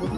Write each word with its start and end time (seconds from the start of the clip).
Hi, 0.00 0.08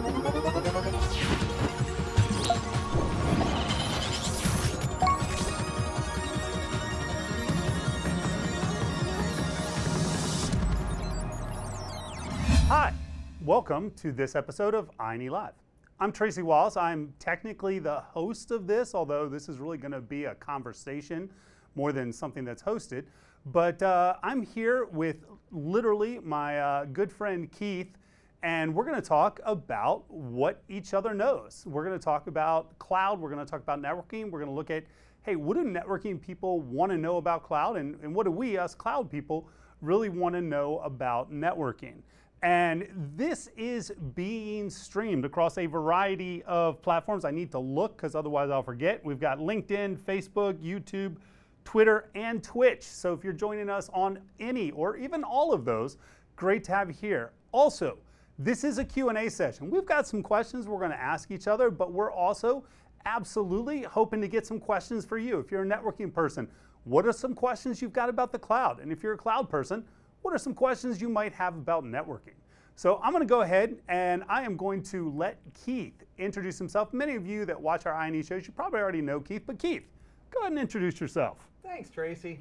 welcome 13.43 13.91
to 13.97 14.13
this 14.13 14.37
episode 14.37 14.73
of 14.73 14.89
INE 15.01 15.27
Live. 15.27 15.51
I'm 15.99 16.13
Tracy 16.13 16.43
Wallace. 16.43 16.77
I'm 16.77 17.13
technically 17.19 17.79
the 17.79 17.99
host 17.99 18.51
of 18.51 18.67
this, 18.67 18.95
although 18.95 19.27
this 19.27 19.49
is 19.49 19.57
really 19.57 19.77
going 19.77 19.91
to 19.91 19.99
be 19.99 20.23
a 20.23 20.35
conversation 20.35 21.29
more 21.75 21.91
than 21.91 22.13
something 22.13 22.45
that's 22.45 22.63
hosted. 22.63 23.03
But 23.47 23.83
uh, 23.83 24.15
I'm 24.23 24.43
here 24.43 24.85
with 24.85 25.25
literally 25.51 26.19
my 26.19 26.61
uh, 26.61 26.85
good 26.85 27.11
friend 27.11 27.51
Keith, 27.51 27.97
and 28.43 28.75
we're 28.75 28.83
going 28.83 29.01
to 29.01 29.07
talk 29.07 29.39
about 29.45 30.03
what 30.09 30.61
each 30.69 30.93
other 30.93 31.13
knows. 31.13 31.63
We're 31.65 31.85
going 31.85 31.97
to 31.97 32.03
talk 32.03 32.27
about 32.27 32.77
cloud, 32.77 33.19
we're 33.19 33.31
going 33.31 33.43
to 33.43 33.49
talk 33.49 33.61
about 33.61 33.81
networking, 33.81 34.29
we're 34.29 34.39
going 34.39 34.51
to 34.51 34.55
look 34.55 34.69
at 34.69 34.83
hey, 35.23 35.37
what 35.37 35.55
do 35.55 35.63
networking 35.63 36.21
people 36.21 36.59
want 36.59 36.91
to 36.91 36.97
know 36.97 37.15
about 37.15 37.43
cloud, 37.43 37.77
and, 37.77 37.97
and 38.03 38.13
what 38.13 38.25
do 38.25 38.31
we, 38.31 38.57
us 38.57 38.75
cloud 38.75 39.09
people, 39.09 39.47
really 39.79 40.09
want 40.09 40.35
to 40.35 40.41
know 40.41 40.79
about 40.79 41.31
networking? 41.31 41.95
And 42.41 42.89
this 43.15 43.47
is 43.55 43.93
being 44.15 44.69
streamed 44.69 45.23
across 45.23 45.57
a 45.57 45.65
variety 45.65 46.43
of 46.43 46.81
platforms. 46.81 47.23
I 47.23 47.31
need 47.31 47.51
to 47.51 47.59
look 47.59 47.95
because 47.95 48.15
otherwise 48.15 48.49
I'll 48.49 48.63
forget. 48.63 49.03
We've 49.05 49.19
got 49.19 49.37
LinkedIn, 49.37 49.97
Facebook, 49.97 50.55
YouTube, 50.55 51.15
Twitter, 51.63 52.09
and 52.15 52.43
Twitch. 52.43 52.83
So 52.83 53.13
if 53.13 53.23
you're 53.23 53.31
joining 53.31 53.69
us 53.69 53.89
on 53.93 54.19
any 54.41 54.71
or 54.71 54.97
even 54.97 55.23
all 55.23 55.53
of 55.53 55.63
those, 55.63 55.95
great 56.35 56.65
to 56.65 56.73
have 56.73 56.89
you 56.89 56.95
here. 56.99 57.31
Also, 57.53 57.97
this 58.39 58.63
is 58.63 58.77
a 58.77 58.85
Q&A 58.85 59.29
session. 59.29 59.69
We've 59.69 59.85
got 59.85 60.07
some 60.07 60.23
questions 60.23 60.67
we're 60.67 60.79
going 60.79 60.91
to 60.91 60.99
ask 60.99 61.31
each 61.31 61.47
other, 61.47 61.69
but 61.69 61.91
we're 61.91 62.11
also 62.11 62.63
absolutely 63.05 63.83
hoping 63.83 64.21
to 64.21 64.27
get 64.27 64.45
some 64.45 64.59
questions 64.59 65.05
for 65.05 65.17
you. 65.17 65.39
If 65.39 65.51
you're 65.51 65.63
a 65.63 65.65
networking 65.65 66.11
person, 66.11 66.47
what 66.85 67.05
are 67.05 67.13
some 67.13 67.33
questions 67.33 67.81
you've 67.81 67.93
got 67.93 68.09
about 68.09 68.31
the 68.31 68.39
cloud? 68.39 68.79
And 68.79 68.91
if 68.91 69.03
you're 69.03 69.13
a 69.13 69.17
cloud 69.17 69.49
person, 69.49 69.85
what 70.21 70.33
are 70.33 70.37
some 70.37 70.53
questions 70.53 71.01
you 71.01 71.09
might 71.09 71.33
have 71.33 71.55
about 71.55 71.83
networking? 71.83 72.35
So 72.75 72.99
I'm 73.03 73.11
going 73.11 73.21
to 73.21 73.29
go 73.29 73.41
ahead 73.41 73.77
and 73.87 74.23
I 74.27 74.41
am 74.43 74.57
going 74.57 74.81
to 74.83 75.11
let 75.11 75.37
Keith 75.63 76.03
introduce 76.17 76.57
himself. 76.57 76.91
Many 76.91 77.15
of 77.15 77.27
you 77.27 77.45
that 77.45 77.59
watch 77.59 77.85
our 77.85 77.93
INE 77.93 78.23
shows, 78.23 78.47
you 78.47 78.53
probably 78.53 78.79
already 78.79 79.01
know 79.01 79.19
Keith, 79.19 79.43
but 79.45 79.59
Keith, 79.59 79.83
go 80.31 80.39
ahead 80.39 80.53
and 80.53 80.59
introduce 80.59 80.99
yourself. 80.99 81.37
Thanks, 81.61 81.89
Tracy. 81.89 82.39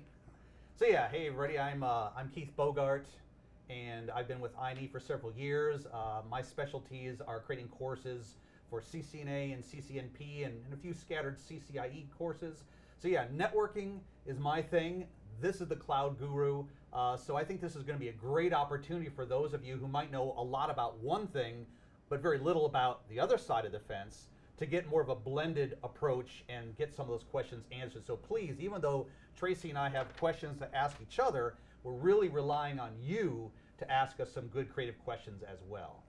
So 0.75 0.87
yeah, 0.87 1.09
hey 1.09 1.27
everybody, 1.27 1.59
I'm 1.59 1.83
uh, 1.83 2.09
I'm 2.17 2.31
Keith 2.31 2.51
Bogart, 2.57 3.07
and 3.71 4.11
I've 4.11 4.29
been 4.29 4.41
with 4.41 4.53
INE 4.59 4.89
for 4.91 5.01
several 5.01 5.33
years. 5.33 5.87
Uh, 5.93 6.23
my 6.31 6.43
specialties 6.43 7.21
are 7.27 7.41
creating 7.41 7.69
courses 7.69 8.37
for 8.71 8.81
CCNA 8.81 9.53
and 9.53 9.63
CCNP, 9.63 10.47
and, 10.47 10.55
and 10.65 10.73
a 10.73 10.77
few 10.77 10.95
scattered 10.95 11.39
CCIE 11.39 12.07
courses. 12.17 12.65
So 12.99 13.09
yeah, 13.09 13.27
networking 13.35 13.99
is 14.27 14.39
my 14.39 14.63
thing. 14.63 15.07
This 15.41 15.61
is 15.61 15.69
the 15.69 15.77
Cloud 15.77 16.19
Guru. 16.19 16.65
Uh, 16.93 17.17
so 17.17 17.37
I 17.37 17.45
think 17.45 17.61
this 17.61 17.77
is 17.77 17.83
going 17.83 17.99
to 17.99 18.01
be 18.01 18.09
a 18.09 18.13
great 18.13 18.53
opportunity 18.53 19.09
for 19.09 19.25
those 19.25 19.55
of 19.55 19.65
you 19.65 19.77
who 19.77 19.89
might 19.89 20.13
know 20.13 20.35
a 20.37 20.43
lot 20.43 20.71
about 20.71 20.99
one 21.01 21.27
thing, 21.27 21.67
but 22.09 22.21
very 22.21 22.39
little 22.39 22.67
about 22.67 23.09
the 23.09 23.19
other 23.19 23.39
side 23.39 23.65
of 23.65 23.73
the 23.73 23.81
fence 23.81 24.29
to 24.59 24.67
get 24.67 24.89
more 24.89 25.01
of 25.01 25.09
a 25.09 25.15
blended 25.15 25.77
approach 25.83 26.45
and 26.49 26.77
get 26.77 26.95
some 26.95 27.05
of 27.05 27.11
those 27.11 27.25
questions 27.25 27.65
answered. 27.73 28.07
So 28.07 28.17
please, 28.17 28.57
even 28.61 28.81
though 28.81 29.07
Tracy 29.37 29.71
and 29.71 29.79
I 29.79 29.89
have 29.89 30.17
questions 30.19 30.59
to 30.59 30.75
ask 30.75 30.97
each 31.03 31.19
other, 31.19 31.55
we're 31.83 31.93
really 31.93 32.29
relying 32.29 32.79
on 32.79 32.91
you 33.01 33.51
to 33.79 33.91
ask 33.91 34.21
us 34.21 34.33
some 34.33 34.47
good 34.49 34.73
creative 34.73 34.99
questions 35.05 35.43
as 35.43 35.59
well. 35.69 36.03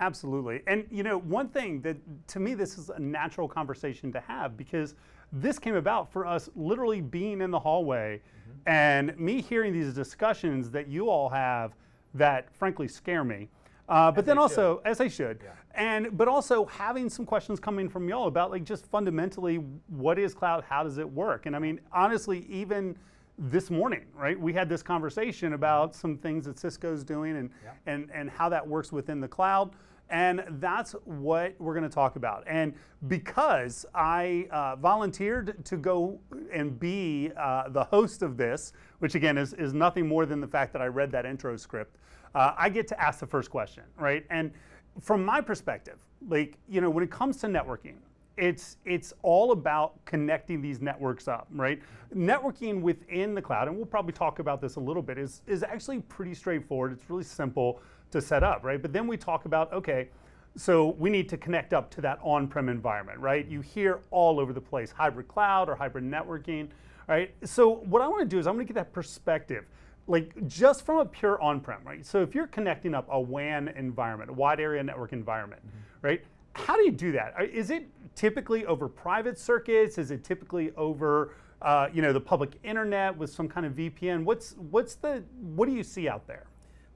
Absolutely. 0.00 0.62
And 0.66 0.86
you 0.90 1.02
know, 1.02 1.18
one 1.18 1.48
thing 1.48 1.80
that 1.82 1.96
to 2.28 2.40
me 2.40 2.54
this 2.54 2.78
is 2.78 2.90
a 2.90 2.98
natural 2.98 3.48
conversation 3.48 4.12
to 4.12 4.20
have 4.20 4.56
because 4.56 4.94
this 5.32 5.58
came 5.58 5.76
about 5.76 6.12
for 6.12 6.26
us 6.26 6.50
literally 6.54 7.00
being 7.00 7.40
in 7.40 7.50
the 7.50 7.58
hallway 7.58 8.20
mm-hmm. 8.20 8.68
and 8.68 9.18
me 9.18 9.40
hearing 9.40 9.72
these 9.72 9.94
discussions 9.94 10.70
that 10.70 10.88
you 10.88 11.08
all 11.08 11.28
have 11.28 11.72
that 12.14 12.54
frankly 12.54 12.88
scare 12.88 13.24
me. 13.24 13.48
Uh, 13.88 14.10
but 14.10 14.24
then 14.24 14.38
also, 14.38 14.80
should. 14.84 14.90
as 14.90 15.00
I 15.00 15.08
should, 15.08 15.40
yeah. 15.42 15.50
and 15.74 16.16
but 16.16 16.28
also 16.28 16.64
having 16.66 17.10
some 17.10 17.26
questions 17.26 17.58
coming 17.60 17.88
from 17.88 18.08
y'all 18.08 18.28
about 18.28 18.50
like 18.50 18.64
just 18.64 18.86
fundamentally 18.86 19.56
what 19.88 20.18
is 20.18 20.34
cloud, 20.34 20.64
how 20.64 20.82
does 20.82 20.98
it 20.98 21.08
work, 21.08 21.46
and 21.46 21.54
I 21.54 21.58
mean 21.58 21.80
honestly, 21.92 22.46
even 22.48 22.96
this 23.38 23.70
morning, 23.70 24.04
right? 24.14 24.38
We 24.38 24.52
had 24.52 24.68
this 24.68 24.82
conversation 24.82 25.54
about 25.54 25.94
some 25.94 26.18
things 26.18 26.44
that 26.44 26.58
Cisco's 26.58 27.02
doing 27.04 27.36
and 27.36 27.50
yeah. 27.64 27.70
and 27.86 28.10
and 28.12 28.30
how 28.30 28.48
that 28.50 28.66
works 28.66 28.92
within 28.92 29.20
the 29.20 29.28
cloud. 29.28 29.74
And 30.10 30.44
that's 30.60 30.92
what 31.04 31.54
we're 31.58 31.72
going 31.72 31.88
to 31.88 31.94
talk 31.94 32.16
about. 32.16 32.44
And 32.46 32.74
because 33.08 33.86
I 33.94 34.46
uh, 34.50 34.76
volunteered 34.76 35.64
to 35.64 35.78
go 35.78 36.20
and 36.52 36.78
be 36.78 37.30
uh, 37.34 37.70
the 37.70 37.84
host 37.84 38.20
of 38.20 38.36
this, 38.36 38.74
which 38.98 39.14
again 39.14 39.38
is, 39.38 39.54
is 39.54 39.72
nothing 39.72 40.06
more 40.06 40.26
than 40.26 40.38
the 40.38 40.46
fact 40.46 40.74
that 40.74 40.82
I 40.82 40.86
read 40.86 41.10
that 41.12 41.24
intro 41.24 41.56
script, 41.56 41.96
uh, 42.34 42.52
I 42.58 42.68
get 42.68 42.86
to 42.88 43.00
ask 43.00 43.20
the 43.20 43.26
first 43.26 43.50
question, 43.50 43.84
right? 43.96 44.26
And 44.28 44.52
from 45.00 45.24
my 45.24 45.40
perspective, 45.40 45.96
like, 46.28 46.58
you 46.68 46.82
know, 46.82 46.90
when 46.90 47.02
it 47.02 47.10
comes 47.10 47.38
to 47.38 47.46
networking, 47.46 47.94
it's 48.36 48.76
it's 48.84 49.12
all 49.22 49.52
about 49.52 50.02
connecting 50.04 50.62
these 50.62 50.80
networks 50.80 51.28
up, 51.28 51.46
right? 51.52 51.80
Networking 52.14 52.80
within 52.80 53.34
the 53.34 53.42
cloud, 53.42 53.68
and 53.68 53.76
we'll 53.76 53.86
probably 53.86 54.12
talk 54.12 54.38
about 54.38 54.60
this 54.60 54.76
a 54.76 54.80
little 54.80 55.02
bit, 55.02 55.18
is 55.18 55.42
is 55.46 55.62
actually 55.62 56.00
pretty 56.00 56.34
straightforward. 56.34 56.92
It's 56.92 57.08
really 57.10 57.24
simple 57.24 57.80
to 58.10 58.20
set 58.20 58.42
up, 58.42 58.64
right? 58.64 58.80
But 58.80 58.92
then 58.92 59.06
we 59.06 59.16
talk 59.16 59.44
about 59.44 59.72
okay, 59.72 60.08
so 60.56 60.90
we 60.98 61.10
need 61.10 61.28
to 61.30 61.36
connect 61.36 61.72
up 61.72 61.90
to 61.92 62.00
that 62.02 62.18
on-prem 62.22 62.68
environment, 62.68 63.18
right? 63.18 63.46
You 63.46 63.60
hear 63.60 64.00
all 64.10 64.40
over 64.40 64.52
the 64.52 64.60
place 64.60 64.90
hybrid 64.90 65.28
cloud 65.28 65.68
or 65.68 65.74
hybrid 65.74 66.04
networking, 66.04 66.68
right? 67.08 67.34
So 67.44 67.76
what 67.84 68.02
I 68.02 68.08
want 68.08 68.20
to 68.20 68.28
do 68.28 68.38
is 68.38 68.46
I'm 68.46 68.54
going 68.54 68.66
to 68.66 68.72
get 68.72 68.78
that 68.78 68.92
perspective 68.92 69.64
like 70.06 70.46
just 70.48 70.84
from 70.84 70.98
a 70.98 71.06
pure 71.06 71.40
on-prem, 71.40 71.80
right? 71.84 72.04
So 72.04 72.22
if 72.22 72.34
you're 72.34 72.48
connecting 72.48 72.94
up 72.94 73.06
a 73.10 73.20
WAN 73.20 73.68
environment, 73.68 74.30
a 74.30 74.32
wide 74.32 74.60
area 74.60 74.82
network 74.82 75.12
environment, 75.12 75.62
mm-hmm. 75.66 76.06
right? 76.06 76.24
How 76.54 76.76
do 76.76 76.82
you 76.82 76.90
do 76.90 77.12
that? 77.12 77.34
Is 77.52 77.70
it 77.70 77.88
typically 78.14 78.66
over 78.66 78.88
private 78.88 79.38
circuits? 79.38 79.98
Is 79.98 80.10
it 80.10 80.24
typically 80.24 80.72
over 80.76 81.34
uh, 81.60 81.88
you 81.92 82.02
know 82.02 82.12
the 82.12 82.20
public 82.20 82.58
internet 82.64 83.16
with 83.16 83.30
some 83.30 83.48
kind 83.48 83.66
of 83.66 83.72
VPN? 83.74 84.24
What's 84.24 84.52
what's 84.70 84.94
the 84.96 85.22
what 85.40 85.66
do 85.66 85.72
you 85.72 85.82
see 85.82 86.08
out 86.08 86.26
there? 86.26 86.46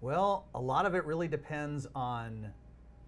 Well, 0.00 0.46
a 0.54 0.60
lot 0.60 0.86
of 0.86 0.94
it 0.94 1.04
really 1.04 1.28
depends 1.28 1.86
on 1.94 2.48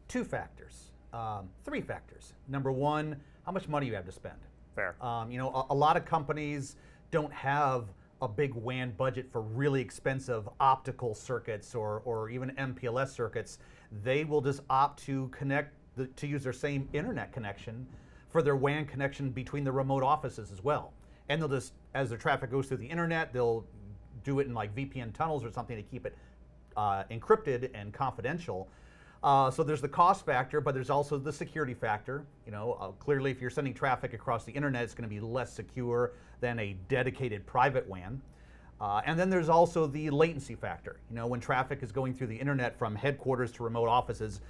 two 0.09 0.25
factors, 0.25 0.93
um, 1.13 1.49
three 1.65 1.83
factors. 1.83 2.33
Number 2.49 2.73
one, 2.73 3.17
how 3.45 3.53
much 3.53 3.69
money 3.69 3.87
you 3.87 3.95
have 3.95 4.07
to 4.07 4.13
spend. 4.13 4.39
Fair. 4.75 4.97
Um, 5.05 5.31
you 5.31 5.39
know, 5.39 5.51
a, 5.51 5.73
a 5.73 5.75
lot 5.75 5.97
of 5.97 6.05
companies 6.05 6.77
don't 7.11 7.33
have 7.33 7.85
a 8.21 8.29
big 8.29 8.55
WAN 8.55 8.93
budget 8.97 9.31
for 9.31 9.41
really 9.41 9.81
expensive 9.81 10.49
optical 10.61 11.15
circuits 11.15 11.75
or, 11.75 12.03
or 12.05 12.31
even 12.31 12.51
MPLS 12.53 13.09
circuits. 13.09 13.59
They 14.03 14.25
will 14.25 14.41
just 14.41 14.61
opt 14.69 15.03
to 15.05 15.29
connect 15.29 15.75
the, 15.99 16.07
to 16.07 16.27
use 16.27 16.43
their 16.43 16.53
same 16.53 16.89
internet 16.93 17.33
connection 17.33 17.87
for 18.31 18.43
their 18.43 18.57
WAN 18.57 18.87
connection 18.87 19.31
between 19.31 19.65
the 19.65 19.73
remote 19.73 20.03
offices 20.03 20.53
as 20.53 20.63
well. 20.63 20.93
And 21.29 21.41
they'll 21.41 21.49
just, 21.49 21.73
as 21.95 22.09
their 22.09 22.19
traffic 22.19 22.51
goes 22.51 22.69
through 22.69 22.79
the 22.79 22.87
internet, 22.87 23.33
they'll 23.33 23.67
do 24.25 24.41
it 24.41 24.47
in 24.47 24.55
like 24.55 24.75
VPN 24.75 25.13
tunnels 25.13 25.45
or 25.45 25.51
something 25.51 25.77
to 25.77 25.83
keep 25.83 26.07
it 26.07 26.17
uh, 26.77 27.05
encrypted 27.11 27.71
and 27.75 27.93
confidential. 27.93 28.69
Uh, 29.23 29.51
so 29.51 29.65
there's 29.65 29.81
the 29.81 29.89
cost 29.89 30.25
factor, 30.25 30.61
but 30.61 30.75
there's 30.75 30.91
also 30.91 31.19
the 31.19 31.33
security 31.33 31.75
factor. 31.75 32.25
You 32.47 32.53
know, 32.53 32.79
uh, 32.81 32.89
clearly, 32.93 33.31
if 33.31 33.41
you're 33.41 33.51
sending 33.51 33.75
traffic 33.75 34.15
across 34.15 34.45
the 34.45 34.53
internet, 34.53 34.85
it's 34.85 34.95
going 34.95 35.09
to 35.09 35.15
be 35.15 35.21
less 35.21 35.53
secure 35.53 36.13
than 36.41 36.59
a 36.61 36.77
dedicated 36.89 37.45
private 37.47 37.89
WAN. 37.89 38.23
Uh, 38.81 39.01
and 39.07 39.19
then 39.19 39.29
there's 39.29 39.49
also 39.49 39.89
the 39.89 40.09
latency 40.11 40.55
factor. 40.55 41.01
You 41.11 41.17
know, 41.17 41.27
when 41.27 41.41
traffic 41.41 41.83
is 41.83 41.91
going 41.91 42.15
through 42.15 42.29
the 42.29 42.37
internet 42.37 42.79
from 42.79 42.95
headquarters 42.95 43.51
to 43.53 43.65
remote 43.65 43.89
offices, 43.89 44.41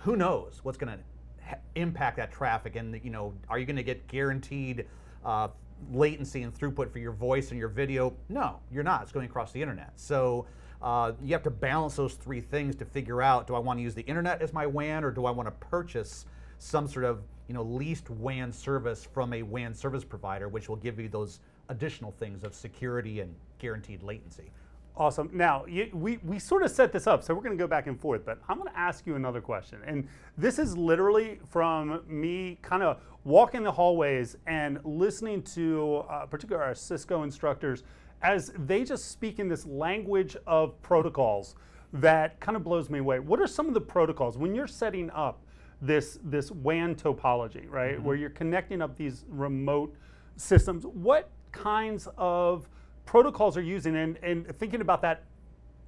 who 0.00 0.16
knows 0.16 0.60
what's 0.62 0.78
going 0.78 0.96
to 0.96 1.04
ha- 1.48 1.58
impact 1.74 2.16
that 2.16 2.32
traffic? 2.32 2.76
And 2.76 3.00
you 3.02 3.10
know, 3.10 3.34
are 3.48 3.58
you 3.58 3.66
going 3.66 3.76
to 3.76 3.82
get 3.82 4.06
guaranteed 4.08 4.86
uh, 5.24 5.48
latency 5.92 6.42
and 6.42 6.54
throughput 6.54 6.90
for 6.90 6.98
your 6.98 7.12
voice 7.12 7.50
and 7.50 7.58
your 7.58 7.68
video? 7.68 8.14
No, 8.28 8.60
you're 8.70 8.84
not. 8.84 9.02
It's 9.02 9.12
going 9.12 9.26
across 9.26 9.52
the 9.52 9.60
internet. 9.60 9.92
So 9.96 10.46
uh, 10.82 11.12
you 11.22 11.32
have 11.32 11.42
to 11.44 11.50
balance 11.50 11.96
those 11.96 12.14
three 12.14 12.40
things 12.40 12.74
to 12.76 12.84
figure 12.84 13.22
out: 13.22 13.46
do 13.46 13.54
I 13.54 13.58
want 13.58 13.78
to 13.78 13.82
use 13.82 13.94
the 13.94 14.02
internet 14.02 14.42
as 14.42 14.52
my 14.52 14.66
WAN, 14.66 15.04
or 15.04 15.10
do 15.10 15.26
I 15.26 15.30
want 15.30 15.46
to 15.46 15.66
purchase 15.66 16.26
some 16.58 16.88
sort 16.88 17.04
of 17.04 17.22
you 17.48 17.54
know 17.54 17.62
leased 17.62 18.10
WAN 18.10 18.52
service 18.52 19.06
from 19.12 19.32
a 19.32 19.42
WAN 19.42 19.74
service 19.74 20.04
provider, 20.04 20.48
which 20.48 20.68
will 20.68 20.76
give 20.76 20.98
you 20.98 21.08
those 21.08 21.40
additional 21.68 22.12
things 22.12 22.44
of 22.44 22.54
security 22.54 23.20
and 23.20 23.34
guaranteed 23.58 24.02
latency. 24.02 24.50
Awesome. 24.96 25.28
Now, 25.32 25.64
you, 25.66 25.90
we, 25.92 26.18
we 26.18 26.38
sort 26.38 26.62
of 26.62 26.70
set 26.70 26.92
this 26.92 27.08
up, 27.08 27.24
so 27.24 27.34
we're 27.34 27.42
going 27.42 27.56
to 27.56 27.62
go 27.62 27.66
back 27.66 27.88
and 27.88 28.00
forth, 28.00 28.24
but 28.24 28.38
I'm 28.48 28.58
going 28.58 28.70
to 28.70 28.78
ask 28.78 29.06
you 29.06 29.16
another 29.16 29.40
question. 29.40 29.80
And 29.84 30.06
this 30.38 30.60
is 30.60 30.76
literally 30.76 31.40
from 31.50 32.02
me 32.06 32.58
kind 32.62 32.82
of 32.84 33.00
walking 33.24 33.64
the 33.64 33.72
hallways 33.72 34.36
and 34.46 34.78
listening 34.84 35.42
to, 35.42 36.04
uh, 36.08 36.26
particularly 36.26 36.64
our 36.64 36.76
Cisco 36.76 37.24
instructors, 37.24 37.82
as 38.22 38.52
they 38.56 38.84
just 38.84 39.10
speak 39.10 39.40
in 39.40 39.48
this 39.48 39.66
language 39.66 40.36
of 40.46 40.80
protocols 40.80 41.56
that 41.92 42.38
kind 42.38 42.56
of 42.56 42.62
blows 42.62 42.88
me 42.88 43.00
away. 43.00 43.18
What 43.18 43.40
are 43.40 43.48
some 43.48 43.66
of 43.66 43.74
the 43.74 43.80
protocols 43.80 44.38
when 44.38 44.54
you're 44.54 44.68
setting 44.68 45.10
up 45.10 45.40
this 45.82 46.18
this 46.24 46.50
WAN 46.50 46.94
topology, 46.94 47.68
right? 47.70 48.00
Where 48.02 48.16
you're 48.16 48.30
connecting 48.30 48.80
up 48.80 48.96
these 48.96 49.24
remote 49.28 49.94
systems. 50.36 50.86
What 50.86 51.30
kinds 51.52 52.08
of 52.16 52.68
protocols 53.06 53.56
are 53.56 53.62
using 53.62 53.96
and, 53.96 54.18
and 54.22 54.58
thinking 54.58 54.80
about 54.80 55.02
that 55.02 55.24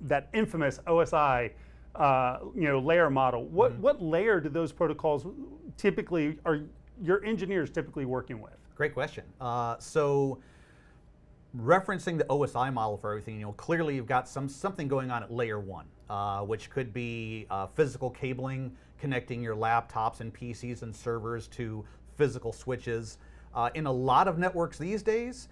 that 0.03 0.29
infamous 0.35 0.79
OSI 0.87 1.51
uh, 1.95 2.39
you 2.55 2.65
know 2.65 2.79
layer 2.79 3.11
model. 3.11 3.45
What 3.47 3.77
what 3.79 4.03
layer 4.03 4.41
do 4.41 4.49
those 4.49 4.73
protocols 4.73 5.27
typically 5.77 6.39
are 6.45 6.61
your 7.03 7.25
engineers 7.25 7.71
typically 7.71 8.05
working 8.05 8.41
with? 8.41 8.53
Great 8.75 8.95
question. 8.95 9.25
Uh, 9.41 9.77
so 9.79 10.39
referencing 11.59 12.19
the 12.19 12.25
OSI 12.25 12.73
model 12.73 12.99
for 12.99 13.11
everything, 13.11 13.37
you 13.37 13.47
know, 13.47 13.53
clearly 13.53 13.95
you've 13.95 14.07
got 14.07 14.29
some 14.29 14.49
something 14.49 14.89
going 14.89 15.11
on 15.11 15.23
at 15.23 15.33
layer 15.33 15.61
one, 15.61 15.87
uh, 16.11 16.41
which 16.41 16.71
could 16.71 16.93
be 16.93 17.47
uh, 17.51 17.67
physical 17.67 18.11
cabling 18.11 18.77
connecting 18.99 19.43
your 19.43 19.55
laptops 19.55 20.21
and 20.21 20.33
PCs 20.33 20.83
and 20.83 20.95
servers 20.95 21.49
to 21.49 21.85
physical 22.17 22.53
switches. 22.53 23.19
Uh, 23.55 23.71
in 23.75 23.87
a 23.87 23.93
lot 23.93 24.29
of 24.29 24.39
networks 24.39 24.79
these 24.79 25.03
days, 25.03 25.49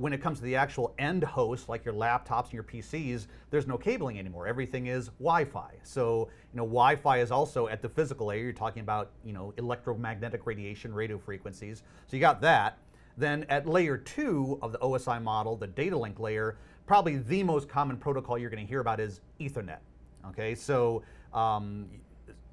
when 0.00 0.14
it 0.14 0.22
comes 0.22 0.38
to 0.38 0.44
the 0.44 0.56
actual 0.56 0.94
end 0.98 1.22
host, 1.22 1.68
like 1.68 1.84
your 1.84 1.92
laptops 1.92 2.44
and 2.44 2.54
your 2.54 2.62
PCs, 2.62 3.26
there's 3.50 3.66
no 3.66 3.76
cabling 3.76 4.18
anymore. 4.18 4.46
Everything 4.46 4.86
is 4.86 5.08
Wi-Fi. 5.18 5.74
So, 5.82 6.30
you 6.52 6.56
know, 6.56 6.64
Wi-Fi 6.64 7.18
is 7.18 7.30
also 7.30 7.68
at 7.68 7.82
the 7.82 7.88
physical 7.88 8.28
layer. 8.28 8.42
You're 8.42 8.52
talking 8.54 8.80
about, 8.80 9.10
you 9.26 9.34
know, 9.34 9.52
electromagnetic 9.58 10.46
radiation, 10.46 10.94
radio 10.94 11.18
frequencies. 11.18 11.82
So 12.06 12.16
you 12.16 12.20
got 12.20 12.40
that. 12.40 12.78
Then 13.18 13.44
at 13.50 13.66
layer 13.66 13.98
two 13.98 14.58
of 14.62 14.72
the 14.72 14.78
OSI 14.78 15.22
model, 15.22 15.54
the 15.54 15.66
data 15.66 15.98
link 15.98 16.18
layer, 16.18 16.56
probably 16.86 17.18
the 17.18 17.42
most 17.42 17.68
common 17.68 17.98
protocol 17.98 18.38
you're 18.38 18.48
going 18.48 18.64
to 18.64 18.68
hear 18.68 18.80
about 18.80 19.00
is 19.00 19.20
Ethernet. 19.38 19.80
Okay, 20.28 20.54
so 20.54 21.02
um, 21.34 21.86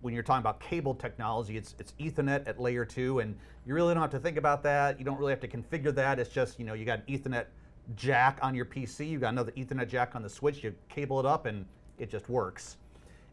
when 0.02 0.14
you're 0.14 0.24
talking 0.24 0.42
about 0.42 0.60
cable 0.60 0.94
technology, 0.94 1.58
it's, 1.58 1.76
it's 1.80 1.94
Ethernet 2.00 2.48
at 2.48 2.60
layer 2.60 2.86
two, 2.86 3.20
and 3.20 3.36
you 3.66 3.74
really 3.74 3.94
don't 3.94 4.02
have 4.02 4.12
to 4.12 4.20
think 4.20 4.38
about 4.38 4.64
that. 4.64 5.00
You 5.00 5.06
don't 5.06 5.18
really 5.18 5.32
have 5.32 5.40
to 5.42 5.48
configure 5.48 5.94
that. 5.96 6.20
It's 6.20 6.30
just, 6.30 6.60
you 6.60 6.66
know, 6.66 6.74
you 6.74 6.86
got 6.86 7.02
an 7.08 7.18
Ethernet 7.18 7.46
jack 7.96 8.40
on 8.42 8.54
your 8.54 8.66
PC, 8.66 9.10
you 9.10 9.20
got 9.20 9.30
another 9.30 9.52
Ethernet 9.54 9.88
jack 9.88 10.16
on 10.16 10.22
the 10.22 10.30
switch, 10.30 10.64
you 10.64 10.74
cable 10.90 11.20
it 11.20 11.26
up, 11.26 11.46
and 11.46 11.66
it 11.98 12.10
just 12.10 12.30
works. 12.30 12.78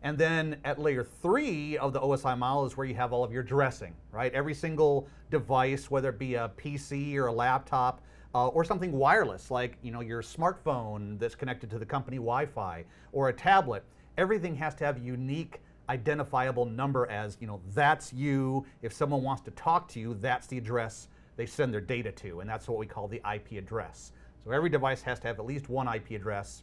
And 0.03 0.19
then 0.19 0.59
at 0.65 0.79
layer 0.79 1.03
three 1.03 1.79
of 1.79 1.93
the 1.93 2.01
OSI 2.01 2.37
model 2.39 2.67
is 2.67 2.77
where 2.77 2.87
you 2.87 2.95
have 2.95 3.13
all 3.13 3.25
of 3.25 3.33
your 3.33 3.43
dressing, 3.43 3.95
right? 4.13 4.33
Every 4.35 4.55
single 4.55 5.09
device, 5.31 5.91
whether 5.91 6.11
it 6.11 6.19
be 6.19 6.35
a 6.35 6.51
PC 6.57 7.17
or 7.17 7.27
a 7.27 7.33
laptop, 7.33 8.03
uh, 8.35 8.49
or 8.49 8.65
something 8.65 8.93
wireless 8.93 9.51
like 9.51 9.79
you 9.83 9.93
know 9.93 10.01
your 10.01 10.21
smartphone 10.21 11.19
that's 11.19 11.35
connected 11.35 11.71
to 11.71 11.79
the 11.79 11.87
company 11.87 12.17
Wi-Fi 12.17 12.85
or 13.13 13.29
a 13.29 13.33
tablet, 13.33 13.85
everything 14.19 14.55
has 14.57 14.75
to 14.75 14.85
have 14.85 14.99
unique 14.99 15.61
identifiable 15.89 16.65
number 16.67 17.07
as 17.11 17.37
you 17.41 17.47
know 17.47 17.61
that's 17.75 18.13
you. 18.13 18.65
If 18.83 18.93
someone 18.93 19.23
wants 19.23 19.43
to 19.43 19.51
talk 19.53 19.89
to 19.89 20.01
you, 20.01 20.15
that's 20.21 20.47
the 20.47 20.59
address 20.59 21.09
they 21.37 21.47
send 21.47 21.73
their 21.73 21.81
data 21.81 22.13
to, 22.13 22.41
and 22.41 22.49
that's 22.49 22.69
what 22.69 22.79
we 22.79 22.87
call 22.87 23.09
the 23.09 23.21
IP 23.33 23.53
address. 23.53 24.13
So 24.45 24.51
every 24.51 24.71
device 24.71 25.03
has 25.03 25.19
to 25.21 25.27
have 25.27 25.39
at 25.39 25.47
least 25.47 25.69
one 25.69 25.89
IP 25.89 26.13
address, 26.13 26.63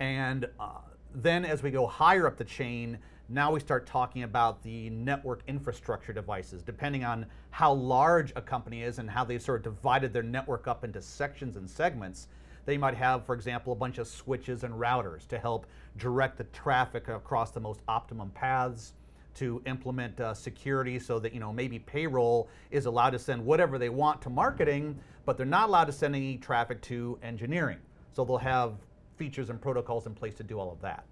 and 0.00 0.48
uh, 0.58 0.78
then 1.14 1.44
as 1.44 1.62
we 1.62 1.70
go 1.70 1.86
higher 1.86 2.26
up 2.26 2.36
the 2.36 2.44
chain, 2.44 2.98
now 3.28 3.52
we 3.52 3.60
start 3.60 3.86
talking 3.86 4.24
about 4.24 4.62
the 4.62 4.90
network 4.90 5.42
infrastructure 5.46 6.12
devices. 6.12 6.62
Depending 6.62 7.04
on 7.04 7.24
how 7.50 7.72
large 7.72 8.32
a 8.36 8.42
company 8.42 8.82
is 8.82 8.98
and 8.98 9.08
how 9.08 9.24
they've 9.24 9.40
sort 9.40 9.66
of 9.66 9.74
divided 9.74 10.12
their 10.12 10.22
network 10.22 10.68
up 10.68 10.84
into 10.84 11.00
sections 11.00 11.56
and 11.56 11.68
segments, 11.68 12.28
they 12.66 12.78
might 12.78 12.94
have, 12.94 13.24
for 13.26 13.34
example, 13.34 13.72
a 13.72 13.76
bunch 13.76 13.98
of 13.98 14.06
switches 14.06 14.64
and 14.64 14.74
routers 14.74 15.26
to 15.28 15.38
help 15.38 15.66
direct 15.96 16.38
the 16.38 16.44
traffic 16.44 17.08
across 17.08 17.50
the 17.50 17.60
most 17.60 17.80
optimum 17.88 18.30
paths 18.30 18.94
to 19.34 19.62
implement 19.66 20.20
uh, 20.20 20.32
security 20.32 20.98
so 20.98 21.18
that 21.18 21.34
you 21.34 21.40
know 21.40 21.52
maybe 21.52 21.78
payroll 21.78 22.48
is 22.70 22.86
allowed 22.86 23.10
to 23.10 23.18
send 23.18 23.44
whatever 23.44 23.78
they 23.78 23.88
want 23.88 24.22
to 24.22 24.30
marketing 24.30 24.96
but 25.24 25.36
they're 25.36 25.46
not 25.46 25.68
allowed 25.68 25.86
to 25.86 25.92
send 25.92 26.14
any 26.14 26.36
traffic 26.36 26.80
to 26.82 27.18
engineering. 27.22 27.78
So 28.12 28.24
they'll 28.24 28.36
have 28.36 28.74
features 29.16 29.50
and 29.50 29.60
protocols 29.60 30.06
in 30.06 30.14
place 30.14 30.34
to 30.34 30.42
do 30.42 30.58
all 30.58 30.70
of 30.70 30.80
that. 30.82 31.04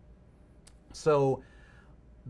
So 0.92 1.42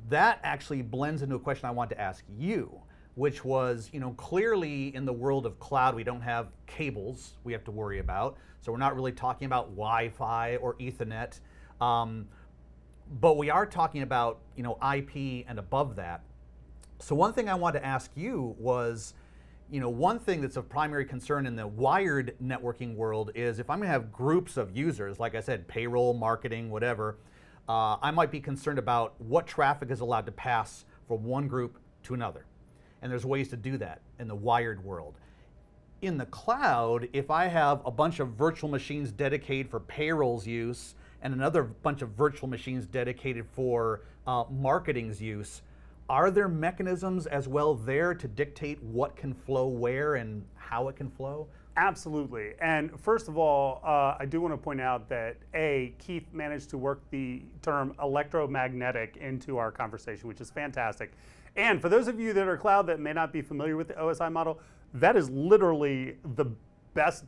that 0.08 0.40
actually 0.42 0.82
blends 0.82 1.22
into 1.22 1.34
a 1.34 1.38
question 1.38 1.66
i 1.66 1.70
want 1.70 1.90
to 1.90 2.00
ask 2.00 2.24
you 2.38 2.80
which 3.14 3.44
was 3.44 3.90
you 3.92 4.00
know 4.00 4.12
clearly 4.12 4.94
in 4.94 5.04
the 5.04 5.12
world 5.12 5.46
of 5.46 5.58
cloud 5.58 5.94
we 5.94 6.04
don't 6.04 6.22
have 6.22 6.48
cables 6.66 7.34
we 7.44 7.52
have 7.52 7.64
to 7.64 7.70
worry 7.70 7.98
about 7.98 8.36
so 8.60 8.72
we're 8.72 8.78
not 8.78 8.94
really 8.94 9.12
talking 9.12 9.46
about 9.46 9.70
wi-fi 9.70 10.56
or 10.56 10.74
ethernet 10.74 11.40
um, 11.80 12.26
but 13.20 13.36
we 13.36 13.50
are 13.50 13.66
talking 13.66 14.02
about 14.02 14.38
you 14.56 14.62
know 14.62 14.78
IP 14.94 15.44
and 15.48 15.58
above 15.58 15.96
that. 15.96 16.22
So 16.98 17.14
one 17.14 17.32
thing 17.32 17.48
I 17.48 17.54
wanted 17.54 17.80
to 17.80 17.86
ask 17.86 18.10
you 18.14 18.54
was, 18.58 19.14
you 19.70 19.80
know, 19.80 19.88
one 19.88 20.20
thing 20.20 20.40
that's 20.40 20.56
of 20.56 20.68
primary 20.68 21.04
concern 21.04 21.46
in 21.46 21.56
the 21.56 21.66
wired 21.66 22.36
networking 22.42 22.94
world 22.94 23.32
is 23.34 23.58
if 23.58 23.68
I'm 23.68 23.78
going 23.78 23.88
to 23.88 23.92
have 23.92 24.12
groups 24.12 24.56
of 24.56 24.76
users, 24.76 25.18
like 25.18 25.34
I 25.34 25.40
said, 25.40 25.66
payroll, 25.66 26.14
marketing, 26.14 26.70
whatever, 26.70 27.16
uh, 27.68 27.96
I 28.00 28.12
might 28.12 28.30
be 28.30 28.38
concerned 28.38 28.78
about 28.78 29.20
what 29.20 29.48
traffic 29.48 29.90
is 29.90 29.98
allowed 29.98 30.26
to 30.26 30.32
pass 30.32 30.84
from 31.08 31.24
one 31.24 31.48
group 31.48 31.78
to 32.04 32.14
another. 32.14 32.44
And 33.02 33.10
there's 33.10 33.26
ways 33.26 33.48
to 33.48 33.56
do 33.56 33.76
that 33.78 34.00
in 34.18 34.28
the 34.28 34.34
wired 34.34 34.82
world. 34.84 35.18
In 36.00 36.16
the 36.16 36.26
cloud, 36.26 37.08
if 37.12 37.30
I 37.30 37.46
have 37.46 37.82
a 37.84 37.90
bunch 37.90 38.20
of 38.20 38.30
virtual 38.30 38.70
machines 38.70 39.12
dedicated 39.12 39.68
for 39.70 39.80
payroll's 39.80 40.46
use 40.46 40.94
and 41.22 41.32
another 41.32 41.62
bunch 41.62 42.02
of 42.02 42.10
virtual 42.10 42.48
machines 42.48 42.86
dedicated 42.86 43.46
for 43.54 44.02
uh, 44.26 44.44
marketing's 44.50 45.20
use. 45.20 45.62
Are 46.08 46.30
there 46.30 46.48
mechanisms 46.48 47.26
as 47.26 47.48
well 47.48 47.74
there 47.74 48.14
to 48.14 48.28
dictate 48.28 48.82
what 48.82 49.16
can 49.16 49.32
flow 49.32 49.68
where 49.68 50.16
and 50.16 50.44
how 50.56 50.88
it 50.88 50.96
can 50.96 51.10
flow? 51.10 51.46
Absolutely. 51.76 52.52
And 52.60 53.00
first 53.00 53.28
of 53.28 53.38
all, 53.38 53.80
uh, 53.82 54.16
I 54.18 54.26
do 54.26 54.40
want 54.40 54.52
to 54.52 54.58
point 54.58 54.80
out 54.80 55.08
that 55.08 55.36
A, 55.54 55.94
Keith 55.98 56.26
managed 56.32 56.68
to 56.70 56.78
work 56.78 57.00
the 57.10 57.40
term 57.62 57.94
electromagnetic 58.02 59.16
into 59.16 59.56
our 59.56 59.70
conversation, 59.70 60.28
which 60.28 60.40
is 60.40 60.50
fantastic. 60.50 61.12
And 61.56 61.80
for 61.80 61.88
those 61.88 62.08
of 62.08 62.18
you 62.18 62.32
that 62.32 62.48
are 62.48 62.56
cloud 62.56 62.86
that 62.86 63.00
may 63.00 63.12
not 63.12 63.32
be 63.32 63.42
familiar 63.42 63.76
with 63.76 63.88
the 63.88 63.94
OSI 63.94 64.32
model, 64.32 64.60
that 64.94 65.16
is 65.16 65.28
literally 65.30 66.16
the 66.36 66.46
best 66.94 67.24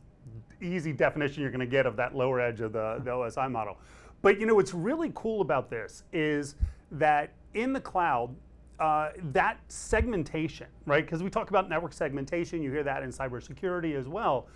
easy 0.61 0.91
definition 0.91 1.41
you're 1.41 1.51
going 1.51 1.59
to 1.59 1.65
get 1.65 1.85
of 1.85 1.95
that 1.97 2.15
lower 2.15 2.39
edge 2.39 2.61
of 2.61 2.73
the, 2.73 3.01
the 3.03 3.11
OSI 3.11 3.51
model. 3.51 3.77
But 4.21 4.39
you 4.39 4.45
know 4.45 4.55
what's 4.55 4.73
really 4.73 5.11
cool 5.13 5.41
about 5.41 5.69
this 5.69 6.03
is 6.11 6.55
that 6.91 7.31
in 7.53 7.73
the 7.73 7.79
cloud, 7.79 8.35
uh, 8.79 9.09
that 9.31 9.59
segmentation, 9.67 10.67
right? 10.85 11.05
Because 11.05 11.23
we 11.23 11.29
talk 11.29 11.49
about 11.49 11.69
network 11.69 11.93
segmentation, 11.93 12.61
you 12.61 12.71
hear 12.71 12.83
that 12.83 13.03
in 13.03 13.09
cybersecurity 13.09 13.95
as 13.95 14.07
well, 14.07 14.47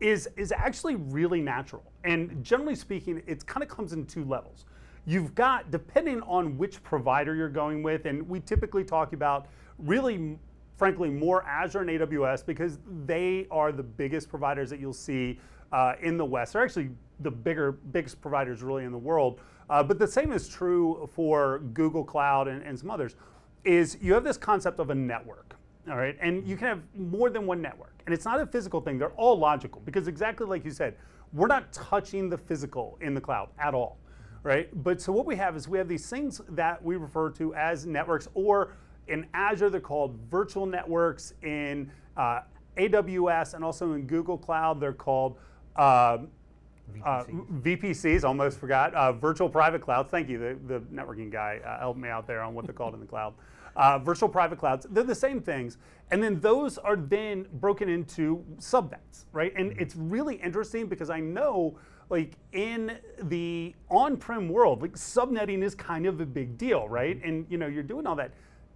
is 0.00 0.28
is 0.36 0.52
actually 0.52 0.94
really 0.96 1.40
natural. 1.40 1.82
And 2.04 2.44
generally 2.44 2.74
speaking, 2.74 3.22
it 3.26 3.44
kind 3.46 3.62
of 3.62 3.68
comes 3.68 3.92
in 3.92 4.06
two 4.06 4.24
levels. 4.24 4.64
You've 5.06 5.34
got 5.34 5.70
depending 5.70 6.20
on 6.22 6.58
which 6.58 6.82
provider 6.82 7.34
you're 7.34 7.48
going 7.48 7.82
with, 7.82 8.06
and 8.06 8.28
we 8.28 8.40
typically 8.40 8.84
talk 8.84 9.12
about 9.12 9.46
really 9.78 10.38
frankly, 10.76 11.08
more 11.08 11.42
Azure 11.44 11.80
and 11.80 11.90
AWS 11.90 12.44
because 12.44 12.78
they 13.06 13.46
are 13.50 13.72
the 13.72 13.82
biggest 13.82 14.28
providers 14.28 14.70
that 14.70 14.78
you'll 14.78 14.92
see 14.92 15.40
uh, 15.72 15.94
in 16.00 16.16
the 16.16 16.24
West. 16.24 16.52
They're 16.52 16.62
actually 16.62 16.90
the 17.20 17.30
bigger, 17.30 17.72
biggest 17.72 18.20
providers 18.20 18.62
really 18.62 18.84
in 18.84 18.92
the 18.92 18.98
world. 18.98 19.40
Uh, 19.68 19.82
but 19.82 19.98
the 19.98 20.06
same 20.06 20.32
is 20.32 20.48
true 20.48 21.08
for 21.12 21.60
Google 21.72 22.04
Cloud 22.04 22.46
and, 22.46 22.62
and 22.62 22.78
some 22.78 22.90
others. 22.90 23.16
Is 23.64 23.98
you 24.00 24.14
have 24.14 24.22
this 24.22 24.36
concept 24.36 24.78
of 24.78 24.90
a 24.90 24.94
network, 24.94 25.56
all 25.88 25.96
right, 25.96 26.16
and 26.20 26.46
you 26.46 26.56
can 26.56 26.68
have 26.68 26.82
more 26.94 27.30
than 27.30 27.46
one 27.46 27.60
network, 27.60 28.00
and 28.06 28.14
it's 28.14 28.24
not 28.24 28.40
a 28.40 28.46
physical 28.46 28.80
thing. 28.80 28.96
They're 28.96 29.08
all 29.10 29.36
logical 29.36 29.82
because 29.84 30.06
exactly 30.06 30.46
like 30.46 30.64
you 30.64 30.70
said, 30.70 30.94
we're 31.32 31.48
not 31.48 31.72
touching 31.72 32.30
the 32.30 32.38
physical 32.38 32.96
in 33.00 33.12
the 33.12 33.20
cloud 33.20 33.48
at 33.58 33.74
all, 33.74 33.98
right? 34.46 34.68
But 34.84 35.00
so 35.00 35.12
what 35.12 35.26
we 35.26 35.34
have 35.36 35.56
is 35.56 35.68
we 35.68 35.76
have 35.76 35.88
these 35.88 36.08
things 36.08 36.40
that 36.50 36.82
we 36.82 36.94
refer 36.94 37.30
to 37.30 37.52
as 37.54 37.84
networks 37.84 38.28
or 38.34 38.74
in 39.08 39.26
Azure, 39.34 39.70
they're 39.70 39.80
called 39.80 40.16
virtual 40.30 40.66
networks. 40.66 41.34
In 41.42 41.90
uh, 42.16 42.40
AWS 42.76 43.54
and 43.54 43.64
also 43.64 43.92
in 43.92 44.06
Google 44.06 44.38
Cloud, 44.38 44.80
they're 44.80 44.92
called 44.92 45.36
uh, 45.74 46.18
VPCs. 46.18 47.02
Uh, 47.04 47.24
VPCs. 47.60 48.24
Almost 48.24 48.58
forgot. 48.58 48.94
Uh, 48.94 49.12
virtual 49.12 49.48
private 49.48 49.80
clouds. 49.80 50.10
Thank 50.10 50.28
you. 50.28 50.38
The, 50.38 50.58
the 50.66 50.80
networking 50.92 51.30
guy 51.30 51.60
uh, 51.64 51.80
helped 51.80 51.98
me 51.98 52.08
out 52.08 52.26
there 52.26 52.42
on 52.42 52.54
what 52.54 52.66
they're 52.66 52.74
called 52.74 52.94
in 52.94 53.00
the 53.00 53.06
cloud. 53.06 53.34
Uh, 53.74 53.98
virtual 53.98 54.28
private 54.28 54.58
clouds. 54.58 54.86
They're 54.90 55.04
the 55.04 55.14
same 55.14 55.40
things, 55.40 55.76
and 56.10 56.22
then 56.22 56.40
those 56.40 56.78
are 56.78 56.96
then 56.96 57.46
broken 57.54 57.90
into 57.90 58.42
subnets, 58.58 59.26
right? 59.32 59.52
And 59.54 59.72
mm-hmm. 59.72 59.80
it's 59.80 59.94
really 59.96 60.36
interesting 60.36 60.86
because 60.86 61.10
I 61.10 61.20
know 61.20 61.76
like 62.08 62.34
in 62.52 62.98
the 63.22 63.74
on-prem 63.90 64.48
world, 64.48 64.82
like 64.82 64.92
subnetting 64.92 65.62
is 65.62 65.74
kind 65.74 66.06
of 66.06 66.20
a 66.20 66.26
big 66.26 66.56
deal, 66.56 66.88
right? 66.88 67.16
Mm-hmm. 67.18 67.28
And 67.28 67.46
you 67.50 67.58
know, 67.58 67.66
you're 67.66 67.82
doing 67.82 68.06
all 68.06 68.16
that 68.16 68.32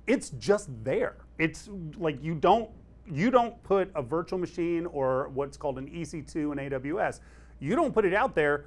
it's 0.07 0.31
just 0.31 0.69
there. 0.83 1.17
It's 1.39 1.69
like 1.99 2.23
you 2.23 2.35
don't 2.35 2.69
you 3.07 3.31
don't 3.31 3.61
put 3.63 3.91
a 3.95 4.03
virtual 4.03 4.39
machine 4.39 4.87
or 4.87 5.29
what's 5.35 5.57
called 5.57 5.79
an 5.79 5.89
EC2 5.89 6.35
in 6.35 6.71
AWS. 6.71 7.21
You 7.59 7.75
don't 7.75 7.93
put 7.93 8.05
it 8.05 8.15
out 8.15 8.35
there 8.35 8.67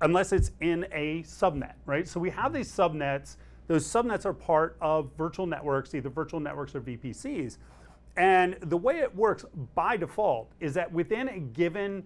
unless 0.00 0.32
it's 0.32 0.52
in 0.60 0.86
a 0.92 1.22
subnet, 1.22 1.74
right? 1.86 2.06
So 2.06 2.18
we 2.20 2.30
have 2.30 2.52
these 2.52 2.70
subnets 2.70 3.36
those 3.68 3.86
subnets 3.86 4.26
are 4.26 4.34
part 4.34 4.76
of 4.80 5.10
virtual 5.16 5.46
networks, 5.46 5.94
either 5.94 6.10
virtual 6.10 6.40
networks 6.40 6.74
or 6.74 6.80
VPCs. 6.80 7.58
And 8.16 8.56
the 8.60 8.76
way 8.76 8.98
it 8.98 9.14
works 9.14 9.44
by 9.74 9.96
default 9.96 10.50
is 10.60 10.74
that 10.74 10.92
within 10.92 11.28
a 11.28 11.38
given 11.38 12.02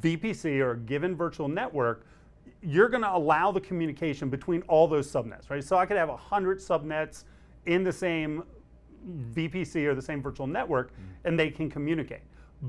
VPC 0.00 0.60
or 0.60 0.72
a 0.72 0.76
given 0.78 1.16
virtual 1.16 1.48
network, 1.48 2.06
you're 2.62 2.88
going 2.88 3.02
to 3.02 3.14
allow 3.14 3.52
the 3.52 3.60
communication 3.60 4.28
between 4.28 4.62
all 4.62 4.88
those 4.88 5.10
subnets, 5.10 5.50
right? 5.50 5.62
So 5.62 5.76
I 5.76 5.86
could 5.86 5.96
have 5.96 6.08
100 6.08 6.58
subnets 6.58 7.24
in 7.66 7.84
the 7.84 7.92
same 7.92 8.42
VPC 9.32 9.84
or 9.86 9.94
the 9.94 10.02
same 10.02 10.22
virtual 10.22 10.46
network, 10.46 10.92
mm-hmm. 10.92 11.28
and 11.28 11.38
they 11.38 11.50
can 11.50 11.70
communicate. 11.70 12.22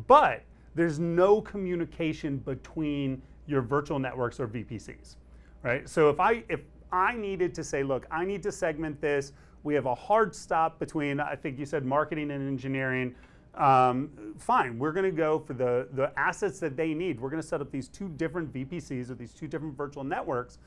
But 0.08 0.44
there's 0.76 1.00
no 1.00 1.42
communication 1.42 2.38
between 2.38 3.22
your 3.48 3.62
virtual 3.62 3.98
networks 3.98 4.40
or 4.40 4.48
VPCs, 4.48 5.16
right? 5.64 5.88
So 5.88 6.10
if 6.10 6.20
I 6.20 6.44
if 6.50 6.62
I 6.92 7.16
needed 7.16 7.54
to 7.56 7.64
say, 7.64 7.84
look, 7.84 8.06
I 8.12 8.26
need 8.26 8.44
to 8.44 8.52
segment 8.52 9.02
this. 9.02 9.34
We 9.64 9.74
have 9.74 9.86
a 9.86 9.96
hard 9.96 10.34
stop 10.34 10.80
between, 10.80 11.20
I 11.20 11.36
think 11.36 11.60
you 11.60 11.66
said 11.66 11.84
marketing 11.84 12.32
and 12.32 12.48
engineering. 12.48 13.16
Um, 13.58 14.36
fine, 14.38 14.78
we're 14.78 14.92
going 14.92 15.10
to 15.10 15.18
go 15.18 15.40
for 15.40 15.54
the, 15.54 15.88
the 15.94 16.12
assets 16.18 16.60
that 16.60 16.78
they 16.78 16.94
need. 16.94 17.20
We're 17.20 17.32
going 17.32 17.42
to 17.42 17.48
set 17.48 17.60
up 17.60 17.72
these 17.72 17.88
two 17.88 18.08
different 18.10 18.54
VPCs 18.54 19.10
or 19.10 19.16
these 19.16 19.34
two 19.34 19.48
different 19.48 19.76
virtual 19.76 20.04
networks, 20.04 20.60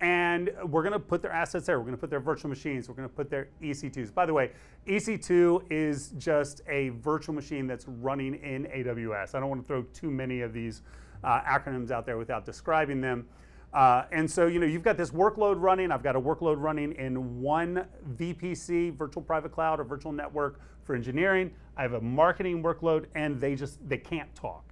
and 0.00 0.52
we're 0.64 0.82
going 0.82 0.92
to 0.92 1.00
put 1.00 1.22
their 1.22 1.32
assets 1.32 1.66
there. 1.66 1.78
We're 1.80 1.86
going 1.86 1.96
to 1.96 2.00
put 2.00 2.10
their 2.10 2.20
virtual 2.20 2.48
machines. 2.48 2.88
We're 2.88 2.94
going 2.94 3.08
to 3.08 3.14
put 3.14 3.30
their 3.30 3.48
EC2s. 3.60 4.14
By 4.14 4.26
the 4.26 4.32
way, 4.32 4.52
EC2 4.86 5.64
is 5.70 6.10
just 6.18 6.60
a 6.68 6.90
virtual 6.90 7.34
machine 7.34 7.66
that's 7.66 7.86
running 7.88 8.34
in 8.36 8.66
AWS. 8.66 9.34
I 9.34 9.40
don't 9.40 9.48
want 9.48 9.62
to 9.62 9.66
throw 9.66 9.82
too 9.82 10.10
many 10.10 10.42
of 10.42 10.52
these 10.52 10.82
uh, 11.24 11.40
acronyms 11.40 11.90
out 11.90 12.06
there 12.06 12.16
without 12.16 12.44
describing 12.44 13.00
them. 13.00 13.26
Uh, 13.74 14.04
and 14.12 14.30
so, 14.30 14.46
you 14.46 14.60
know, 14.60 14.66
you've 14.66 14.84
got 14.84 14.96
this 14.96 15.10
workload 15.10 15.60
running. 15.60 15.90
I've 15.90 16.02
got 16.02 16.14
a 16.14 16.20
workload 16.20 16.60
running 16.60 16.92
in 16.92 17.40
one 17.40 17.86
VPC, 18.16 18.96
virtual 18.96 19.22
private 19.22 19.50
cloud 19.50 19.80
or 19.80 19.84
virtual 19.84 20.12
network 20.12 20.60
for 20.86 20.94
engineering. 20.94 21.50
I 21.76 21.82
have 21.82 21.92
a 21.92 22.00
marketing 22.00 22.62
workload, 22.62 23.06
and 23.14 23.38
they 23.40 23.54
just 23.54 23.86
they 23.88 23.98
can't 23.98 24.32
talk 24.34 24.64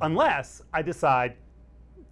unless 0.00 0.62
I 0.72 0.82
decide 0.82 1.36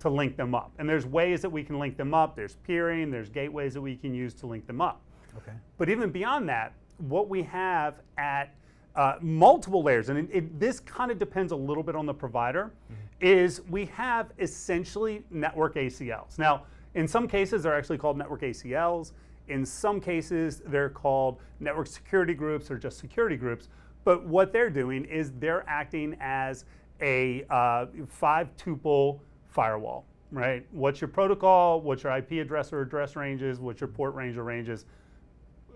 to 0.01 0.09
link 0.09 0.37
them 0.37 0.55
up. 0.55 0.73
And 0.79 0.89
there's 0.89 1.07
ways 1.07 1.43
that 1.43 1.51
we 1.51 1.63
can 1.63 1.79
link 1.79 1.97
them 1.97 2.15
up. 2.15 2.35
There's 2.35 2.57
peering. 2.57 3.11
There's 3.11 3.29
gateways 3.29 3.75
that 3.75 3.83
we 3.83 3.97
can 3.97 4.15
use 4.15 4.35
to 4.35 4.47
link 4.47 4.67
them 4.67 4.81
up. 4.81 5.03
Okay. 5.37 5.53
But 5.77 5.89
even 5.89 6.11
beyond 6.11 6.49
that, 6.49 6.73
what 6.99 7.29
we 7.29 7.43
have 7.43 8.01
at 8.19 8.55
uh, 8.97 9.17
multiple 9.21 9.83
layers, 9.83 10.09
and 10.09 10.19
it, 10.19 10.29
it, 10.33 10.61
this 10.61 10.81
kind 10.81 11.11
of 11.11 11.19
depends 11.19 11.53
a 11.53 11.57
little 11.57 11.83
bit 11.83 11.95
on 11.95 12.07
the 12.07 12.15
provider, 12.15 12.73
mm-hmm. 12.91 12.95
is 13.21 13.61
we 13.69 13.87
have 13.87 14.33
essentially 14.39 15.23
network 15.31 15.77
ACLs. 15.77 16.39
Now, 16.39 16.65
in 16.95 17.07
some 17.07 17.29
cases, 17.29 17.63
they're 17.63 17.77
actually 17.77 17.99
called 17.99 18.19
network 18.19 18.43
ACLs. 18.43 19.13
In 19.51 19.67
some 19.67 20.01
cases, 20.01 20.63
they're 20.67 20.89
called 20.89 21.41
network 21.59 21.87
security 21.87 22.35
groups 22.35 22.71
or 22.71 22.79
just 22.79 22.99
security 22.99 23.37
groups. 23.37 23.69
But 24.05 24.25
what 24.25 24.53
they're 24.53 24.71
doing 24.71 25.05
is 25.05 25.33
they're 25.39 25.65
acting 25.69 26.17
as 26.21 26.65
a 27.03 27.45
uh, 27.51 27.87
five 28.09 28.55
tuple 28.57 29.21
firewall, 29.49 30.07
right? 30.31 30.67
What's 30.71 31.01
your 31.01 31.09
protocol? 31.09 31.81
What's 31.81 32.05
your 32.05 32.17
IP 32.17 32.33
address 32.33 32.73
or 32.73 32.81
address 32.81 33.17
ranges? 33.17 33.61
What's 33.61 33.81
your 33.81 33.89
port 33.89 34.15
range 34.15 34.37
or 34.37 34.45
ranges? 34.45 34.87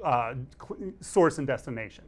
Uh, 0.02 0.34
source 1.00 1.38
and 1.38 1.46
destination 1.46 2.04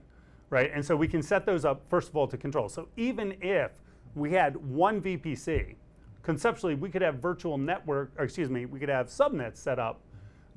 right? 0.50 0.70
And 0.72 0.84
so 0.84 0.96
we 0.96 1.08
can 1.08 1.22
set 1.22 1.46
those 1.46 1.64
up, 1.64 1.82
first 1.88 2.08
of 2.08 2.16
all, 2.16 2.26
to 2.28 2.36
control. 2.36 2.68
So 2.68 2.88
even 2.96 3.36
if 3.40 3.72
we 4.14 4.32
had 4.32 4.56
one 4.56 5.00
VPC, 5.00 5.74
conceptually, 6.22 6.74
we 6.74 6.88
could 6.88 7.02
have 7.02 7.16
virtual 7.16 7.58
network, 7.58 8.12
or 8.16 8.24
excuse 8.24 8.50
me, 8.50 8.66
we 8.66 8.78
could 8.78 8.88
have 8.88 9.06
subnets 9.06 9.56
set 9.56 9.78
up 9.78 10.00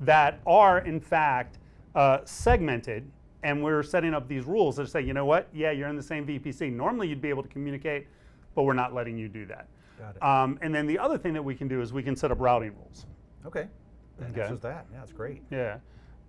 that 0.00 0.40
are, 0.46 0.78
in 0.80 1.00
fact, 1.00 1.58
uh, 1.94 2.18
segmented. 2.24 3.10
And 3.42 3.62
we're 3.62 3.82
setting 3.82 4.12
up 4.12 4.28
these 4.28 4.44
rules 4.44 4.76
that 4.76 4.88
say, 4.88 5.00
you 5.00 5.14
know 5.14 5.24
what? 5.24 5.48
Yeah, 5.52 5.70
you're 5.70 5.88
in 5.88 5.96
the 5.96 6.02
same 6.02 6.26
VPC. 6.26 6.72
Normally, 6.72 7.08
you'd 7.08 7.22
be 7.22 7.30
able 7.30 7.42
to 7.42 7.48
communicate, 7.48 8.06
but 8.54 8.64
we're 8.64 8.74
not 8.74 8.94
letting 8.94 9.16
you 9.16 9.28
do 9.28 9.46
that. 9.46 9.66
Got 9.98 10.16
it. 10.16 10.22
Um, 10.22 10.58
and 10.62 10.74
then 10.74 10.86
the 10.86 10.98
other 10.98 11.16
thing 11.16 11.32
that 11.34 11.42
we 11.42 11.54
can 11.54 11.68
do 11.68 11.80
is 11.80 11.92
we 11.92 12.02
can 12.02 12.16
set 12.16 12.30
up 12.30 12.40
routing 12.40 12.74
rules. 12.76 13.06
Okay. 13.46 13.66
That 14.18 14.38
okay. 14.38 14.54
that. 14.60 14.86
Yeah, 14.92 14.98
that's 14.98 15.12
great. 15.12 15.42
Yeah. 15.50 15.78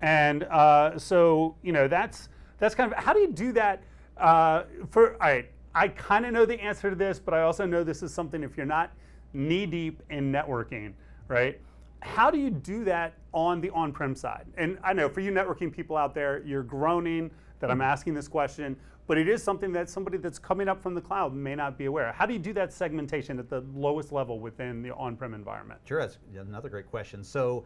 And 0.01 0.43
uh, 0.43 0.97
so, 0.97 1.55
you 1.61 1.73
know, 1.73 1.87
that's 1.87 2.29
that's 2.57 2.75
kind 2.75 2.91
of 2.91 2.97
how 2.97 3.13
do 3.13 3.19
you 3.19 3.31
do 3.31 3.51
that? 3.53 3.83
Uh, 4.17 4.63
for 4.89 5.13
all 5.13 5.19
right, 5.19 5.49
I 5.73 5.87
kind 5.89 6.25
of 6.25 6.33
know 6.33 6.45
the 6.45 6.61
answer 6.61 6.89
to 6.89 6.95
this, 6.95 7.19
but 7.19 7.33
I 7.33 7.41
also 7.41 7.65
know 7.65 7.83
this 7.83 8.03
is 8.03 8.13
something 8.13 8.43
if 8.43 8.55
you're 8.57 8.65
not 8.65 8.91
knee 9.33 9.65
deep 9.65 10.01
in 10.09 10.31
networking, 10.31 10.93
right? 11.27 11.59
How 12.01 12.31
do 12.31 12.37
you 12.37 12.49
do 12.49 12.83
that 12.85 13.13
on 13.33 13.61
the 13.61 13.69
on-prem 13.71 14.15
side? 14.15 14.45
And 14.57 14.77
I 14.83 14.93
know 14.93 15.07
for 15.07 15.21
you 15.21 15.31
networking 15.31 15.71
people 15.71 15.95
out 15.95 16.13
there, 16.13 16.41
you're 16.45 16.63
groaning 16.63 17.31
that 17.59 17.69
I'm 17.69 17.81
asking 17.81 18.15
this 18.15 18.27
question, 18.27 18.75
but 19.07 19.17
it 19.17 19.27
is 19.27 19.43
something 19.43 19.71
that 19.73 19.89
somebody 19.89 20.17
that's 20.17 20.39
coming 20.39 20.67
up 20.67 20.81
from 20.81 20.95
the 20.95 21.01
cloud 21.01 21.33
may 21.33 21.55
not 21.55 21.77
be 21.77 21.85
aware. 21.85 22.11
How 22.11 22.25
do 22.25 22.33
you 22.33 22.39
do 22.39 22.53
that 22.53 22.73
segmentation 22.73 23.37
at 23.39 23.49
the 23.49 23.63
lowest 23.75 24.11
level 24.11 24.39
within 24.39 24.81
the 24.81 24.93
on-prem 24.95 25.33
environment? 25.33 25.79
Sure, 25.85 25.99
that's 25.99 26.17
another 26.35 26.69
great 26.69 26.89
question. 26.89 27.23
So. 27.23 27.65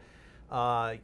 Uh, 0.52 0.96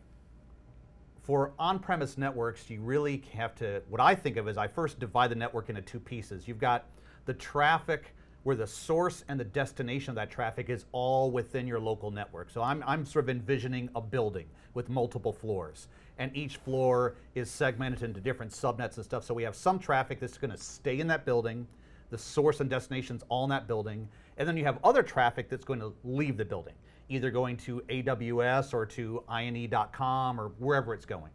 for 1.23 1.53
on-premise 1.59 2.17
networks, 2.17 2.67
you 2.67 2.81
really 2.81 3.23
have 3.31 3.53
to, 3.53 3.83
what 3.89 4.01
I 4.01 4.15
think 4.15 4.37
of 4.37 4.47
is 4.47 4.57
I 4.57 4.67
first 4.67 4.99
divide 4.99 5.29
the 5.29 5.35
network 5.35 5.69
into 5.69 5.81
two 5.81 5.99
pieces. 5.99 6.47
You've 6.47 6.59
got 6.59 6.85
the 7.25 7.33
traffic 7.35 8.15
where 8.43 8.55
the 8.55 8.67
source 8.67 9.23
and 9.27 9.39
the 9.39 9.45
destination 9.45 10.09
of 10.09 10.15
that 10.15 10.31
traffic 10.31 10.69
is 10.69 10.85
all 10.91 11.29
within 11.31 11.67
your 11.67 11.79
local 11.79 12.11
network. 12.11 12.49
So 12.49 12.61
I'm, 12.61 12.83
I'm 12.87 13.05
sort 13.05 13.25
of 13.25 13.29
envisioning 13.29 13.89
a 13.95 14.01
building 14.01 14.45
with 14.73 14.89
multiple 14.89 15.33
floors. 15.33 15.87
And 16.17 16.35
each 16.35 16.57
floor 16.57 17.15
is 17.35 17.49
segmented 17.49 18.03
into 18.03 18.19
different 18.19 18.51
subnets 18.51 18.95
and 18.95 19.05
stuff. 19.05 19.23
So 19.23 19.33
we 19.33 19.43
have 19.43 19.55
some 19.55 19.79
traffic 19.79 20.19
that's 20.19 20.37
going 20.37 20.51
to 20.51 20.57
stay 20.57 20.99
in 20.99 21.07
that 21.07 21.25
building, 21.25 21.67
the 22.09 22.17
source 22.17 22.59
and 22.59 22.69
destination's 22.69 23.23
all 23.29 23.43
in 23.43 23.49
that 23.51 23.67
building. 23.67 24.07
And 24.37 24.47
then 24.47 24.57
you 24.57 24.63
have 24.65 24.79
other 24.83 25.03
traffic 25.03 25.49
that's 25.49 25.65
going 25.65 25.79
to 25.79 25.93
leave 26.03 26.37
the 26.37 26.45
building 26.45 26.73
either 27.11 27.29
going 27.29 27.57
to 27.57 27.81
AWS 27.89 28.73
or 28.73 28.85
to 28.85 29.21
INE.com 29.29 30.39
or 30.39 30.49
wherever 30.59 30.93
it's 30.93 31.05
going. 31.05 31.31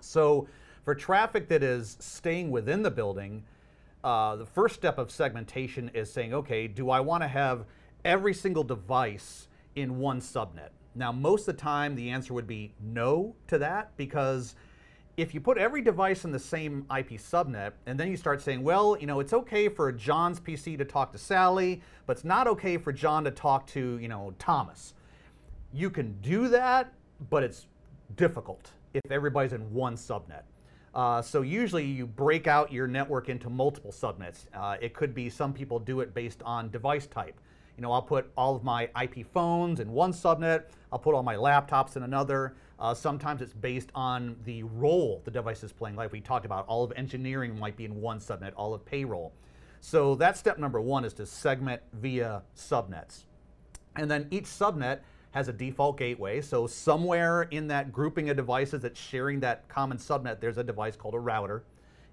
So 0.00 0.46
for 0.84 0.94
traffic 0.94 1.48
that 1.48 1.62
is 1.62 1.96
staying 2.00 2.50
within 2.50 2.82
the 2.82 2.90
building, 2.90 3.42
uh, 4.02 4.36
the 4.36 4.46
first 4.46 4.74
step 4.74 4.98
of 4.98 5.10
segmentation 5.10 5.90
is 5.94 6.12
saying, 6.12 6.32
okay, 6.34 6.66
do 6.66 6.90
I 6.90 7.00
want 7.00 7.22
to 7.22 7.28
have 7.28 7.64
every 8.04 8.34
single 8.34 8.64
device 8.64 9.48
in 9.74 9.98
one 9.98 10.20
subnet? 10.20 10.70
Now, 10.94 11.12
most 11.12 11.48
of 11.48 11.56
the 11.56 11.60
time, 11.62 11.94
the 11.94 12.10
answer 12.10 12.34
would 12.34 12.46
be 12.46 12.72
no 12.80 13.34
to 13.48 13.58
that 13.58 13.96
because 13.96 14.54
if 15.16 15.34
you 15.34 15.40
put 15.40 15.58
every 15.58 15.82
device 15.82 16.24
in 16.24 16.32
the 16.32 16.38
same 16.38 16.86
IP 16.96 17.10
subnet, 17.10 17.72
and 17.86 18.00
then 18.00 18.08
you 18.08 18.16
start 18.16 18.40
saying, 18.40 18.62
well, 18.62 18.96
you 18.98 19.06
know, 19.06 19.20
it's 19.20 19.32
okay 19.32 19.68
for 19.68 19.92
John's 19.92 20.40
PC 20.40 20.78
to 20.78 20.84
talk 20.84 21.12
to 21.12 21.18
Sally, 21.18 21.82
but 22.06 22.16
it's 22.16 22.24
not 22.24 22.48
okay 22.48 22.78
for 22.78 22.92
John 22.92 23.24
to 23.24 23.30
talk 23.30 23.66
to, 23.68 23.98
you 23.98 24.08
know, 24.08 24.34
Thomas. 24.38 24.94
You 25.72 25.90
can 25.90 26.18
do 26.22 26.48
that, 26.48 26.92
but 27.28 27.42
it's 27.42 27.66
difficult 28.16 28.70
if 28.94 29.02
everybody's 29.10 29.52
in 29.52 29.72
one 29.72 29.94
subnet. 29.94 30.42
Uh, 30.94 31.22
so 31.22 31.42
usually 31.42 31.84
you 31.84 32.06
break 32.06 32.46
out 32.46 32.72
your 32.72 32.86
network 32.86 33.28
into 33.28 33.48
multiple 33.48 33.92
subnets. 33.92 34.46
Uh, 34.54 34.76
it 34.80 34.94
could 34.94 35.14
be 35.14 35.30
some 35.30 35.52
people 35.52 35.78
do 35.78 36.00
it 36.00 36.14
based 36.14 36.42
on 36.42 36.70
device 36.70 37.06
type. 37.06 37.38
You 37.76 37.82
know, 37.82 37.92
I'll 37.92 38.02
put 38.02 38.30
all 38.36 38.56
of 38.56 38.64
my 38.64 38.90
IP 39.00 39.26
phones 39.32 39.80
in 39.80 39.90
one 39.90 40.12
subnet. 40.12 40.64
I'll 40.92 40.98
put 40.98 41.14
all 41.14 41.22
my 41.22 41.36
laptops 41.36 41.96
in 41.96 42.02
another. 42.02 42.54
Uh, 42.78 42.92
sometimes 42.92 43.40
it's 43.40 43.52
based 43.52 43.90
on 43.94 44.36
the 44.44 44.64
role 44.64 45.22
the 45.24 45.30
device 45.30 45.62
is 45.62 45.72
playing, 45.72 45.96
like 45.96 46.12
we 46.12 46.20
talked 46.20 46.44
about. 46.44 46.66
All 46.66 46.84
of 46.84 46.92
engineering 46.96 47.58
might 47.58 47.76
be 47.76 47.84
in 47.84 48.00
one 48.00 48.18
subnet, 48.18 48.52
all 48.56 48.74
of 48.74 48.84
payroll. 48.84 49.32
So 49.80 50.14
that's 50.14 50.38
step 50.38 50.58
number 50.58 50.80
one 50.80 51.04
is 51.04 51.14
to 51.14 51.26
segment 51.26 51.80
via 51.92 52.42
subnets. 52.56 53.24
And 53.96 54.10
then 54.10 54.26
each 54.30 54.44
subnet 54.44 55.00
has 55.32 55.48
a 55.48 55.52
default 55.52 55.96
gateway. 55.96 56.40
So 56.40 56.66
somewhere 56.66 57.42
in 57.42 57.68
that 57.68 57.92
grouping 57.92 58.30
of 58.30 58.36
devices 58.36 58.82
that's 58.82 59.00
sharing 59.00 59.40
that 59.40 59.68
common 59.68 59.98
subnet, 59.98 60.40
there's 60.40 60.58
a 60.58 60.64
device 60.64 60.96
called 60.96 61.14
a 61.14 61.18
router. 61.18 61.64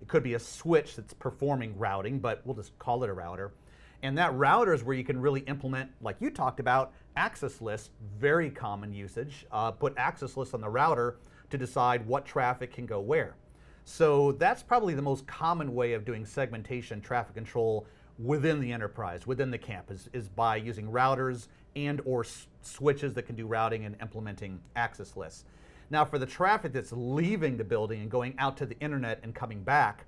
It 0.02 0.08
could 0.08 0.24
be 0.24 0.36
a 0.36 0.40
switch 0.40 0.96
that's 0.96 1.14
performing 1.14 1.78
routing, 1.78 2.20
but 2.20 2.42
we'll 2.46 2.56
just 2.56 2.78
call 2.78 3.04
it 3.04 3.10
a 3.10 3.14
router. 3.14 3.54
And 4.04 4.16
that 4.20 4.36
router 4.36 4.74
is 4.74 4.84
where 4.84 4.96
you 4.96 5.04
can 5.04 5.20
really 5.20 5.42
implement, 5.42 5.90
like 6.02 6.18
you 6.20 6.30
talked 6.30 6.60
about, 6.60 6.94
access 7.16 7.62
lists, 7.62 7.90
very 8.20 8.52
common 8.52 8.94
usage. 8.94 9.48
Uh, 9.52 9.72
put 9.72 9.94
access 9.98 10.38
lists 10.38 10.54
on 10.54 10.62
the 10.62 10.70
router 10.70 11.18
to 11.50 11.58
decide 11.58 12.06
what 12.06 12.26
traffic 12.26 12.72
can 12.72 12.86
go 12.86 13.00
where. 13.00 13.36
So 13.86 14.34
that's 14.34 14.62
probably 14.62 14.94
the 14.94 15.02
most 15.02 15.26
common 15.26 15.74
way 15.74 15.94
of 15.94 16.06
doing 16.06 16.26
segmentation 16.26 17.02
traffic 17.02 17.34
control 17.34 17.88
within 18.20 18.60
the 18.60 18.72
enterprise, 18.72 19.26
within 19.26 19.50
the 19.50 19.58
campus, 19.58 20.02
is, 20.14 20.26
is 20.26 20.30
by 20.30 20.58
using 20.58 20.92
routers 20.92 21.48
and 21.76 22.02
or 22.06 22.26
switches 22.68 23.14
that 23.14 23.24
can 23.24 23.36
do 23.36 23.48
routing 23.48 23.86
and 23.86 23.96
implementing 24.02 24.60
access 24.76 25.16
lists. 25.16 25.46
Now 25.90 26.04
for 26.06 26.20
the 26.20 26.26
traffic 26.26 26.74
that's 26.74 26.92
leaving 26.92 27.58
the 27.58 27.64
building 27.64 28.02
and 28.02 28.12
going 28.12 28.36
out 28.38 28.58
to 28.58 28.66
the 28.66 28.78
internet 28.80 29.20
and 29.24 29.34
coming 29.34 29.64
back, 29.64 30.06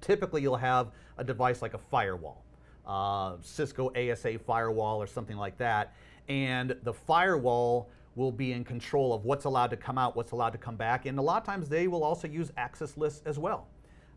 typically 0.00 0.42
you'll 0.42 0.56
have 0.56 0.90
a 1.18 1.24
device 1.24 1.62
like 1.62 1.74
a 1.74 1.78
firewall 1.78 2.42
uh, 2.86 3.36
Cisco 3.42 3.92
ASA 3.94 4.38
firewall 4.38 5.00
or 5.00 5.06
something 5.06 5.36
like 5.36 5.56
that. 5.58 5.94
And 6.28 6.76
the 6.82 6.92
firewall 6.92 7.90
will 8.14 8.32
be 8.32 8.52
in 8.52 8.64
control 8.64 9.14
of 9.14 9.24
what's 9.24 9.44
allowed 9.44 9.70
to 9.70 9.76
come 9.76 9.98
out, 9.98 10.16
what's 10.16 10.32
allowed 10.32 10.50
to 10.50 10.58
come 10.58 10.76
back, 10.76 11.06
and 11.06 11.18
a 11.18 11.22
lot 11.22 11.40
of 11.40 11.46
times 11.46 11.68
they 11.68 11.88
will 11.88 12.04
also 12.04 12.28
use 12.28 12.52
access 12.56 12.96
lists 12.96 13.22
as 13.24 13.38
well. 13.38 13.68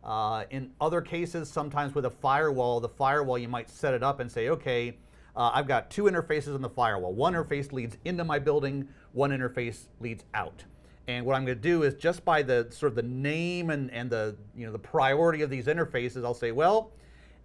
Uh, 0.04 0.44
in 0.52 0.70
other 0.82 1.02
cases, 1.02 1.50
sometimes 1.50 1.96
with 1.96 2.06
a 2.06 2.10
firewall, 2.10 2.80
the 2.80 2.90
firewall 2.90 3.38
you 3.38 3.48
might 3.48 3.70
set 3.70 3.94
it 3.94 4.04
up 4.04 4.20
and 4.20 4.32
say, 4.32 4.50
okay, 4.50 4.98
uh, 5.36 5.52
I've 5.54 5.68
got 5.68 5.90
two 5.90 6.04
interfaces 6.04 6.56
on 6.56 6.62
the 6.62 6.70
firewall. 6.70 7.14
One 7.14 7.34
interface 7.34 7.72
leads 7.72 7.98
into 8.06 8.24
my 8.24 8.40
building, 8.40 8.88
one 9.14 9.32
interface 9.32 9.86
leads 10.00 10.24
out. 10.34 10.64
And 11.08 11.26
what 11.26 11.36
I'm 11.36 11.46
going 11.46 11.58
to 11.58 11.62
do 11.62 11.84
is 11.84 11.94
just 11.94 12.26
by 12.26 12.42
the 12.42 12.68
sort 12.72 12.92
of 12.92 12.96
the 12.96 13.04
name 13.04 13.70
and, 13.70 13.92
and 13.92 14.10
the 14.10 14.36
you 14.56 14.66
know 14.66 14.72
the 14.72 14.80
priority 14.80 15.42
of 15.42 15.50
these 15.50 15.66
interfaces, 15.66 16.26
I'll 16.26 16.34
say, 16.34 16.52
well, 16.52 16.92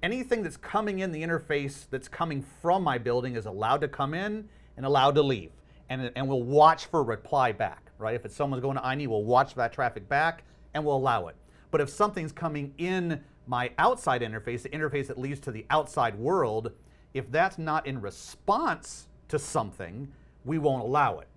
anything 0.02 0.42
that's 0.42 0.56
coming 0.56 1.00
in 1.00 1.12
the 1.12 1.23
interface 1.23 1.87
that's 1.90 2.09
coming 2.09 2.44
from 2.62 2.82
my 2.82 2.97
building 2.97 3.37
is 3.37 3.47
allowed 3.47 3.80
to 3.82 3.88
come 3.88 4.14
in 4.14 4.49
and 4.76 4.87
allowed 4.87 5.14
to 5.16 5.23
leave. 5.23 5.50
And, 5.88 6.11
and 6.14 6.28
we'll 6.28 6.42
watch 6.42 6.87
for 6.87 7.02
reply 7.02 7.52
back, 7.52 7.90
right? 7.99 8.14
If 8.14 8.25
it's 8.25 8.35
someone's 8.35 8.62
going 8.62 8.76
to 8.76 8.87
INE, 8.87 9.11
we'll 9.11 9.25
watch 9.25 9.54
that 9.56 9.73
traffic 9.73 10.09
back 10.09 10.44
and 10.73 10.85
we'll 10.85 10.97
allow 10.97 11.26
it. 11.26 11.37
But 11.70 11.80
if 11.80 11.90
something's 11.90 12.32
coming 12.32 12.73
in 12.78 13.20
my 13.47 13.73
outside 13.78 14.23
interface, 14.23 14.62
the 14.62 14.68
interface 14.68 15.09
that 15.09 15.18
leads 15.18 15.40
to 15.40 15.50
the 15.50 15.66
outside 15.68 16.16
world, 16.16 16.73
if 17.14 17.31
that's 17.31 17.59
not 17.59 17.87
in 17.87 18.00
response 18.00 19.09
to 19.29 19.38
something, 19.38 20.09
we 20.45 20.59
won't 20.59 20.83
allow 20.83 21.19
it. 21.19 21.29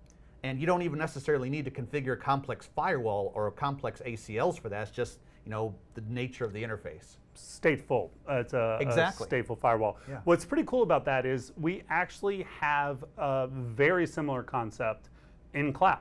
And 0.42 0.60
you 0.60 0.66
don't 0.66 0.82
even 0.82 0.98
necessarily 0.98 1.48
need 1.48 1.64
to 1.64 1.70
configure 1.70 2.12
a 2.12 2.16
complex 2.16 2.68
firewall 2.74 3.32
or 3.34 3.46
a 3.46 3.52
complex 3.52 4.02
ACLs 4.04 4.60
for 4.60 4.68
that. 4.68 4.82
It's 4.82 4.90
just 4.90 5.18
you 5.44 5.50
know 5.50 5.74
the 5.94 6.02
nature 6.08 6.44
of 6.44 6.52
the 6.52 6.62
interface. 6.62 7.16
Stateful. 7.36 8.10
Uh, 8.28 8.36
it's 8.36 8.52
a, 8.52 8.78
exactly. 8.80 9.26
a 9.26 9.30
stateful 9.30 9.58
firewall. 9.58 9.98
Yeah. 10.08 10.20
What's 10.24 10.44
pretty 10.44 10.64
cool 10.64 10.82
about 10.82 11.04
that 11.06 11.26
is 11.26 11.52
we 11.56 11.82
actually 11.88 12.46
have 12.60 13.04
a 13.18 13.48
very 13.48 14.06
similar 14.06 14.42
concept 14.42 15.08
in 15.54 15.72
cloud 15.72 15.98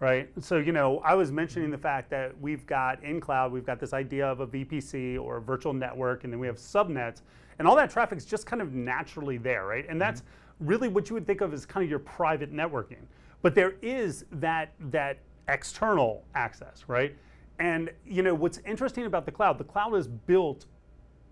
right? 0.00 0.28
So, 0.40 0.58
you 0.58 0.72
know, 0.72 0.98
I 0.98 1.14
was 1.14 1.32
mentioning 1.32 1.70
the 1.70 1.78
fact 1.78 2.10
that 2.10 2.38
we've 2.40 2.66
got 2.66 3.02
in 3.02 3.20
cloud, 3.20 3.52
we've 3.52 3.66
got 3.66 3.80
this 3.80 3.92
idea 3.92 4.26
of 4.26 4.40
a 4.40 4.46
VPC 4.46 5.20
or 5.20 5.38
a 5.38 5.40
virtual 5.40 5.72
network, 5.72 6.24
and 6.24 6.32
then 6.32 6.40
we 6.40 6.46
have 6.46 6.56
subnets, 6.56 7.22
and 7.58 7.66
all 7.66 7.76
that 7.76 7.90
traffic 7.90 8.18
is 8.18 8.24
just 8.24 8.46
kind 8.46 8.60
of 8.60 8.74
naturally 8.74 9.38
there, 9.38 9.66
right? 9.66 9.86
And 9.88 10.00
that's 10.00 10.20
mm-hmm. 10.20 10.66
really 10.66 10.88
what 10.88 11.08
you 11.08 11.14
would 11.14 11.26
think 11.26 11.40
of 11.40 11.54
as 11.54 11.64
kind 11.64 11.82
of 11.82 11.90
your 11.90 11.98
private 11.98 12.52
networking. 12.52 13.06
But 13.42 13.54
there 13.54 13.74
is 13.82 14.24
that 14.32 14.72
that 14.90 15.18
external 15.48 16.24
access, 16.34 16.84
right? 16.88 17.16
And 17.58 17.90
you 18.04 18.22
know, 18.22 18.34
what's 18.34 18.58
interesting 18.66 19.06
about 19.06 19.24
the 19.24 19.32
cloud, 19.32 19.56
the 19.56 19.64
cloud 19.64 19.94
is 19.94 20.08
built 20.08 20.66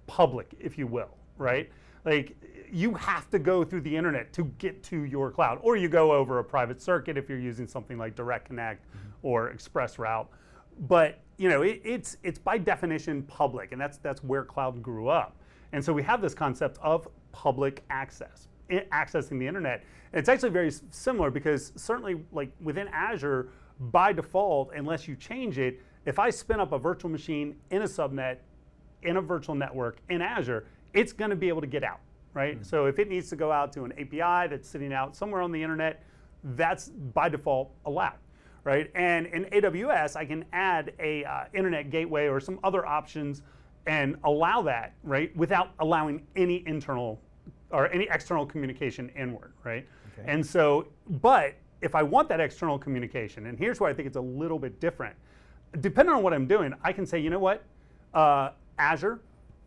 public, 0.06 0.54
if 0.59 0.78
you 0.78 0.87
will, 0.87 1.11
right? 1.37 1.71
Like 2.04 2.37
you 2.73 2.94
have 2.94 3.30
to 3.30 3.38
go 3.38 3.64
through 3.64 3.83
the 3.83 3.97
internet 3.97 4.33
to 4.35 4.44
get 4.59 4.83
to 4.85 5.04
your 5.04 5.30
cloud, 5.30 5.59
or 5.62 5.76
you 5.76 5.88
go 5.88 6.12
over 6.12 6.38
a 6.38 6.44
private 6.44 6.80
circuit 6.80 7.16
if 7.16 7.28
you're 7.28 7.38
using 7.38 7.66
something 7.66 7.99
like 7.99 8.14
Direct 8.14 8.47
Connect 8.47 8.87
mm-hmm. 8.87 9.09
or 9.23 9.50
Express 9.50 9.99
Route. 9.99 10.28
But 10.88 11.21
you 11.37 11.49
know, 11.49 11.62
it, 11.62 11.80
it's 11.85 12.16
it's 12.23 12.38
by 12.38 12.59
definition 12.59 13.23
public, 13.25 13.73
and 13.73 13.80
that's 13.80 13.99
that's 13.99 14.23
where 14.23 14.44
cloud 14.44 14.83
grew 14.83 15.09
up. 15.09 15.37
And 15.73 15.85
so 15.85 15.92
we 15.92 16.02
have 16.04 16.21
this 16.23 16.35
concept 16.35 16.78
of 16.83 17.09
public 17.33 17.83
access, 17.90 18.49
accessing 18.71 19.40
the 19.40 19.47
internet. 19.47 19.83
And 20.12 20.21
it's 20.21 20.28
actually 20.28 20.50
very 20.50 20.73
similar 20.90 21.30
because 21.30 21.73
certainly, 21.75 22.23
like 22.30 22.50
within 22.61 22.87
Azure, 22.88 23.49
by 23.80 24.12
default, 24.12 24.71
unless 24.75 25.09
you 25.09 25.16
change 25.16 25.59
it, 25.59 25.80
if 26.06 26.18
I 26.18 26.30
spin 26.30 26.61
up 26.61 26.73
a 26.73 26.78
virtual 26.78 27.11
machine 27.11 27.56
in 27.71 27.83
a 27.83 27.87
subnet, 27.87 28.37
in 29.02 29.16
a 29.16 29.21
virtual 29.21 29.54
network 29.54 29.99
in 30.09 30.23
Azure, 30.23 30.66
it's 30.92 31.12
going 31.12 31.30
to 31.30 31.37
be 31.37 31.49
able 31.49 31.61
to 31.61 31.66
get 31.66 31.83
out, 31.83 32.00
right? 32.35 32.57
Mm-hmm. 32.57 32.64
So 32.64 32.87
if 32.87 32.99
it 32.99 33.09
needs 33.09 33.31
to 33.31 33.37
go 33.37 33.50
out 33.50 33.73
to 33.75 33.85
an 33.85 33.93
API 33.93 34.49
that's 34.49 34.69
sitting 34.69 34.93
out 34.93 35.17
somewhere 35.17 35.41
on 35.41 35.53
the 35.53 35.62
internet, 35.62 36.03
that's 36.43 36.88
by 36.88 37.29
default 37.29 37.71
allowed, 37.87 38.19
right? 38.64 38.91
And 38.95 39.26
in 39.26 39.45
AWS, 39.47 40.17
I 40.17 40.25
can 40.26 40.45
add 40.53 40.93
a 40.99 41.25
uh, 41.25 41.45
internet 41.55 41.91
gateway 41.91 42.26
or 42.26 42.41
some 42.41 42.59
other 42.62 42.85
options 42.85 43.43
and 43.87 44.17
allow 44.25 44.62
that, 44.62 44.95
right, 45.03 45.35
without 45.37 45.71
allowing 45.78 46.26
any 46.37 46.67
internal 46.67 47.21
or 47.71 47.91
any 47.93 48.06
external 48.11 48.47
communication 48.47 49.11
inward, 49.17 49.52
right? 49.65 49.87
Okay. 50.19 50.30
And 50.30 50.45
so, 50.45 50.89
but 51.08 51.54
if 51.80 51.95
I 51.95 52.02
want 52.02 52.28
that 52.28 52.41
external 52.41 52.78
communication, 52.78 53.47
and 53.47 53.58
here's 53.58 53.80
where 53.80 53.91
I 53.91 53.95
think 53.95 54.06
it's 54.06 54.17
a 54.17 54.21
little 54.21 54.58
bit 54.58 54.80
different. 54.80 55.15
Depending 55.80 56.15
on 56.15 56.23
what 56.23 56.32
I'm 56.32 56.47
doing, 56.47 56.73
I 56.82 56.93
can 56.93 57.04
say, 57.04 57.19
you 57.19 57.30
know 57.30 57.39
what, 57.39 57.65
uh, 58.15 58.50
Azure, 58.78 59.21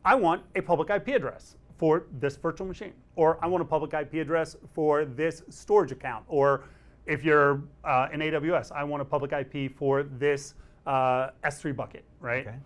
I 0.05 0.15
want 0.15 0.41
a 0.55 0.61
public 0.61 0.89
IP 0.89 1.09
address 1.09 1.57
for 1.77 2.05
this 2.19 2.35
virtual 2.35 2.67
machine, 2.67 2.93
or 3.15 3.37
I 3.41 3.47
want 3.47 3.61
a 3.61 3.65
public 3.65 3.93
IP 3.93 4.15
address 4.15 4.55
for 4.73 5.05
this 5.05 5.43
storage 5.49 5.91
account, 5.91 6.25
or 6.27 6.63
if 7.05 7.23
you're 7.23 7.61
uh, 7.83 8.07
in 8.11 8.19
AWS, 8.19 8.71
I 8.71 8.83
want 8.83 9.01
a 9.01 9.05
public 9.05 9.31
IP 9.31 9.75
for 9.75 10.03
this 10.03 10.55
uh, 10.85 11.29
S3 11.43 11.75
bucket, 11.75 12.03
right? 12.19 12.47
Okay. 12.47 12.57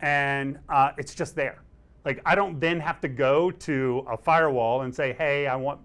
And 0.00 0.58
uh, 0.68 0.92
it's 0.98 1.14
just 1.14 1.34
there. 1.34 1.62
Like 2.04 2.20
I 2.26 2.34
don't 2.34 2.60
then 2.60 2.78
have 2.80 3.00
to 3.00 3.08
go 3.08 3.50
to 3.50 4.06
a 4.10 4.16
firewall 4.16 4.82
and 4.82 4.94
say, 4.94 5.12
hey, 5.12 5.46
I 5.46 5.56
want 5.56 5.80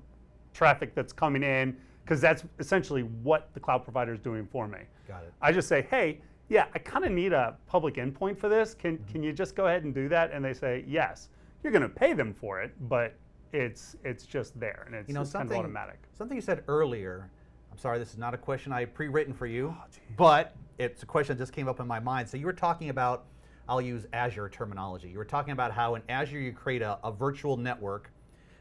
traffic 0.53 0.93
that's 0.93 1.13
coming 1.13 1.43
in, 1.43 1.77
because 2.03 2.19
that's 2.19 2.43
essentially 2.59 3.03
what 3.03 3.49
the 3.53 3.59
cloud 3.59 3.83
provider 3.83 4.13
is 4.13 4.19
doing 4.19 4.47
for 4.51 4.67
me. 4.67 4.79
Got 5.07 5.23
it. 5.23 5.33
I 5.41 5.51
just 5.51 5.67
say, 5.67 5.87
hey, 5.89 6.19
yeah, 6.49 6.65
I 6.75 6.79
kind 6.79 7.05
of 7.05 7.11
need 7.11 7.31
a 7.31 7.55
public 7.67 7.95
endpoint 7.95 8.37
for 8.37 8.49
this. 8.49 8.73
Can, 8.73 8.97
mm-hmm. 8.97 9.11
can 9.11 9.23
you 9.23 9.31
just 9.31 9.55
go 9.55 9.67
ahead 9.67 9.85
and 9.85 9.95
do 9.95 10.09
that? 10.09 10.31
And 10.31 10.43
they 10.43 10.53
say, 10.53 10.83
yes. 10.87 11.29
You're 11.63 11.71
going 11.71 11.83
to 11.83 11.89
pay 11.89 12.13
them 12.13 12.33
for 12.33 12.61
it, 12.61 12.73
but 12.89 13.15
it's 13.53 13.95
it's 14.03 14.25
just 14.25 14.57
there 14.59 14.83
and 14.85 14.95
it's, 14.95 15.07
you 15.07 15.13
know, 15.13 15.21
it's 15.21 15.31
kind 15.33 15.51
of 15.51 15.57
automatic. 15.57 15.99
Something 16.17 16.35
you 16.35 16.41
said 16.41 16.63
earlier, 16.67 17.29
I'm 17.71 17.77
sorry, 17.77 17.99
this 17.99 18.11
is 18.11 18.17
not 18.17 18.33
a 18.33 18.37
question 18.37 18.71
I 18.71 18.85
pre-written 18.85 19.33
for 19.33 19.45
you, 19.45 19.75
oh, 19.77 19.85
but 20.17 20.55
it's 20.77 21.03
a 21.03 21.05
question 21.05 21.37
that 21.37 21.43
just 21.43 21.53
came 21.53 21.67
up 21.67 21.79
in 21.79 21.87
my 21.87 21.99
mind. 21.99 22.29
So 22.29 22.37
you 22.37 22.45
were 22.45 22.53
talking 22.53 22.89
about, 22.89 23.25
I'll 23.67 23.81
use 23.81 24.07
Azure 24.13 24.49
terminology. 24.49 25.09
You 25.09 25.17
were 25.17 25.25
talking 25.25 25.51
about 25.51 25.71
how 25.71 25.95
in 25.95 26.01
Azure 26.09 26.39
you 26.39 26.53
create 26.53 26.81
a, 26.81 26.97
a 27.03 27.11
virtual 27.11 27.57
network, 27.57 28.11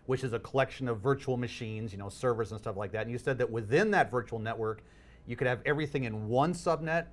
which 0.07 0.25
is 0.25 0.33
a 0.33 0.39
collection 0.39 0.89
of 0.89 1.01
virtual 1.01 1.37
machines, 1.37 1.93
you 1.93 1.99
know, 1.99 2.09
servers 2.09 2.51
and 2.51 2.61
stuff 2.61 2.77
like 2.77 2.93
that. 2.93 3.03
And 3.03 3.11
you 3.11 3.19
said 3.19 3.39
that 3.39 3.51
within 3.51 3.91
that 3.93 4.11
virtual 4.11 4.39
network, 4.39 4.83
you 5.27 5.37
could 5.37 5.47
have 5.47 5.61
everything 5.65 6.05
in 6.05 6.29
one 6.29 6.53
subnet 6.53 7.07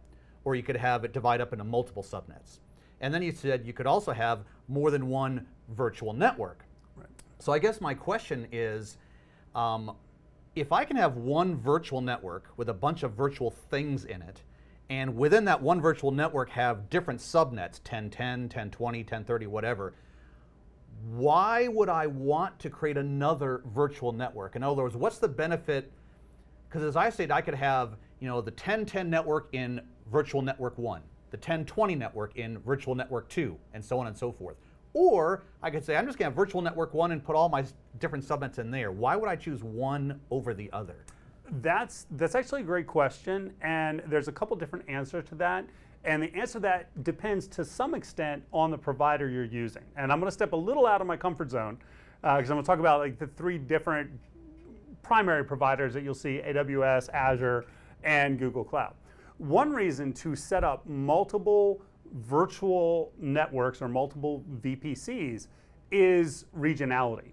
or 0.43 0.56
you 0.56 0.63
could 0.63 0.78
have 0.78 1.04
it 1.04 1.13
divide 1.13 1.41
up 1.41 1.54
into 1.54 1.63
multiple 1.63 2.04
subnets. 2.04 2.60
And 3.00 3.13
then 3.13 3.21
you 3.21 3.32
said 3.32 3.65
you 3.65 3.73
could 3.73 3.86
also 3.86 4.12
have 4.12 4.39
more 4.67 4.91
than 4.91 5.08
one 5.08 5.45
virtual 5.69 6.13
network. 6.13 6.63
Right. 6.95 7.08
So 7.39 7.51
I 7.51 7.60
guess 7.60 7.82
my 7.82 7.93
question 7.93 8.47
is, 8.51 8.97
um, 9.56 9.95
if 10.56 10.71
I 10.71 10.86
can 10.86 10.97
have 10.97 11.17
one 11.17 11.56
virtual 11.56 12.01
network 12.01 12.49
with 12.58 12.69
a 12.69 12.73
bunch 12.73 13.03
of 13.03 13.13
virtual 13.13 13.51
things 13.51 14.06
in 14.06 14.21
it, 14.21 14.41
and 14.89 15.15
within 15.15 15.45
that 15.45 15.62
one 15.62 15.82
virtual 15.82 16.12
network 16.12 16.49
have 16.49 16.89
different 16.89 17.19
subnets, 17.19 17.80
1010, 17.80 18.41
1020, 18.43 18.99
1030, 18.99 19.47
whatever, 19.47 19.93
why 21.10 21.67
would 21.67 21.89
I 21.89 22.08
want 22.08 22.58
to 22.60 22.69
create 22.69 22.97
another 22.97 23.62
virtual 23.73 24.12
network? 24.12 24.56
In 24.56 24.63
other 24.63 24.84
words, 24.84 24.95
what's 24.95 25.19
the 25.19 25.27
benefit? 25.27 25.91
Because 26.67 26.84
as 26.84 26.95
I 26.95 27.10
said, 27.10 27.32
I 27.32 27.41
could 27.41 27.53
have 27.53 27.97
you 28.19 28.27
know 28.27 28.41
the 28.41 28.51
1010 28.51 29.10
network 29.10 29.49
in 29.53 29.82
virtual 30.12 30.41
network 30.41 30.77
1, 30.77 31.01
the 31.38 31.52
1020 31.52 31.95
network 31.95 32.36
in 32.36 32.58
virtual 32.60 32.95
network 32.95 33.30
2, 33.30 33.56
and 33.73 33.84
so 33.84 34.00
on 34.00 34.08
and 34.08 34.17
so 34.17 34.32
forth. 34.32 34.58
Or 34.93 35.43
I 35.62 35.69
could 35.69 35.86
say, 35.86 35.95
I'm 35.95 36.06
just 36.06 36.17
going 36.17 36.26
to 36.26 36.32
have 36.32 36.36
virtual 36.36 36.62
network 36.62 36.93
1 36.93 37.12
and 37.12 37.23
put 37.23 37.36
all 37.36 37.50
my 37.50 37.63
different 38.00 38.26
subnets 38.26 38.58
in 38.58 38.71
there. 38.71 38.91
Why 38.91 39.15
would 39.15 39.30
I 39.30 39.36
choose 39.36 39.63
one 39.63 40.19
over 40.32 40.54
the 40.54 40.71
other? 40.73 41.06
That's, 41.62 42.08
that's 42.12 42.34
actually 42.36 42.62
a 42.62 42.65
great 42.65 42.88
question, 42.88 43.54
and 43.62 44.02
there's 44.08 44.28
a 44.28 44.32
couple 44.32 44.58
different 44.58 44.89
answers 44.89 45.26
to 45.30 45.36
that. 45.36 45.65
And 46.04 46.23
the 46.23 46.34
answer 46.34 46.54
to 46.54 46.60
that 46.62 47.04
depends 47.04 47.47
to 47.50 47.65
some 47.65 47.93
extent 47.93 48.43
on 48.52 48.71
the 48.71 48.78
provider 48.78 49.30
you're 49.30 49.43
using. 49.43 49.84
And 49.95 50.12
I'm 50.12 50.19
going 50.19 50.30
to 50.30 50.34
step 50.34 50.54
a 50.54 50.58
little 50.58 50.88
out 50.88 51.02
of 51.02 51.08
my 51.08 51.17
comfort 51.17 51.52
zone 51.52 51.78
because 52.21 52.50
uh, 52.50 52.54
I'm 52.54 52.56
going 52.56 52.63
to 52.63 52.67
talk 52.67 52.80
about 52.80 53.00
like 53.00 53.19
the 53.19 53.28
three 53.28 53.58
different 53.58 54.10
primary 55.04 55.43
providers 55.43 55.93
that 55.93 56.04
you'll 56.04 56.13
see: 56.13 56.41
AWS, 56.45 57.10
Azure, 57.13 57.65
and 58.04 58.39
Google 58.39 58.63
Cloud. 58.63 58.93
One 59.38 59.71
reason 59.71 60.13
to 60.13 60.36
set 60.36 60.63
up 60.63 60.88
multiple 60.88 61.82
virtual 62.13 63.12
networks 63.19 63.82
or 63.82 63.88
multiple 63.88 64.43
VPCs 64.62 65.47
is 65.91 66.45
regionality, 66.58 67.32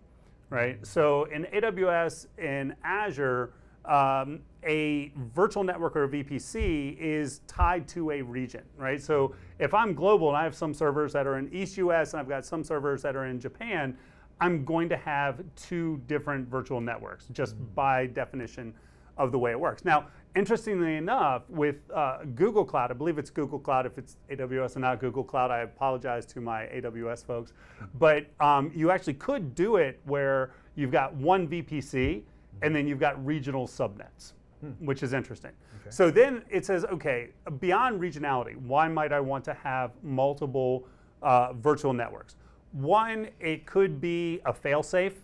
right? 0.51 0.85
So 0.87 1.25
in 1.25 1.45
AWS 1.45 2.27
and 2.39 2.75
Azure, 2.85 3.53
um, 3.85 4.41
a 4.65 5.13
virtual 5.35 5.65
network 5.65 5.97
or 5.97 6.05
a 6.05 6.09
VPC 6.09 6.97
is 6.99 7.41
tied 7.47 7.87
to 7.89 8.11
a 8.11 8.23
region, 8.23 8.63
right? 8.77 9.01
So 9.01 9.35
if 9.59 9.75
I'm 9.75 9.95
global 9.95 10.29
and 10.29 10.37
I 10.37 10.45
have 10.45 10.55
some 10.55 10.73
servers 10.73 11.13
that 11.13 11.27
are 11.27 11.39
in 11.39 11.53
East 11.53 11.77
US 11.79 12.13
and 12.13 12.21
I've 12.21 12.29
got 12.29 12.45
some 12.45 12.65
servers 12.65 13.03
that 13.03 13.17
are 13.17 13.27
in 13.27 13.39
Japan, 13.39 13.97
I'm 14.41 14.65
going 14.65 14.89
to 14.89 14.97
have 14.97 15.43
two 15.55 16.01
different 16.07 16.49
virtual 16.49 16.81
networks 16.81 17.29
just 17.33 17.55
mm-hmm. 17.55 17.75
by 17.75 18.07
definition 18.07 18.75
of 19.17 19.33
the 19.33 19.39
way 19.39 19.53
it 19.53 19.61
works. 19.61 19.85
Now, 19.85 20.09
interestingly 20.35 20.97
enough, 20.97 21.43
with 21.49 21.77
uh, 21.95 22.19
Google 22.35 22.65
Cloud, 22.65 22.91
I 22.91 22.95
believe 22.95 23.19
it's 23.19 23.31
Google 23.31 23.59
Cloud. 23.59 23.87
If 23.87 23.99
it's 23.99 24.17
AWS 24.31 24.75
and 24.75 24.83
not 24.83 25.01
Google 25.01 25.25
Cloud, 25.25 25.51
I 25.51 25.61
apologize 25.61 26.27
to 26.27 26.41
my 26.41 26.63
AWS 26.67 27.25
folks. 27.25 27.53
But 27.99 28.27
um, 28.41 28.73
you 28.75 28.91
actually 28.91 29.15
could 29.15 29.55
do 29.55 29.77
it 29.77 30.01
where 30.05 30.53
you've 30.75 30.91
got 30.91 31.15
one 31.15 31.47
VPC 31.49 32.23
and 32.63 32.75
then 32.75 32.87
you've 32.87 33.01
got 33.01 33.25
regional 33.25 33.67
subnets, 33.67 34.33
which 34.81 35.03
is 35.03 35.13
interesting. 35.13 35.53
So 35.91 36.11
then 36.11 36.43
it 36.51 36.65
says, 36.65 36.85
okay, 36.87 37.29
beyond 37.61 38.01
regionality, 38.01 38.57
why 38.57 38.89
might 38.89 39.13
I 39.13 39.21
want 39.21 39.45
to 39.45 39.55
have 39.55 39.93
multiple 40.03 40.87
uh, 41.23 41.53
virtual 41.53 41.93
networks? 41.93 42.37
One, 42.73 43.29
it 43.39 43.67
could 43.67 44.01
be 44.01 44.41
a 44.47 44.53
fail-safe, 44.53 45.15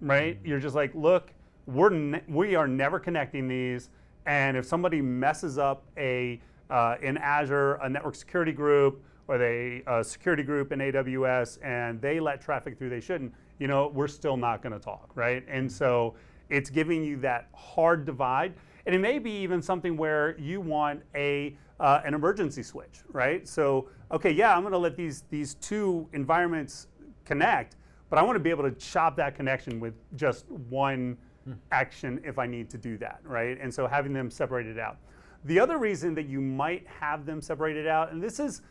right? 0.00 0.38
You're 0.44 0.58
just 0.58 0.74
like, 0.74 0.94
look, 0.94 1.32
we're 1.66 1.90
ne- 1.90 2.22
we 2.28 2.56
are 2.56 2.68
never 2.68 2.98
connecting 2.98 3.48
these, 3.48 3.88
and 4.26 4.56
if 4.56 4.64
somebody 4.66 5.00
messes 5.00 5.58
up 5.58 5.84
a 5.96 6.40
uh, 6.70 6.96
in 7.02 7.16
Azure 7.18 7.74
a 7.82 7.88
network 7.88 8.14
security 8.14 8.52
group 8.52 9.02
or 9.28 9.38
they 9.38 9.82
a 9.86 10.02
security 10.02 10.42
group 10.42 10.72
in 10.72 10.78
AWS 10.80 11.58
and 11.62 12.00
they 12.00 12.20
let 12.20 12.40
traffic 12.40 12.78
through 12.78 12.90
they 12.90 13.00
shouldn't, 13.00 13.32
you 13.58 13.66
know, 13.66 13.88
we're 13.88 14.08
still 14.08 14.36
not 14.36 14.62
going 14.62 14.72
to 14.72 14.78
talk, 14.78 15.10
right? 15.14 15.44
And 15.48 15.70
so 15.70 16.14
it's 16.50 16.70
giving 16.70 17.02
you 17.02 17.16
that 17.18 17.48
hard 17.54 18.04
divide, 18.04 18.54
and 18.86 18.94
it 18.94 18.98
may 18.98 19.18
be 19.18 19.30
even 19.30 19.62
something 19.62 19.96
where 19.96 20.38
you 20.38 20.60
want 20.60 21.02
a 21.14 21.56
uh, 21.80 22.00
an 22.04 22.14
emergency 22.14 22.62
switch, 22.62 23.00
right? 23.12 23.46
So 23.48 23.88
okay, 24.12 24.30
yeah, 24.30 24.54
I'm 24.54 24.62
going 24.62 24.72
to 24.72 24.78
let 24.78 24.96
these 24.96 25.24
these 25.30 25.54
two 25.56 26.08
environments 26.12 26.88
connect, 27.24 27.76
but 28.10 28.18
I 28.18 28.22
want 28.22 28.36
to 28.36 28.40
be 28.40 28.50
able 28.50 28.64
to 28.64 28.72
chop 28.72 29.16
that 29.16 29.34
connection 29.34 29.80
with 29.80 29.94
just 30.16 30.48
one 30.50 31.16
action 31.70 32.20
if 32.24 32.38
I 32.38 32.46
need 32.46 32.70
to 32.70 32.78
do 32.78 32.96
that, 32.98 33.20
right? 33.24 33.58
And 33.60 33.72
so 33.72 33.86
having 33.86 34.12
them 34.12 34.30
separated 34.30 34.78
out. 34.78 34.98
The 35.44 35.60
other 35.60 35.78
reason 35.78 36.14
that 36.14 36.26
you 36.26 36.40
might 36.40 36.86
have 36.86 37.26
them 37.26 37.42
separated 37.42 37.86
out, 37.86 38.12
and 38.12 38.22
this 38.22 38.40
is 38.40 38.62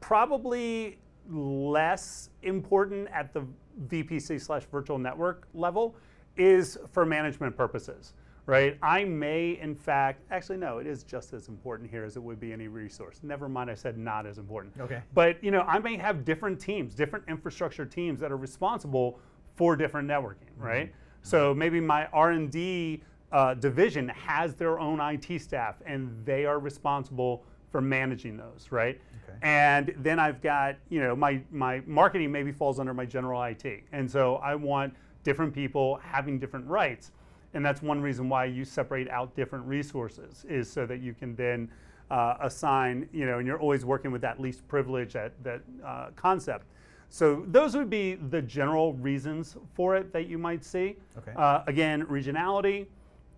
probably 0.00 0.98
less 1.30 2.30
important 2.42 3.08
at 3.12 3.32
the 3.32 3.46
VPC 3.88 4.40
slash 4.40 4.64
virtual 4.70 4.98
network 4.98 5.48
level, 5.54 5.96
is 6.36 6.78
for 6.92 7.04
management 7.04 7.56
purposes, 7.56 8.14
right? 8.46 8.78
I 8.82 9.04
may, 9.04 9.58
in 9.60 9.74
fact, 9.74 10.22
actually, 10.30 10.56
no, 10.56 10.78
it 10.78 10.86
is 10.86 11.04
just 11.04 11.32
as 11.32 11.48
important 11.48 11.90
here 11.90 12.04
as 12.04 12.16
it 12.16 12.22
would 12.22 12.40
be 12.40 12.52
any 12.52 12.68
resource. 12.68 13.20
Never 13.22 13.48
mind, 13.48 13.70
I 13.70 13.74
said 13.74 13.98
not 13.98 14.26
as 14.26 14.38
important. 14.38 14.74
Okay. 14.80 15.02
But 15.12 15.42
you 15.44 15.50
know, 15.50 15.62
I 15.62 15.78
may 15.78 15.96
have 15.96 16.24
different 16.24 16.58
teams, 16.58 16.94
different 16.94 17.26
infrastructure 17.28 17.84
teams 17.84 18.20
that 18.20 18.32
are 18.32 18.36
responsible 18.36 19.20
for 19.56 19.76
different 19.76 20.08
networking, 20.08 20.50
right? 20.58 20.88
Mm-hmm. 20.88 20.98
So 21.24 21.54
maybe 21.54 21.80
my 21.80 22.06
R 22.12 22.32
and 22.32 22.50
D 22.50 23.02
uh, 23.32 23.54
division 23.54 24.08
has 24.10 24.54
their 24.54 24.78
own 24.78 25.00
IT 25.00 25.40
staff, 25.40 25.76
and 25.86 26.14
they 26.24 26.44
are 26.44 26.58
responsible 26.58 27.44
for 27.70 27.80
managing 27.80 28.36
those, 28.36 28.68
right? 28.70 29.00
Okay. 29.24 29.38
And 29.42 29.94
then 29.98 30.20
I've 30.20 30.40
got, 30.42 30.76
you 30.90 31.00
know, 31.00 31.16
my 31.16 31.40
my 31.50 31.82
marketing 31.86 32.30
maybe 32.30 32.52
falls 32.52 32.78
under 32.78 32.94
my 32.94 33.06
general 33.06 33.42
IT, 33.42 33.64
and 33.90 34.08
so 34.08 34.36
I 34.36 34.54
want 34.54 34.94
different 35.24 35.54
people 35.54 35.98
having 36.02 36.38
different 36.38 36.66
rights, 36.66 37.10
and 37.54 37.64
that's 37.64 37.80
one 37.80 38.02
reason 38.02 38.28
why 38.28 38.44
you 38.44 38.64
separate 38.64 39.08
out 39.08 39.34
different 39.34 39.64
resources 39.64 40.44
is 40.46 40.70
so 40.70 40.84
that 40.86 41.00
you 41.00 41.14
can 41.14 41.34
then 41.36 41.70
uh, 42.10 42.34
assign, 42.42 43.08
you 43.12 43.24
know, 43.24 43.38
and 43.38 43.46
you're 43.46 43.60
always 43.60 43.84
working 43.86 44.12
with 44.12 44.20
that 44.20 44.38
least 44.38 44.68
privilege, 44.68 45.14
that 45.14 45.32
that 45.42 45.62
uh, 45.84 46.08
concept. 46.16 46.66
So 47.10 47.44
those 47.48 47.76
would 47.76 47.90
be 47.90 48.14
the 48.14 48.42
general 48.42 48.94
reasons 48.94 49.56
for 49.74 49.96
it 49.96 50.12
that 50.12 50.26
you 50.26 50.38
might 50.38 50.64
see. 50.64 50.96
Okay. 51.18 51.32
Uh, 51.36 51.62
again, 51.66 52.04
regionality, 52.06 52.86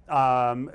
um, 0.09 0.71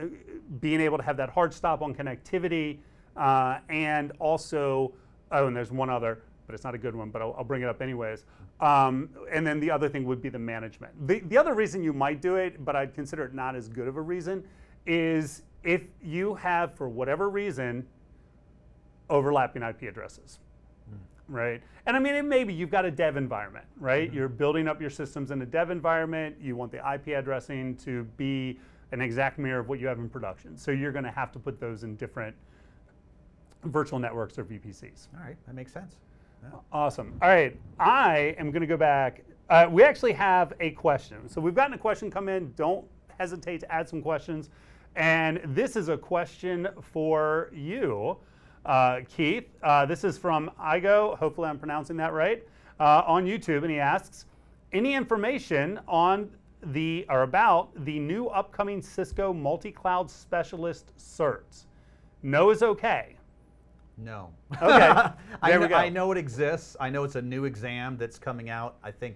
being 0.60 0.82
able 0.82 0.98
to 0.98 1.04
have 1.04 1.18
that 1.18 1.30
hard 1.30 1.54
stop 1.54 1.82
on 1.82 1.96
connectivity, 1.96 2.80
uh, 3.18 3.60
and 3.70 4.12
also, 4.20 4.94
oh, 5.32 5.48
and 5.48 5.56
there's 5.56 5.72
one 5.72 5.90
other, 5.90 6.22
but 6.46 6.54
it's 6.54 6.64
not 6.64 6.76
a 6.76 6.78
good 6.78 6.96
one, 6.96 7.10
but 7.10 7.22
I'll, 7.22 7.36
I'll 7.38 7.44
bring 7.44 7.62
it 7.62 7.68
up 7.68 7.82
anyways. 7.82 8.26
Um, 8.60 9.10
and 9.32 9.46
then 9.46 9.60
the 9.60 9.72
other 9.72 9.90
thing 9.90 10.06
would 10.06 10.22
be 10.22 10.30
the 10.30 10.40
management. 10.40 10.94
The, 11.08 11.22
the 11.22 11.38
other 11.38 11.56
reason 11.56 11.84
you 11.84 11.94
might 11.94 12.22
do 12.22 12.36
it, 12.36 12.64
but 12.64 12.76
I'd 12.76 12.94
consider 12.94 13.26
it 13.26 13.34
not 13.34 13.56
as 13.56 13.68
good 13.68 13.88
of 13.88 13.98
a 13.98 14.02
reason, 14.02 14.44
is 14.86 15.42
if 15.64 15.82
you 16.04 16.36
have, 16.36 16.76
for 16.76 16.88
whatever 16.88 17.30
reason, 17.30 17.88
overlapping 19.10 19.64
IP 19.64 19.84
addresses 19.84 20.40
right? 21.32 21.62
And 21.86 21.96
I 21.98 22.00
mean, 22.00 22.14
it 22.14 22.26
maybe 22.26 22.54
you've 22.54 22.70
got 22.70 22.86
a 22.86 22.92
dev 22.92 23.18
environment, 23.18 23.66
right? 23.78 24.12
You're 24.14 24.28
building 24.30 24.68
up 24.68 24.80
your 24.80 24.90
systems 24.90 25.32
in 25.32 25.42
a 25.42 25.46
dev 25.46 25.70
environment. 25.72 26.36
You 26.40 26.56
want 26.56 26.72
the 26.72 26.78
IP 26.78 27.08
addressing 27.18 27.78
to 27.78 28.04
be 28.18 28.60
an 28.92 29.02
exact 29.02 29.40
mirror 29.40 29.60
of 29.60 29.70
what 29.70 29.80
you 29.80 29.88
have 29.88 30.00
in 30.00 30.10
production. 30.10 30.58
So 30.58 30.72
you're 30.72 30.92
going 30.92 31.06
to 31.06 31.12
have 31.12 31.32
to 31.32 31.40
put 31.40 31.60
those 31.60 31.84
in 31.84 31.96
different 31.96 32.36
virtual 33.64 34.00
networks 34.00 34.38
or 34.38 34.44
VPCs. 34.44 35.08
All 35.16 35.24
right, 35.26 35.38
that 35.46 35.56
makes 35.56 35.72
sense. 35.72 35.96
Yeah. 36.44 36.50
Awesome. 36.72 37.18
All 37.22 37.30
right, 37.30 37.56
I 37.80 38.36
am 38.38 38.52
going 38.52 38.62
to 38.62 38.68
go 38.68 38.78
back. 38.78 39.24
Uh, 39.50 39.68
we 39.70 39.84
actually 39.84 40.14
have 40.14 40.54
a 40.60 40.72
question. 40.72 41.30
So 41.30 41.42
we've 41.42 41.56
gotten 41.56 41.74
a 41.74 41.78
question 41.78 42.10
come 42.10 42.30
in. 42.30 42.54
Don't 42.56 42.86
hesitate 43.20 43.60
to 43.62 43.72
add 43.72 43.88
some 43.88 44.02
questions. 44.02 44.50
And 44.96 45.40
this 45.46 45.76
is 45.76 45.90
a 45.90 45.98
question 45.98 46.68
for 46.82 47.50
you, 47.54 48.18
uh, 48.66 49.00
Keith. 49.08 49.48
Uh, 49.64 49.86
this 49.86 50.04
is 50.04 50.18
from 50.18 50.52
Igo. 50.60 51.18
Hopefully, 51.18 51.50
I'm 51.50 51.60
pronouncing 51.60 51.98
that 51.98 52.14
right. 52.14 52.44
Uh, 52.80 53.04
on 53.06 53.26
YouTube, 53.26 53.62
and 53.62 53.70
he 53.70 53.80
asks, 53.80 54.26
any 54.74 54.96
information 54.96 55.80
on 55.88 56.30
the 56.64 57.06
or 57.10 57.24
about 57.24 57.70
the 57.86 58.00
new 58.00 58.28
upcoming 58.28 58.82
Cisco 58.82 59.34
multi-cloud 59.34 60.10
specialist 60.10 60.92
certs? 60.98 61.66
No 62.24 62.50
is 62.50 62.64
okay. 62.64 63.16
No. 63.98 64.30
Okay, 64.62 64.62
I, 64.62 65.14
there 65.44 65.60
know, 65.60 65.66
we 65.66 65.68
go. 65.70 65.76
I 65.76 65.90
know 65.90 66.12
it 66.12 66.18
exists. 66.18 66.76
I 66.80 66.90
know 66.90 67.04
it's 67.04 67.16
a 67.16 67.22
new 67.22 67.46
exam 67.46 67.98
that's 67.98 68.18
coming 68.18 68.50
out. 68.50 68.78
I 68.84 68.92
think, 68.92 69.16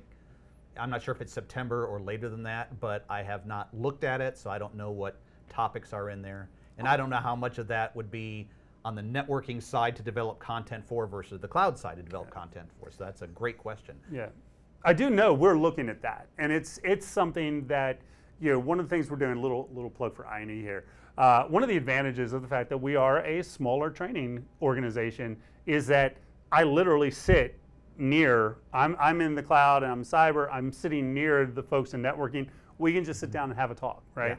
I'm 0.78 0.90
not 0.90 1.02
sure 1.02 1.14
if 1.14 1.22
it's 1.22 1.34
September 1.34 1.86
or 1.86 2.00
later 2.00 2.30
than 2.30 2.44
that, 2.44 2.80
but 2.80 3.06
I 3.10 3.24
have 3.24 3.46
not 3.46 3.70
looked 3.74 4.04
at 4.04 4.22
it, 4.22 4.38
so 4.38 4.50
I 4.50 4.60
don't 4.60 4.76
know 4.76 4.92
what 4.92 5.20
topics 5.50 5.94
are 5.94 6.10
in 6.10 6.22
there. 6.22 6.50
And 6.78 6.88
I 6.88 6.98
don't 6.98 7.10
know 7.10 7.18
how 7.18 7.36
much 7.36 7.58
of 7.58 7.68
that 7.70 7.96
would 7.96 8.12
be 8.12 8.50
on 8.86 8.94
the 8.94 9.02
networking 9.02 9.62
side 9.62 9.96
to 9.96 10.04
develop 10.04 10.40
content 10.40 10.86
for 10.88 11.08
versus 11.08 11.42
the 11.42 11.48
cloud 11.48 11.78
side 11.78 11.98
to 11.98 12.04
develop 12.04 12.30
content 12.30 12.70
for. 12.80 12.92
So 12.92 13.04
that's 13.04 13.24
a 13.24 13.28
great 13.28 13.58
question. 13.58 13.96
Yeah, 14.12 14.28
I 14.86 14.94
do 14.94 15.10
know 15.10 15.34
we're 15.34 15.58
looking 15.58 15.90
at 15.90 16.02
that, 16.04 16.28
and 16.38 16.52
it's 16.52 16.80
it's 16.84 17.06
something 17.06 17.66
that 17.68 18.00
you 18.40 18.52
know 18.52 18.60
one 18.60 18.80
of 18.80 18.88
the 18.88 18.96
things 18.96 19.10
we're 19.10 19.18
doing. 19.18 19.42
Little 19.42 19.68
little 19.74 19.90
plug 19.90 20.16
for 20.16 20.28
INE 20.28 20.62
here. 20.62 20.86
Uh, 21.18 21.46
one 21.46 21.64
of 21.64 21.70
the 21.70 21.78
advantages 21.78 22.32
of 22.32 22.44
the 22.44 22.48
fact 22.48 22.70
that 22.70 22.78
we 22.78 22.96
are 22.96 23.20
a 23.26 23.44
smaller 23.44 23.90
training 23.90 24.46
organization 24.62 25.36
is 25.66 25.88
that 25.88 26.18
I 26.52 26.64
literally 26.64 27.10
sit 27.10 27.60
near. 27.98 28.58
I'm 28.72 28.96
I'm 29.00 29.20
in 29.20 29.34
the 29.34 29.44
cloud 29.44 29.82
and 29.82 29.92
I'm 29.92 30.04
cyber. 30.04 30.48
I'm 30.54 30.72
sitting 30.72 31.12
near 31.12 31.48
the 31.48 31.64
folks 31.64 31.96
in 31.96 32.04
networking. 32.04 32.48
We 32.78 32.94
can 32.94 33.04
just 33.04 33.20
sit 33.20 33.32
down 33.32 33.50
and 33.50 33.60
have 33.60 33.72
a 33.72 33.76
talk, 33.76 34.04
right? 34.14 34.32
Yeah. 34.32 34.36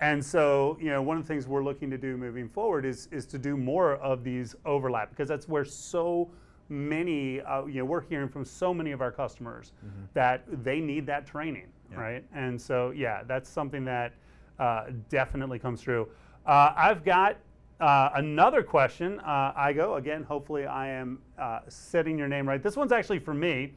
And 0.00 0.24
so, 0.24 0.78
you 0.80 0.88
know, 0.88 1.02
one 1.02 1.18
of 1.18 1.22
the 1.24 1.28
things 1.28 1.46
we're 1.46 1.62
looking 1.62 1.90
to 1.90 1.98
do 1.98 2.16
moving 2.16 2.48
forward 2.48 2.84
is 2.86 3.08
is 3.12 3.26
to 3.26 3.38
do 3.38 3.56
more 3.56 3.96
of 3.96 4.24
these 4.24 4.54
overlap 4.64 5.10
because 5.10 5.28
that's 5.28 5.46
where 5.48 5.64
so 5.64 6.30
many, 6.70 7.40
uh, 7.42 7.66
you 7.66 7.80
know, 7.80 7.84
we're 7.84 8.00
hearing 8.00 8.28
from 8.28 8.44
so 8.44 8.72
many 8.72 8.92
of 8.92 9.00
our 9.02 9.10
customers 9.10 9.72
that 10.14 10.44
they 10.64 10.80
need 10.80 11.04
that 11.06 11.26
training, 11.26 11.66
Yeah. 11.90 12.00
right? 12.00 12.24
And 12.32 12.60
so, 12.60 12.92
yeah, 12.92 13.22
that's 13.26 13.48
something 13.50 13.84
that 13.86 14.14
uh, 14.58 14.86
definitely 15.08 15.58
comes 15.58 15.82
through. 15.82 16.08
Uh, 16.46 16.72
I've 16.76 17.04
got 17.04 17.36
uh, 17.80 18.10
another 18.14 18.62
question. 18.62 19.18
Uh, 19.20 19.52
Igo, 19.54 19.98
again, 19.98 20.22
hopefully 20.22 20.64
I 20.66 20.88
am 20.90 21.18
uh, 21.38 21.60
setting 21.68 22.16
your 22.16 22.28
name 22.28 22.48
right. 22.48 22.62
This 22.62 22.76
one's 22.76 22.92
actually 22.92 23.18
for 23.18 23.34
me. 23.34 23.72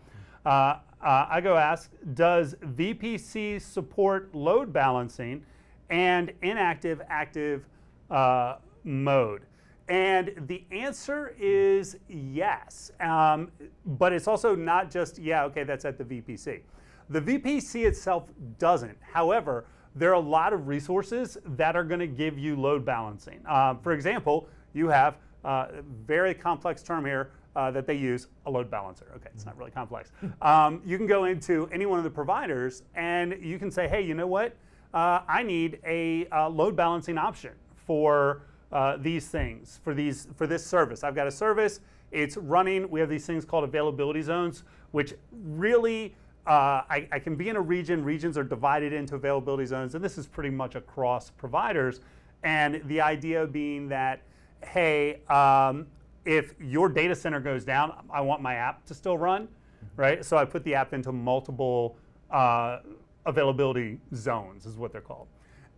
Uh, 0.46 0.76
uh, 1.02 1.36
Igo 1.38 1.60
asks, 1.60 1.90
does 2.14 2.56
VPC 2.76 3.60
support 3.62 4.34
load 4.36 4.72
balancing 4.72 5.44
and 5.90 6.32
inactive 6.42 7.02
active 7.10 7.66
uh, 8.10 8.56
mode? 8.84 9.44
And 9.90 10.34
the 10.48 10.64
answer 10.72 11.36
is 11.38 11.98
yes. 12.08 12.92
Um, 13.00 13.52
but 13.86 14.14
it's 14.14 14.28
also 14.28 14.56
not 14.56 14.90
just, 14.90 15.20
yeah, 15.20 15.44
okay, 15.46 15.64
that's 15.64 15.86
at 15.86 15.98
the 15.98 16.04
VPC. 16.04 16.62
The 17.10 17.22
VPC 17.22 17.86
itself 17.86 18.30
doesn't. 18.60 18.98
However, 19.02 19.66
there 19.96 20.10
are 20.10 20.16
a 20.16 20.20
lot 20.20 20.54
of 20.54 20.68
resources 20.68 21.38
that 21.46 21.76
are 21.76 21.84
going 21.84 22.00
to 22.00 22.08
give 22.08 22.40
you 22.40 22.56
load 22.56 22.86
balancing. 22.86 23.42
Uh, 23.48 23.76
for 23.76 23.92
example, 23.92 24.48
you 24.74 24.88
have 24.88 25.18
uh, 25.46 25.68
a 25.70 25.82
very 26.06 26.34
complex 26.34 26.82
term 26.82 27.06
here 27.06 27.32
uh, 27.56 27.70
that 27.72 27.86
they 27.86 27.94
use 27.94 28.28
a 28.46 28.52
load 28.52 28.72
balancer. 28.72 29.06
Okay, 29.16 29.30
it's 29.34 29.46
not 29.46 29.58
really 29.58 29.72
complex. 29.72 30.12
Um, 30.42 30.82
you 30.86 30.98
can 30.98 31.08
go 31.08 31.26
into 31.26 31.70
any 31.72 31.86
one 31.86 32.00
of 32.00 32.04
the 32.04 32.10
providers 32.10 32.84
and 32.96 33.38
you 33.42 33.60
can 33.60 33.72
say, 33.72 33.88
hey, 33.88 34.02
you 34.02 34.14
know 34.14 34.28
what? 34.28 34.56
Uh, 34.94 35.22
I 35.28 35.44
need 35.44 35.80
a 35.86 36.28
uh, 36.28 36.50
load 36.50 36.76
balancing 36.76 37.18
option 37.18 37.54
for 37.76 38.44
uh, 38.72 38.98
these 38.98 39.28
things 39.28 39.80
for 39.84 39.94
these 39.94 40.28
for 40.36 40.48
this 40.48 40.66
service. 40.66 41.04
I've 41.04 41.16
got 41.16 41.28
a 41.28 41.32
service. 41.32 41.80
It's 42.12 42.38
running. 42.38 42.90
We 42.90 43.00
have 43.00 43.10
these 43.10 43.26
things 43.26 43.46
called 43.46 43.64
availability 43.64 44.22
zones, 44.22 44.64
which 44.92 45.14
really 45.32 46.16
uh, 46.46 46.82
I, 46.90 47.08
I 47.12 47.20
can 47.20 47.36
be 47.36 47.50
in 47.50 47.56
a 47.56 47.62
region. 47.62 48.04
Regions 48.04 48.38
are 48.38 48.44
divided 48.44 48.94
into 48.94 49.16
availability 49.16 49.66
zones, 49.66 49.96
and 49.96 50.04
this 50.04 50.18
is 50.18 50.28
pretty 50.28 50.50
much 50.50 50.76
across 50.76 51.32
providers. 51.32 52.02
And 52.44 52.82
the 52.86 53.00
idea 53.00 53.48
being 53.48 53.88
that, 53.90 54.22
hey, 54.64 55.22
um, 55.30 55.88
if 56.26 56.54
your 56.60 56.90
data 56.90 57.16
center 57.16 57.40
goes 57.40 57.64
down, 57.64 57.94
I 58.12 58.22
want 58.22 58.42
my 58.42 58.56
app 58.56 58.86
to 58.86 58.94
still 58.94 59.18
run, 59.18 59.48
right? 59.96 60.24
So 60.24 60.38
I 60.38 60.46
put 60.46 60.64
the 60.64 60.76
app 60.76 60.94
into 60.94 61.12
multiple 61.12 61.96
uh, 62.30 62.80
availability 63.26 64.00
zones, 64.16 64.66
is 64.66 64.78
what 64.78 64.92
they're 64.92 65.02
called. 65.02 65.28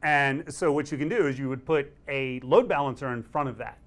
And 0.03 0.53
so 0.53 0.71
what 0.71 0.91
you 0.91 0.97
can 0.97 1.09
do 1.09 1.27
is 1.27 1.39
you 1.39 1.49
would 1.49 1.65
put 1.65 1.91
a 2.07 2.39
load 2.41 2.67
balancer 2.67 3.11
in 3.13 3.23
front 3.23 3.49
of 3.49 3.57
that, 3.57 3.79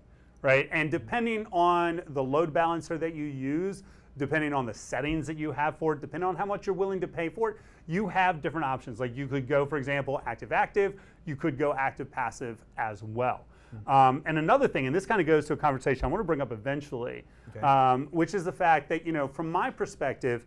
right? 0.43 0.69
And 0.73 0.91
depending 0.91 1.47
on 1.53 2.03
the 2.09 2.23
load 2.23 2.53
balancer 2.53 2.99
that 2.99 3.15
you 3.15 3.25
use, 3.25 3.85
depending 4.17 4.53
on 4.53 4.67
the 4.67 4.75
settings 4.75 5.27
that 5.29 5.37
you 5.37 5.53
have 5.53 5.79
for 5.79 5.93
it, 5.93 6.01
depending 6.01 6.29
on 6.29 6.35
how 6.35 6.45
much 6.45 6.67
you're 6.67 6.75
willing 6.75 7.01
to 7.01 7.07
pay 7.07 7.29
for 7.29 7.51
it, 7.51 7.57
you 7.87 8.09
have 8.09 8.43
different 8.43 8.65
options. 8.65 8.99
Like 9.01 9.17
you 9.17 9.29
could 9.29 9.49
go, 9.49 9.65
for 9.65 9.79
example, 9.79 10.21
active 10.27 10.53
active, 10.53 10.95
you 11.25 11.37
could 11.37 11.57
go 11.57 11.73
active 11.75 12.11
passive 12.11 12.65
as 12.77 13.03
well. 13.03 13.45
Mm-hmm. 13.75 13.91
Um, 13.91 14.23
and 14.27 14.39
another 14.39 14.67
thing, 14.67 14.87
and 14.87 14.97
this 14.97 15.07
kind 15.07 15.21
of 15.21 15.27
goes 15.27 15.47
to 15.47 15.53
a 15.53 15.57
conversation 15.57 16.05
I 16.05 16.09
want 16.09 16.21
to 16.21 16.25
bring 16.25 16.41
up 16.41 16.53
eventually, 16.53 17.23
okay. 17.51 17.61
um, 17.61 18.09
which 18.11 18.35
is 18.35 18.45
the 18.45 18.53
fact 18.53 18.89
that, 18.89 19.07
you 19.07 19.13
know, 19.13 19.29
from 19.29 19.53
my 19.53 19.71
perspective, 19.71 20.47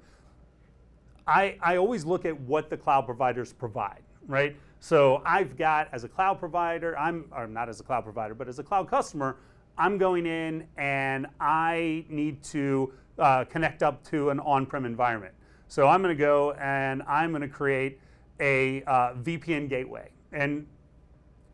I, 1.27 1.57
I 1.61 1.77
always 1.77 2.05
look 2.05 2.25
at 2.25 2.39
what 2.41 2.69
the 2.69 2.77
cloud 2.77 3.05
providers 3.05 3.53
provide, 3.53 4.01
right? 4.27 4.55
So 4.79 5.21
I've 5.25 5.55
got, 5.57 5.89
as 5.91 6.03
a 6.03 6.09
cloud 6.09 6.39
provider, 6.39 6.97
I'm, 6.97 7.25
or 7.35 7.47
not 7.47 7.69
as 7.69 7.79
a 7.79 7.83
cloud 7.83 8.03
provider, 8.03 8.33
but 8.33 8.47
as 8.47 8.59
a 8.59 8.63
cloud 8.63 8.89
customer, 8.89 9.37
I'm 9.77 9.97
going 9.97 10.25
in 10.25 10.67
and 10.77 11.27
I 11.39 12.05
need 12.09 12.41
to 12.45 12.91
uh, 13.19 13.45
connect 13.45 13.83
up 13.83 14.03
to 14.05 14.29
an 14.31 14.39
on 14.39 14.65
prem 14.65 14.85
environment. 14.85 15.33
So 15.67 15.87
I'm 15.87 16.01
going 16.01 16.15
to 16.15 16.19
go 16.19 16.53
and 16.53 17.03
I'm 17.07 17.31
going 17.31 17.43
to 17.43 17.47
create 17.47 17.99
a 18.39 18.83
uh, 18.83 19.13
VPN 19.13 19.69
gateway. 19.69 20.09
And 20.31 20.65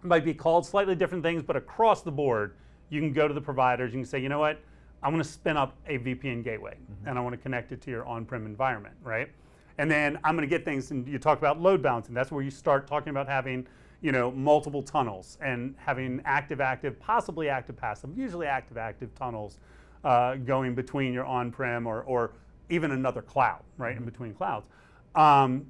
it 0.02 0.08
might 0.08 0.24
be 0.24 0.34
called 0.34 0.66
slightly 0.66 0.96
different 0.96 1.24
things, 1.24 1.44
but 1.44 1.56
across 1.56 2.02
the 2.02 2.12
board, 2.12 2.56
you 2.90 3.02
can 3.02 3.12
go 3.12 3.28
to 3.28 3.34
the 3.34 3.42
providers. 3.42 3.94
You 3.94 4.00
can 4.00 4.06
say, 4.06 4.20
you 4.20 4.30
know 4.30 4.40
what, 4.40 4.60
I 5.04 5.10
want 5.10 5.24
to 5.24 5.30
spin 5.30 5.58
up 5.58 5.76
a 5.88 6.00
VPN 6.00 6.44
gateway 6.44 6.76
mm-hmm. 6.76 7.10
and 7.10 7.18
I 7.18 7.22
want 7.22 7.34
to 7.34 7.42
connect 7.42 7.72
it 7.72 7.82
to 7.82 7.92
your 7.92 8.06
on 8.06 8.26
prem 8.26 8.46
environment, 8.46 8.96
right? 9.04 9.30
And 9.78 9.90
then 9.92 10.18
I'm 10.24 10.36
going 10.36 10.48
to 10.48 10.56
get 10.56 10.66
things, 10.66 10.92
and 10.92 11.08
you 11.08 11.20
talk 11.20 11.38
about 11.38 11.62
load 11.62 11.82
balancing. 11.82 12.14
That's 12.14 12.32
where 12.32 12.44
you 12.44 12.50
start 12.50 12.88
talking 12.88 13.10
about 13.10 13.28
having, 13.28 13.68
you 14.02 14.12
know, 14.12 14.32
multiple 14.32 14.82
tunnels 14.82 15.38
and 15.42 15.76
having 15.78 16.22
active, 16.26 16.60
active, 16.62 17.00
possibly 17.00 17.48
active, 17.48 17.78
passive, 17.78 18.18
usually 18.18 18.48
active, 18.48 18.78
active 18.78 19.14
tunnels 19.14 19.60
uh, 20.04 20.36
going 20.36 20.74
between 20.74 21.14
your 21.14 21.26
on-prem 21.26 21.86
or, 21.86 22.02
or 22.04 22.32
even 22.70 22.92
another 22.92 23.22
cloud, 23.22 23.62
right, 23.78 23.94
mm-hmm. 23.94 24.04
in 24.04 24.10
between 24.10 24.34
clouds. 24.34 24.68
Um, 25.16 25.66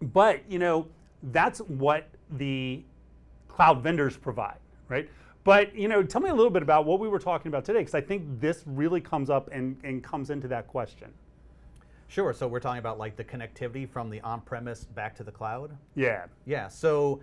but 0.00 0.42
you 0.48 0.58
know, 0.58 0.86
that's 1.32 1.60
what 1.60 2.08
the 2.32 2.84
cloud 3.48 3.82
vendors 3.82 4.16
provide, 4.16 4.58
right? 4.88 5.08
But 5.44 5.74
you 5.74 5.88
know, 5.88 6.02
tell 6.02 6.20
me 6.20 6.30
a 6.30 6.34
little 6.34 6.50
bit 6.50 6.62
about 6.62 6.84
what 6.84 7.00
we 7.00 7.08
were 7.08 7.18
talking 7.18 7.48
about 7.48 7.64
today, 7.64 7.80
because 7.80 7.94
I 7.94 8.00
think 8.00 8.40
this 8.40 8.62
really 8.66 9.00
comes 9.00 9.30
up 9.30 9.48
and, 9.50 9.76
and 9.82 10.04
comes 10.04 10.30
into 10.30 10.46
that 10.48 10.68
question. 10.68 11.08
Sure. 12.08 12.32
So 12.32 12.48
we're 12.48 12.60
talking 12.60 12.78
about 12.78 12.98
like 12.98 13.16
the 13.16 13.24
connectivity 13.24 13.88
from 13.88 14.10
the 14.10 14.20
on-premise 14.22 14.84
back 14.84 15.14
to 15.16 15.22
the 15.22 15.30
cloud. 15.30 15.76
Yeah. 15.94 16.24
Yeah. 16.46 16.68
So 16.68 17.20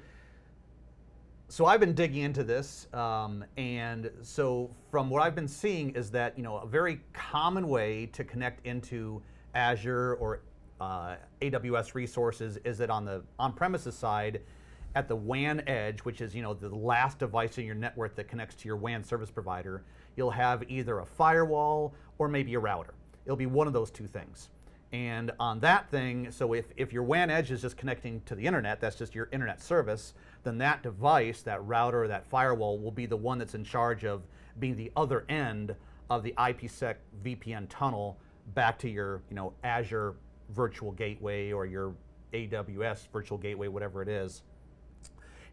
so 1.48 1.68
I've 1.68 1.80
been 1.80 1.94
digging 1.94 2.24
into 2.24 2.44
this, 2.44 2.88
um, 2.92 3.46
and 3.56 4.10
so 4.24 4.72
from 4.90 5.12
what 5.12 5.22
I've 5.22 5.36
been 5.36 5.48
seeing 5.48 5.92
is 5.92 6.10
that 6.12 6.36
you 6.38 6.44
know 6.44 6.58
a 6.58 6.66
very 6.66 7.02
common 7.14 7.68
way 7.68 8.08
to 8.14 8.24
connect 8.24 8.66
into 8.66 9.22
Azure 9.54 10.16
or 10.16 10.42
uh, 10.82 11.16
AWS 11.42 11.94
resources 11.94 12.58
is 12.66 12.80
that 12.80 12.90
on 12.90 13.06
the 13.06 13.24
on-premises 13.38 13.96
side, 13.96 14.42
at 14.96 15.08
the 15.08 15.16
WAN 15.16 15.62
edge, 15.68 16.00
which 16.00 16.22
is 16.22 16.34
you 16.34 16.42
know 16.42 16.54
the 16.54 16.70
last 16.70 17.20
device 17.20 17.58
in 17.58 17.66
your 17.66 17.76
network 17.76 18.16
that 18.16 18.28
connects 18.28 18.56
to 18.56 18.68
your 18.68 18.78
WAN 18.78 19.04
service 19.04 19.30
provider, 19.30 19.84
you'll 20.16 20.32
have 20.32 20.64
either 20.68 21.00
a 21.00 21.06
firewall 21.06 21.94
or 22.18 22.28
maybe 22.28 22.56
a 22.56 22.60
router. 22.60 22.94
It'll 23.26 23.38
be 23.38 23.46
one 23.46 23.68
of 23.68 23.74
those 23.74 23.92
two 23.92 24.08
things. 24.08 24.50
And 24.92 25.32
on 25.40 25.60
that 25.60 25.90
thing, 25.90 26.32
so 26.32 26.54
if, 26.54 26.66
if 26.78 26.94
your 26.94 27.04
WAN 27.04 27.30
edge 27.30 27.52
is 27.52 27.62
just 27.62 27.76
connecting 27.76 28.22
to 28.26 28.36
the 28.36 28.46
internet, 28.46 28.80
that's 28.80 28.96
just 28.96 29.14
your 29.14 29.28
internet 29.32 29.62
service, 29.62 30.14
then 30.44 30.58
that 30.60 30.84
device, 30.84 31.42
that 31.42 31.66
router, 31.66 32.08
that 32.08 32.26
firewall 32.28 32.80
will 32.80 32.92
be 32.92 33.06
the 33.06 33.18
one 33.18 33.38
that's 33.38 33.56
in 33.56 33.64
charge 33.64 34.06
of 34.06 34.24
being 34.60 34.76
the 34.76 34.92
other 34.96 35.26
end 35.28 35.76
of 36.10 36.24
the 36.24 36.34
IPsec 36.38 36.96
VPN 37.24 37.66
tunnel 37.70 38.18
back 38.54 38.78
to 38.80 38.90
your 38.90 39.22
you 39.30 39.36
know, 39.36 39.54
Azure 39.64 40.16
virtual 40.50 40.92
gateway 40.92 41.52
or 41.52 41.66
your 41.66 41.94
AWS 42.34 43.08
virtual 43.12 43.38
gateway, 43.38 43.68
whatever 43.68 44.02
it 44.02 44.08
is. 44.08 44.44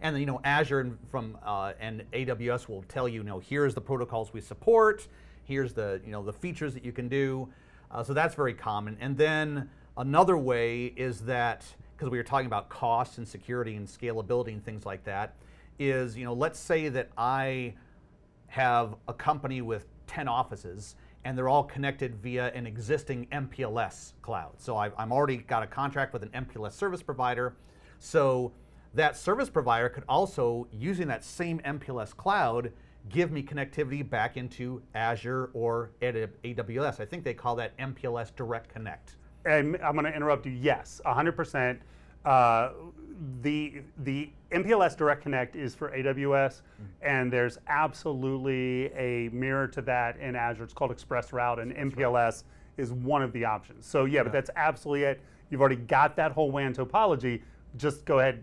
And 0.00 0.18
you 0.18 0.26
know, 0.26 0.40
Azure 0.44 0.98
from 1.10 1.38
uh, 1.44 1.72
and 1.80 2.04
AWS 2.12 2.68
will 2.68 2.82
tell 2.82 3.08
you, 3.08 3.20
you 3.20 3.24
know, 3.24 3.38
here's 3.38 3.72
the 3.72 3.80
protocols 3.80 4.32
we 4.32 4.40
support, 4.40 5.06
here's 5.44 5.72
the 5.72 6.00
you 6.04 6.10
know 6.10 6.22
the 6.22 6.32
features 6.32 6.74
that 6.74 6.84
you 6.84 6.92
can 6.92 7.08
do. 7.08 7.48
Uh, 7.92 8.02
so 8.02 8.14
that's 8.14 8.34
very 8.34 8.54
common. 8.54 8.96
And 9.00 9.16
then 9.16 9.68
another 9.96 10.36
way 10.36 10.86
is 10.96 11.20
that, 11.20 11.64
because 11.96 12.10
we 12.10 12.16
were 12.16 12.24
talking 12.24 12.46
about 12.46 12.68
cost 12.68 13.18
and 13.18 13.28
security 13.28 13.76
and 13.76 13.86
scalability 13.86 14.48
and 14.48 14.64
things 14.64 14.86
like 14.86 15.04
that, 15.04 15.36
is, 15.78 16.16
you 16.16 16.24
know, 16.24 16.32
let's 16.32 16.58
say 16.58 16.88
that 16.88 17.10
I 17.18 17.74
have 18.48 18.94
a 19.08 19.12
company 19.12 19.60
with 19.62 19.86
10 20.06 20.28
offices 20.28 20.96
and 21.24 21.38
they're 21.38 21.48
all 21.48 21.64
connected 21.64 22.16
via 22.16 22.48
an 22.52 22.66
existing 22.66 23.26
MPLS 23.32 24.12
cloud. 24.22 24.52
So 24.58 24.76
I've, 24.76 24.92
I'm 24.98 25.12
already 25.12 25.36
got 25.38 25.62
a 25.62 25.66
contract 25.66 26.12
with 26.12 26.22
an 26.22 26.30
MPLS 26.30 26.72
service 26.72 27.02
provider. 27.02 27.54
So 27.98 28.52
that 28.94 29.16
service 29.16 29.48
provider 29.48 29.88
could 29.88 30.04
also, 30.08 30.66
using 30.72 31.08
that 31.08 31.24
same 31.24 31.60
MPLS 31.60 32.16
cloud, 32.16 32.72
give 33.08 33.32
me 33.32 33.42
connectivity 33.42 34.08
back 34.08 34.36
into 34.36 34.82
Azure 34.94 35.50
or 35.52 35.90
AWS. 36.00 37.00
I 37.00 37.04
think 37.04 37.24
they 37.24 37.34
call 37.34 37.56
that 37.56 37.76
MPLS 37.78 38.34
Direct 38.36 38.68
Connect. 38.68 39.16
And 39.44 39.76
I'm 39.82 39.94
going 39.94 40.04
to 40.04 40.14
interrupt 40.14 40.46
you. 40.46 40.52
Yes, 40.52 41.00
100%. 41.04 41.78
Uh, 42.24 42.70
the 43.42 43.82
the 43.98 44.30
MPLS 44.50 44.96
Direct 44.96 45.22
Connect 45.22 45.56
is 45.56 45.74
for 45.74 45.90
AWS, 45.90 46.62
mm-hmm. 46.62 46.84
and 47.02 47.32
there's 47.32 47.58
absolutely 47.68 48.92
a 48.94 49.28
mirror 49.32 49.66
to 49.68 49.82
that 49.82 50.18
in 50.18 50.36
Azure. 50.36 50.64
It's 50.64 50.72
called 50.72 50.90
Express 50.90 51.32
Route, 51.32 51.58
and 51.58 51.72
MPLS 51.72 52.14
right. 52.14 52.42
is 52.76 52.92
one 52.92 53.22
of 53.22 53.32
the 53.32 53.44
options. 53.44 53.86
So 53.86 54.04
yeah, 54.04 54.18
yeah, 54.18 54.22
but 54.24 54.32
that's 54.32 54.50
absolutely 54.56 55.04
it. 55.04 55.20
You've 55.50 55.60
already 55.60 55.76
got 55.76 56.16
that 56.16 56.32
whole 56.32 56.50
WAN 56.50 56.74
topology. 56.74 57.42
Just 57.76 58.04
go 58.04 58.18
ahead, 58.20 58.42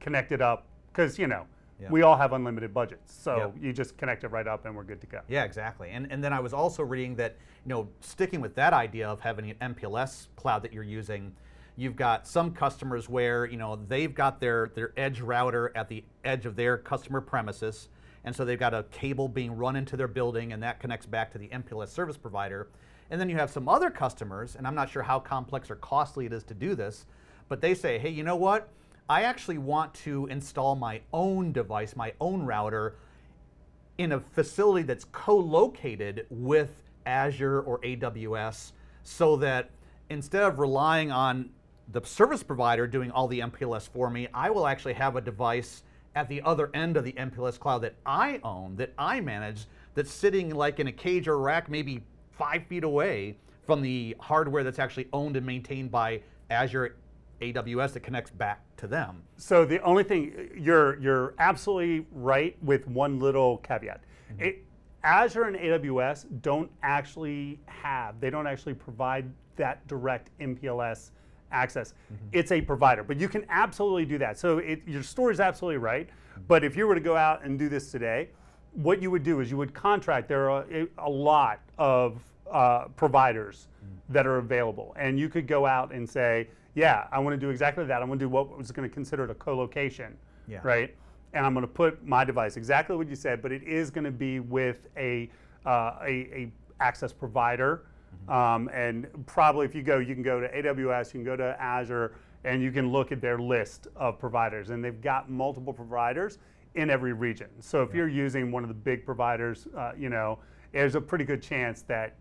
connect 0.00 0.32
it 0.32 0.42
up, 0.42 0.66
because 0.92 1.18
you 1.18 1.26
know 1.26 1.46
yeah. 1.80 1.88
We 1.90 2.02
all 2.02 2.16
have 2.16 2.32
unlimited 2.32 2.72
budgets, 2.72 3.12
so 3.14 3.52
you 3.60 3.72
just 3.72 3.98
connect 3.98 4.24
it 4.24 4.28
right 4.28 4.46
up 4.46 4.64
and 4.64 4.74
we're 4.74 4.84
good 4.84 5.00
to 5.02 5.06
go. 5.06 5.20
Yeah, 5.28 5.44
exactly. 5.44 5.90
And 5.90 6.10
and 6.10 6.24
then 6.24 6.32
I 6.32 6.40
was 6.40 6.54
also 6.54 6.82
reading 6.82 7.16
that 7.16 7.36
you 7.64 7.68
know 7.68 7.88
sticking 8.00 8.40
with 8.40 8.54
that 8.54 8.72
idea 8.72 9.06
of 9.08 9.20
having 9.20 9.50
an 9.50 9.74
MPLS 9.74 10.28
cloud 10.36 10.62
that 10.62 10.72
you're 10.72 10.82
using, 10.82 11.34
you've 11.76 11.96
got 11.96 12.26
some 12.26 12.52
customers 12.52 13.08
where 13.08 13.44
you 13.44 13.58
know 13.58 13.78
they've 13.88 14.14
got 14.14 14.40
their 14.40 14.70
their 14.74 14.92
edge 14.96 15.20
router 15.20 15.70
at 15.74 15.88
the 15.88 16.02
edge 16.24 16.46
of 16.46 16.56
their 16.56 16.78
customer 16.78 17.20
premises, 17.20 17.88
and 18.24 18.34
so 18.34 18.44
they've 18.44 18.58
got 18.58 18.72
a 18.72 18.84
cable 18.84 19.28
being 19.28 19.54
run 19.54 19.76
into 19.76 19.98
their 19.98 20.08
building, 20.08 20.54
and 20.54 20.62
that 20.62 20.80
connects 20.80 21.06
back 21.06 21.30
to 21.32 21.38
the 21.38 21.48
MPLS 21.48 21.88
service 21.88 22.16
provider. 22.16 22.68
And 23.10 23.20
then 23.20 23.28
you 23.28 23.36
have 23.36 23.50
some 23.50 23.68
other 23.68 23.90
customers, 23.90 24.56
and 24.56 24.66
I'm 24.66 24.74
not 24.74 24.90
sure 24.90 25.02
how 25.02 25.20
complex 25.20 25.70
or 25.70 25.76
costly 25.76 26.26
it 26.26 26.32
is 26.32 26.42
to 26.44 26.54
do 26.54 26.74
this, 26.74 27.06
but 27.48 27.60
they 27.60 27.72
say, 27.72 27.98
hey, 27.98 28.10
you 28.10 28.24
know 28.24 28.34
what? 28.34 28.68
I 29.08 29.22
actually 29.22 29.58
want 29.58 29.94
to 29.94 30.26
install 30.26 30.74
my 30.74 31.00
own 31.12 31.52
device, 31.52 31.94
my 31.94 32.12
own 32.20 32.42
router, 32.42 32.96
in 33.98 34.12
a 34.12 34.20
facility 34.20 34.82
that's 34.82 35.04
co 35.04 35.36
located 35.36 36.26
with 36.28 36.82
Azure 37.06 37.60
or 37.60 37.78
AWS 37.80 38.72
so 39.04 39.36
that 39.36 39.70
instead 40.10 40.42
of 40.42 40.58
relying 40.58 41.12
on 41.12 41.50
the 41.92 42.04
service 42.04 42.42
provider 42.42 42.86
doing 42.86 43.12
all 43.12 43.28
the 43.28 43.40
MPLS 43.40 43.88
for 43.88 44.10
me, 44.10 44.26
I 44.34 44.50
will 44.50 44.66
actually 44.66 44.94
have 44.94 45.14
a 45.14 45.20
device 45.20 45.84
at 46.16 46.28
the 46.28 46.42
other 46.42 46.70
end 46.74 46.96
of 46.96 47.04
the 47.04 47.12
MPLS 47.12 47.58
cloud 47.58 47.82
that 47.82 47.94
I 48.04 48.40
own, 48.42 48.74
that 48.76 48.92
I 48.98 49.20
manage, 49.20 49.66
that's 49.94 50.10
sitting 50.10 50.52
like 50.54 50.80
in 50.80 50.88
a 50.88 50.92
cage 50.92 51.28
or 51.28 51.38
rack, 51.38 51.68
maybe 51.68 52.02
five 52.32 52.66
feet 52.66 52.82
away 52.82 53.36
from 53.66 53.82
the 53.82 54.16
hardware 54.18 54.64
that's 54.64 54.78
actually 54.78 55.08
owned 55.12 55.36
and 55.36 55.46
maintained 55.46 55.90
by 55.90 56.22
Azure 56.50 56.96
AWS 57.40 57.92
that 57.92 58.00
connects 58.00 58.30
back 58.30 58.62
to 58.78 58.86
them. 58.86 59.22
So 59.36 59.64
the 59.64 59.80
only 59.82 60.04
thing 60.04 60.50
you're 60.56 60.98
you're 61.00 61.34
absolutely 61.38 62.06
right 62.12 62.56
with 62.62 62.86
one 62.88 63.18
little 63.18 63.58
caveat. 63.58 64.00
Mm-hmm. 64.32 64.42
It, 64.42 64.62
Azure 65.02 65.44
and 65.44 65.56
AWS 65.56 66.26
don't 66.42 66.70
actually 66.82 67.60
have 67.66 68.20
they 68.20 68.30
don't 68.30 68.46
actually 68.46 68.74
provide 68.74 69.30
that 69.56 69.86
direct 69.86 70.30
MPLS 70.40 71.10
access. 71.52 71.94
Mm-hmm. 72.12 72.28
It's 72.32 72.52
a 72.52 72.60
provider, 72.60 73.02
but 73.02 73.18
you 73.18 73.28
can 73.28 73.46
absolutely 73.48 74.04
do 74.04 74.18
that. 74.18 74.38
So 74.38 74.58
it, 74.58 74.82
your 74.86 75.02
story 75.02 75.32
is 75.32 75.40
absolutely 75.40 75.78
right. 75.78 76.08
Mm-hmm. 76.08 76.42
But 76.48 76.64
if 76.64 76.76
you 76.76 76.86
were 76.86 76.94
to 76.94 77.00
go 77.00 77.16
out 77.16 77.44
and 77.44 77.58
do 77.58 77.68
this 77.68 77.90
today, 77.90 78.30
what 78.76 79.00
you 79.00 79.10
would 79.10 79.22
do 79.22 79.40
is 79.40 79.50
you 79.50 79.56
would 79.56 79.74
contract. 79.74 80.28
There 80.28 80.50
are 80.50 80.64
a, 80.70 80.86
a 80.98 81.08
lot 81.08 81.60
of 81.78 82.22
uh, 82.50 82.86
providers 82.96 83.68
mm. 83.84 83.96
that 84.10 84.26
are 84.26 84.36
available, 84.36 84.94
and 84.98 85.18
you 85.18 85.28
could 85.28 85.46
go 85.46 85.66
out 85.66 85.92
and 85.92 86.08
say, 86.08 86.48
yeah, 86.76 87.08
I 87.10 87.18
want 87.18 87.32
to 87.32 87.38
do 87.38 87.48
exactly 87.48 87.84
that. 87.86 88.02
I'm 88.02 88.06
going 88.06 88.18
to 88.18 88.24
do 88.26 88.28
what 88.28 88.56
was 88.56 88.70
going 88.70 88.88
to 88.88 88.94
consider 88.94 89.24
it 89.24 89.30
a 89.30 89.34
co-location, 89.34 90.14
yeah. 90.46 90.60
right? 90.62 90.94
And 91.32 91.44
I'm 91.44 91.54
going 91.54 91.66
to 91.66 91.72
put 91.72 92.06
my 92.06 92.22
device 92.22 92.58
exactly 92.58 92.96
what 92.96 93.08
you 93.08 93.16
said, 93.16 93.40
but 93.40 93.50
it 93.50 93.62
is 93.62 93.90
going 93.90 94.04
to 94.04 94.10
be 94.10 94.40
with 94.40 94.86
a 94.96 95.30
uh, 95.64 95.96
a, 96.02 96.08
a, 96.08 96.52
access 96.78 97.12
provider. 97.12 97.86
Mm-hmm. 98.28 98.32
Um, 98.32 98.70
and 98.72 99.08
probably 99.26 99.64
if 99.64 99.74
you 99.74 99.82
go, 99.82 99.98
you 99.98 100.14
can 100.14 100.22
go 100.22 100.38
to 100.38 100.48
AWS, 100.48 101.06
you 101.06 101.12
can 101.12 101.24
go 101.24 101.34
to 101.34 101.56
Azure, 101.60 102.12
and 102.44 102.62
you 102.62 102.70
can 102.70 102.92
look 102.92 103.10
at 103.10 103.20
their 103.20 103.38
list 103.38 103.88
of 103.96 104.18
providers, 104.18 104.70
and 104.70 104.84
they've 104.84 105.00
got 105.00 105.30
multiple 105.30 105.72
providers 105.72 106.38
in 106.74 106.90
every 106.90 107.14
region. 107.14 107.48
So 107.58 107.82
if 107.82 107.94
you're 107.94 108.06
using 108.06 108.52
one 108.52 108.62
of 108.62 108.68
the 108.68 108.74
big 108.74 109.04
providers, 109.04 109.66
uh, 109.76 109.92
you 109.98 110.10
know, 110.10 110.38
there's 110.72 110.94
a 110.94 111.00
pretty 111.00 111.24
good 111.24 111.42
chance 111.42 111.82
that 111.82 112.16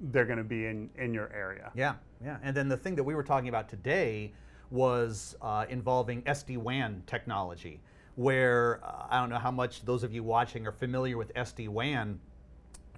they're 0.00 0.24
going 0.24 0.38
to 0.38 0.44
be 0.44 0.66
in, 0.66 0.90
in 0.96 1.12
your 1.12 1.30
area. 1.34 1.70
Yeah, 1.74 1.94
yeah. 2.24 2.38
And 2.42 2.56
then 2.56 2.68
the 2.68 2.76
thing 2.76 2.94
that 2.96 3.04
we 3.04 3.14
were 3.14 3.22
talking 3.22 3.48
about 3.48 3.68
today 3.68 4.32
was 4.70 5.36
uh, 5.42 5.66
involving 5.68 6.22
SD 6.22 6.56
WAN 6.56 7.02
technology, 7.06 7.80
where 8.16 8.80
uh, 8.84 9.06
I 9.10 9.20
don't 9.20 9.30
know 9.30 9.38
how 9.38 9.50
much 9.50 9.84
those 9.84 10.02
of 10.02 10.12
you 10.12 10.22
watching 10.22 10.66
are 10.66 10.72
familiar 10.72 11.18
with 11.18 11.34
SD 11.34 11.68
WAN, 11.68 12.18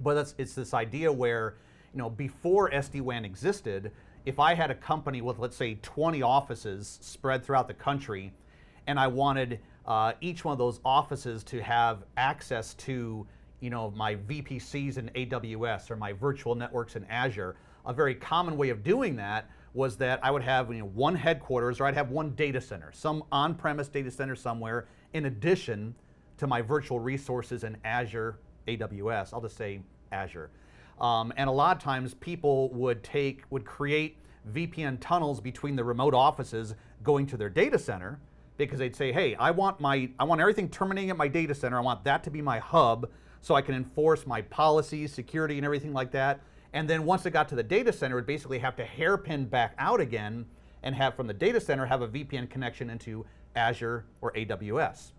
but 0.01 0.17
it's, 0.17 0.35
it's 0.39 0.55
this 0.55 0.75
idea 0.75 1.13
where, 1.13 1.57
you 1.93 1.99
know, 1.99 2.11
before 2.11 2.71
SD 2.71 3.01
WAN 3.01 3.25
existed, 3.25 3.91
if 4.25 4.39
I 4.39 4.55
had 4.55 4.71
a 4.71 4.75
company 4.75 5.21
with, 5.21 5.39
let's 5.39 5.57
say, 5.57 5.79
20 5.83 6.23
offices 6.23 6.99
spread 7.03 7.45
throughout 7.45 7.67
the 7.67 7.75
country, 7.75 8.33
and 8.87 8.99
I 8.99 9.07
wanted 9.09 9.59
uh, 9.87 10.13
each 10.21 10.45
one 10.45 10.53
of 10.53 10.59
those 10.59 10.81
offices 10.85 11.43
to 11.45 11.61
have 11.63 12.05
access 12.17 12.75
to 12.75 13.27
you 13.63 13.71
know, 13.71 13.93
my 13.93 14.17
VPCs 14.17 14.99
in 14.99 15.09
AWS 15.15 15.91
or 15.91 15.97
my 15.97 16.13
virtual 16.13 16.55
networks 16.55 16.97
in 16.97 17.05
Azure. 17.05 17.55
A 17.87 17.93
very 17.93 18.15
common 18.15 18.57
way 18.57 18.71
of 18.71 18.83
doing 18.83 19.17
that 19.17 19.49
was 19.73 19.97
that 19.97 20.21
I 20.23 20.31
would 20.31 20.43
have 20.43 20.71
you 20.73 20.81
know, 20.81 20.87
one 20.87 21.15
headquarters 21.15 21.81
or 21.81 21.87
I'd 21.87 21.95
have 21.95 22.11
one 22.11 22.33
data 22.33 22.61
center, 22.61 22.91
some 22.93 23.23
on-premise 23.31 23.89
data 23.89 24.11
center 24.11 24.35
somewhere 24.35 24.89
in 25.15 25.27
addition 25.27 25.95
to 26.39 26.47
my 26.47 26.61
virtual 26.61 26.99
resources 26.99 27.63
in 27.63 27.77
Azure, 27.85 28.39
AWS. 28.67 29.33
I'll 29.33 29.41
just 29.41 29.57
say 29.57 29.81
Azure. 30.11 30.51
Um, 31.01 31.33
and 31.37 31.49
a 31.49 31.53
lot 31.53 31.77
of 31.77 31.83
times 31.83 32.15
people 32.15 32.69
would 32.71 33.03
take, 33.03 33.45
would 33.51 33.65
create 33.65 34.19
VPN 34.53 34.99
tunnels 35.01 35.41
between 35.41 35.77
the 35.77 35.85
remote 35.85 36.15
offices 36.15 36.75
going 37.05 37.27
to 37.27 37.37
their 37.37 37.49
data 37.49 37.79
center 37.79 38.19
because 38.57 38.81
they'd 38.81 38.95
say, 38.95 39.13
hey, 39.13 39.37
I 39.37 39.53
want 39.53 39.81
my, 39.81 40.11
I 40.19 40.25
want 40.25 40.41
everything 40.41 40.69
terminating 40.69 41.11
at 41.11 41.17
my 41.17 41.29
data 41.29 41.55
center. 41.55 41.79
I 41.79 41.81
want 41.81 42.05
that 42.05 42.25
to 42.25 42.31
be 42.31 42.43
my 42.43 42.59
hub 42.59 43.09
so 43.43 43.55
I 43.55 43.61
can 43.61 43.75
enforce 43.75 44.27
my 44.27 44.41
policies, 44.41 45.13
security, 45.13 45.59
and 45.59 45.65
everything 45.65 45.93
like 45.93 46.13
that. 46.13 46.41
And 46.73 46.89
then 46.89 47.05
once 47.05 47.27
it 47.27 47.33
got 47.33 47.49
to 47.51 47.55
the 47.55 47.63
data 47.63 47.93
center, 47.93 48.19
it 48.19 48.27
basically 48.27 48.59
have 48.61 48.77
to 48.77 48.85
hairpin 48.85 49.45
back 49.45 49.75
out 49.79 50.01
again 50.01 50.47
and 50.83 50.95
have 50.95 51.15
from 51.15 51.27
the 51.27 51.35
data 51.35 51.61
center 51.61 51.85
have 51.85 52.01
a 52.01 52.09
VPN 52.09 52.49
connection 52.49 52.89
into 52.89 53.27
Azure 53.55 54.07
or 54.21 54.33
AWS. 54.33 55.13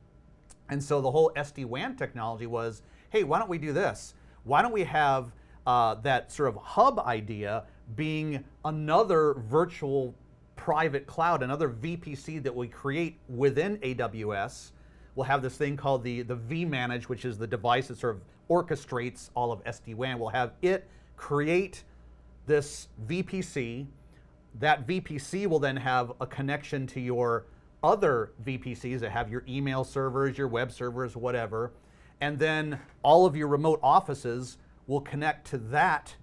And 0.69 0.81
so 0.81 1.01
the 1.01 1.11
whole 1.11 1.31
SD 1.35 1.65
WAN 1.65 1.95
technology 1.95 2.47
was 2.47 2.81
hey, 3.11 3.23
why 3.23 3.37
don't 3.37 3.49
we 3.49 3.59
do 3.59 3.71
this? 3.73 4.15
Why 4.43 4.63
don't 4.63 4.71
we 4.71 4.85
have 4.85 5.31
uh, 5.67 5.93
that 5.95 6.31
sort 6.31 6.49
of 6.49 6.55
hub 6.55 6.99
idea 6.99 7.65
being 7.95 8.43
another 8.65 9.35
virtual 9.35 10.15
private 10.55 11.05
cloud, 11.05 11.43
another 11.43 11.69
VPC 11.69 12.41
that 12.41 12.55
we 12.55 12.67
create 12.67 13.19
within 13.29 13.77
AWS 13.77 14.71
we'll 15.15 15.25
have 15.25 15.41
this 15.41 15.55
thing 15.55 15.77
called 15.77 16.03
the, 16.03 16.21
the 16.21 16.35
vManage, 16.35 17.03
which 17.03 17.25
is 17.25 17.37
the 17.37 17.47
device 17.47 17.87
that 17.87 17.97
sort 17.97 18.15
of 18.15 18.21
orchestrates 18.49 19.29
all 19.35 19.51
of 19.51 19.63
SD-WAN. 19.63 20.19
We'll 20.19 20.29
have 20.29 20.53
it 20.61 20.87
create 21.15 21.83
this 22.45 22.87
VPC. 23.07 23.87
That 24.59 24.85
VPC 24.85 25.47
will 25.47 25.59
then 25.59 25.77
have 25.77 26.11
a 26.19 26.27
connection 26.27 26.85
to 26.87 26.99
your 26.99 27.45
other 27.83 28.31
VPCs 28.45 28.99
that 28.99 29.11
have 29.11 29.29
your 29.29 29.43
email 29.47 29.83
servers, 29.83 30.37
your 30.37 30.47
web 30.47 30.71
servers, 30.71 31.15
whatever. 31.15 31.71
And 32.21 32.39
then 32.39 32.79
all 33.03 33.25
of 33.25 33.35
your 33.35 33.47
remote 33.47 33.79
offices 33.83 34.57
will 34.87 35.01
connect 35.01 35.47
to 35.47 35.57
that 35.57 36.15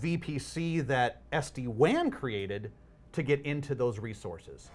VPC 0.00 0.86
that 0.86 1.22
SD-WAN 1.30 2.10
created 2.10 2.72
to 3.12 3.22
get 3.22 3.40
into 3.42 3.74
those 3.74 3.98
resources. 3.98 4.70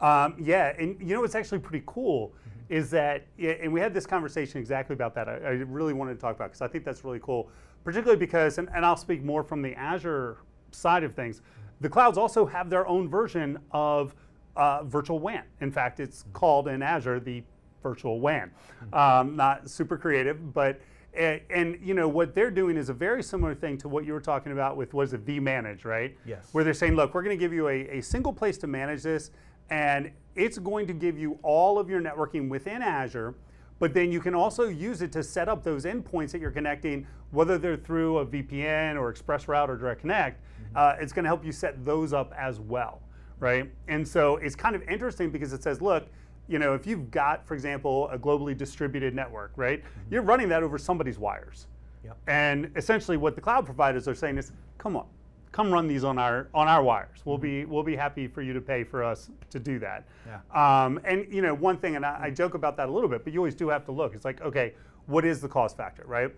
Um, 0.00 0.34
yeah, 0.38 0.74
and 0.78 0.96
you 1.00 1.14
know 1.14 1.20
what's 1.20 1.34
actually 1.34 1.60
pretty 1.60 1.84
cool 1.86 2.32
is 2.68 2.90
that, 2.90 3.26
and 3.38 3.72
we 3.72 3.80
had 3.80 3.92
this 3.92 4.06
conversation 4.06 4.58
exactly 4.58 4.94
about 4.94 5.14
that. 5.14 5.28
I, 5.28 5.32
I 5.32 5.50
really 5.50 5.92
wanted 5.92 6.14
to 6.14 6.20
talk 6.20 6.34
about 6.36 6.50
because 6.50 6.62
I 6.62 6.68
think 6.68 6.84
that's 6.84 7.04
really 7.04 7.20
cool, 7.20 7.50
particularly 7.84 8.18
because, 8.18 8.58
and, 8.58 8.68
and 8.74 8.84
I'll 8.84 8.96
speak 8.96 9.22
more 9.22 9.44
from 9.44 9.62
the 9.62 9.74
Azure 9.74 10.38
side 10.70 11.04
of 11.04 11.14
things. 11.14 11.42
The 11.80 11.88
clouds 11.88 12.16
also 12.16 12.46
have 12.46 12.70
their 12.70 12.86
own 12.86 13.08
version 13.08 13.58
of 13.72 14.14
uh, 14.56 14.84
virtual 14.84 15.18
WAN. 15.18 15.42
In 15.60 15.70
fact, 15.70 16.00
it's 16.00 16.24
called 16.32 16.68
in 16.68 16.82
Azure 16.82 17.20
the 17.20 17.42
virtual 17.82 18.20
WAN. 18.20 18.50
Um, 18.92 19.36
not 19.36 19.68
super 19.68 19.98
creative, 19.98 20.54
but 20.54 20.80
and, 21.14 21.40
and, 21.50 21.78
you 21.82 21.92
know 21.92 22.08
what 22.08 22.34
they're 22.34 22.50
doing 22.50 22.78
is 22.78 22.88
a 22.88 22.94
very 22.94 23.22
similar 23.22 23.54
thing 23.54 23.76
to 23.78 23.88
what 23.88 24.06
you 24.06 24.14
were 24.14 24.20
talking 24.20 24.52
about 24.52 24.78
with 24.78 24.94
was 24.94 25.12
it 25.12 25.26
vManage, 25.26 25.84
right? 25.84 26.16
Yes. 26.24 26.48
Where 26.52 26.64
they're 26.64 26.72
saying, 26.72 26.94
look, 26.94 27.12
we're 27.12 27.22
going 27.22 27.36
to 27.36 27.40
give 27.40 27.52
you 27.52 27.68
a, 27.68 27.98
a 27.98 28.00
single 28.00 28.32
place 28.32 28.56
to 28.58 28.66
manage 28.66 29.02
this, 29.02 29.30
and 29.70 30.10
it's 30.34 30.58
going 30.58 30.86
to 30.86 30.92
give 30.92 31.18
you 31.18 31.38
all 31.42 31.78
of 31.78 31.88
your 31.88 32.00
networking 32.00 32.48
within 32.48 32.82
Azure, 32.82 33.34
but 33.78 33.94
then 33.94 34.12
you 34.12 34.20
can 34.20 34.34
also 34.34 34.68
use 34.68 35.02
it 35.02 35.12
to 35.12 35.22
set 35.22 35.48
up 35.48 35.64
those 35.64 35.84
endpoints 35.84 36.30
that 36.30 36.40
you're 36.40 36.50
connecting, 36.50 37.06
whether 37.32 37.58
they're 37.58 37.76
through 37.76 38.18
a 38.18 38.26
VPN 38.26 38.96
or 38.96 39.12
ExpressRoute 39.12 39.68
or 39.68 39.76
Direct 39.76 40.00
Connect. 40.00 40.40
Mm-hmm. 40.40 40.76
Uh, 40.76 40.94
it's 41.00 41.12
going 41.12 41.24
to 41.24 41.28
help 41.28 41.44
you 41.44 41.52
set 41.52 41.84
those 41.84 42.12
up 42.12 42.32
as 42.38 42.60
well, 42.60 43.02
right? 43.40 43.70
And 43.88 44.06
so 44.06 44.36
it's 44.36 44.54
kind 44.54 44.76
of 44.76 44.82
interesting 44.88 45.30
because 45.30 45.52
it 45.52 45.62
says, 45.62 45.82
look, 45.82 46.06
you 46.48 46.58
know, 46.58 46.74
if 46.74 46.86
you've 46.86 47.10
got, 47.10 47.46
for 47.46 47.54
example, 47.54 48.08
a 48.10 48.18
globally 48.18 48.56
distributed 48.56 49.14
network, 49.14 49.52
right? 49.56 49.80
Mm-hmm. 49.80 50.14
You're 50.14 50.22
running 50.22 50.48
that 50.50 50.62
over 50.62 50.78
somebody's 50.78 51.18
wires. 51.18 51.66
Yep. 52.04 52.18
And 52.26 52.70
essentially, 52.76 53.16
what 53.16 53.34
the 53.34 53.40
cloud 53.40 53.64
providers 53.64 54.08
are 54.08 54.14
saying 54.14 54.38
is, 54.38 54.52
come 54.78 54.96
on, 54.96 55.06
come 55.52 55.70
run 55.70 55.86
these 55.86 56.02
on 56.02 56.18
our 56.18 56.48
on 56.54 56.66
our 56.66 56.82
wires. 56.82 57.20
We'll 57.24 57.38
be 57.38 57.64
we'll 57.66 57.82
be 57.82 57.94
happy 57.94 58.26
for 58.26 58.42
you 58.42 58.52
to 58.54 58.60
pay 58.60 58.82
for 58.82 59.04
us 59.04 59.30
to 59.50 59.60
do 59.60 59.78
that. 59.78 60.06
Yeah. 60.26 60.84
Um, 60.84 60.98
and 61.04 61.26
you 61.32 61.42
know 61.42 61.54
one 61.54 61.76
thing, 61.76 61.94
and 61.96 62.04
I, 62.04 62.18
I, 62.24 62.30
joke 62.30 62.54
about 62.54 62.76
that 62.78 62.88
a 62.88 62.92
little 62.92 63.08
bit, 63.08 63.22
but 63.22 63.32
you 63.32 63.38
always 63.38 63.54
do 63.54 63.68
have 63.68 63.84
to 63.84 63.92
look. 63.92 64.14
It's 64.14 64.24
like 64.24 64.40
okay, 64.40 64.74
what 65.06 65.24
is 65.24 65.40
the 65.40 65.48
cost 65.48 65.76
factor, 65.76 66.04
right? 66.06 66.34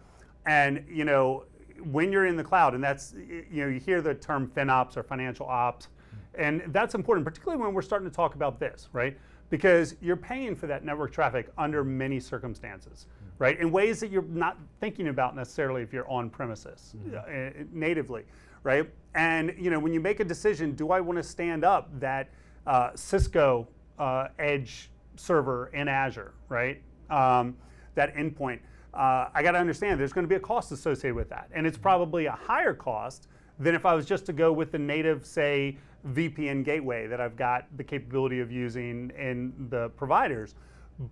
And 0.46 0.84
you 0.90 1.04
know 1.04 1.44
when 1.82 2.12
you're 2.12 2.26
in 2.26 2.36
the 2.36 2.44
cloud, 2.44 2.74
and 2.74 2.82
that's 2.82 3.14
you 3.14 3.62
know 3.62 3.68
you 3.68 3.80
hear 3.80 4.02
the 4.02 4.14
term 4.14 4.50
FinOps 4.54 4.96
or 4.96 5.02
financial 5.02 5.46
ops, 5.46 5.88
and 6.34 6.62
that's 6.68 6.94
important, 6.94 7.24
particularly 7.24 7.62
when 7.62 7.72
we're 7.72 7.82
starting 7.82 8.08
to 8.08 8.14
talk 8.14 8.34
about 8.34 8.58
this, 8.58 8.88
right? 8.92 9.16
Because 9.50 9.94
you're 10.00 10.16
paying 10.16 10.56
for 10.56 10.66
that 10.66 10.84
network 10.84 11.12
traffic 11.12 11.52
under 11.56 11.84
many 11.84 12.18
circumstances, 12.18 13.06
right? 13.38 13.60
In 13.60 13.70
ways 13.70 14.00
that 14.00 14.10
you're 14.10 14.22
not 14.22 14.58
thinking 14.80 15.08
about 15.08 15.36
necessarily 15.36 15.82
if 15.82 15.92
you're 15.92 16.10
on 16.10 16.30
premises 16.30 16.94
mm-hmm. 16.96 17.16
uh, 17.16 17.64
natively 17.72 18.24
right? 18.64 18.90
And 19.14 19.54
you 19.56 19.70
know, 19.70 19.78
when 19.78 19.92
you 19.92 20.00
make 20.00 20.18
a 20.18 20.24
decision, 20.24 20.72
do 20.72 20.90
I 20.90 21.00
want 21.00 21.18
to 21.18 21.22
stand 21.22 21.64
up 21.64 21.88
that 22.00 22.30
uh, 22.66 22.90
Cisco 22.96 23.68
uh, 23.98 24.28
Edge 24.40 24.90
server 25.14 25.70
in 25.72 25.86
Azure, 25.86 26.34
right? 26.48 26.82
Um, 27.10 27.56
that 27.94 28.16
endpoint. 28.16 28.58
Uh, 28.92 29.28
I 29.32 29.42
got 29.42 29.52
to 29.52 29.58
understand 29.58 30.00
there's 30.00 30.12
going 30.12 30.24
to 30.24 30.28
be 30.28 30.34
a 30.34 30.40
cost 30.40 30.72
associated 30.72 31.14
with 31.14 31.28
that, 31.28 31.48
and 31.52 31.66
it's 31.66 31.78
probably 31.78 32.26
a 32.26 32.32
higher 32.32 32.74
cost 32.74 33.28
than 33.58 33.74
if 33.74 33.86
I 33.86 33.94
was 33.94 34.04
just 34.04 34.26
to 34.26 34.32
go 34.32 34.52
with 34.52 34.72
the 34.72 34.78
native, 34.78 35.24
say, 35.24 35.78
VPN 36.08 36.64
gateway 36.64 37.06
that 37.06 37.20
I've 37.20 37.36
got 37.36 37.66
the 37.76 37.84
capability 37.84 38.40
of 38.40 38.52
using 38.52 39.10
in 39.18 39.52
the 39.70 39.88
providers. 39.90 40.54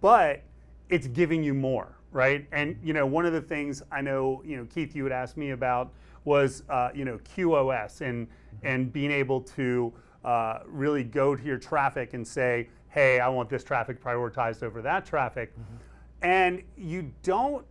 But 0.00 0.42
it's 0.90 1.06
giving 1.06 1.42
you 1.42 1.54
more, 1.54 1.96
right? 2.10 2.46
And 2.52 2.76
you 2.82 2.92
know, 2.92 3.06
one 3.06 3.26
of 3.26 3.32
the 3.32 3.40
things 3.40 3.82
I 3.90 4.00
know, 4.00 4.42
you 4.44 4.56
know, 4.56 4.66
Keith, 4.66 4.94
you 4.94 5.02
would 5.02 5.12
ask 5.12 5.36
me 5.36 5.50
about 5.50 5.92
was 6.24 6.62
uh, 6.68 6.90
you 6.94 7.04
know 7.04 7.18
QoS 7.36 8.00
and 8.00 8.26
and 8.62 8.92
being 8.92 9.10
able 9.10 9.40
to 9.40 9.92
uh, 10.24 10.60
really 10.66 11.04
go 11.04 11.34
to 11.34 11.42
your 11.42 11.58
traffic 11.58 12.14
and 12.14 12.26
say, 12.26 12.68
hey, 12.88 13.18
I 13.20 13.28
want 13.28 13.48
this 13.48 13.64
traffic 13.64 14.02
prioritized 14.02 14.62
over 14.62 14.82
that 14.82 15.04
traffic, 15.04 15.52
mm-hmm. 15.52 16.24
and 16.24 16.62
you 16.76 17.12
don't 17.22 17.64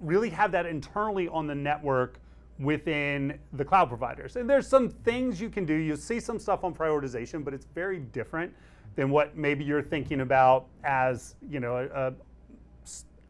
really 0.00 0.30
have 0.30 0.50
that 0.52 0.66
internally 0.66 1.28
on 1.28 1.46
the 1.46 1.54
network 1.54 2.18
within 2.58 3.38
the 3.52 3.64
cloud 3.64 3.88
providers. 3.88 4.36
And 4.36 4.48
there's 4.48 4.66
some 4.66 4.88
things 4.88 5.40
you 5.40 5.48
can 5.48 5.64
do. 5.64 5.74
You'll 5.74 5.96
see 5.96 6.20
some 6.20 6.38
stuff 6.38 6.64
on 6.64 6.74
prioritization, 6.74 7.44
but 7.44 7.54
it's 7.54 7.66
very 7.74 8.00
different 8.00 8.52
than 8.94 9.10
what 9.10 9.36
maybe 9.36 9.64
you're 9.64 9.82
thinking 9.82 10.20
about 10.20 10.66
as 10.84 11.34
you 11.48 11.60
know 11.60 11.76
a, 11.76 12.08
a 12.08 12.14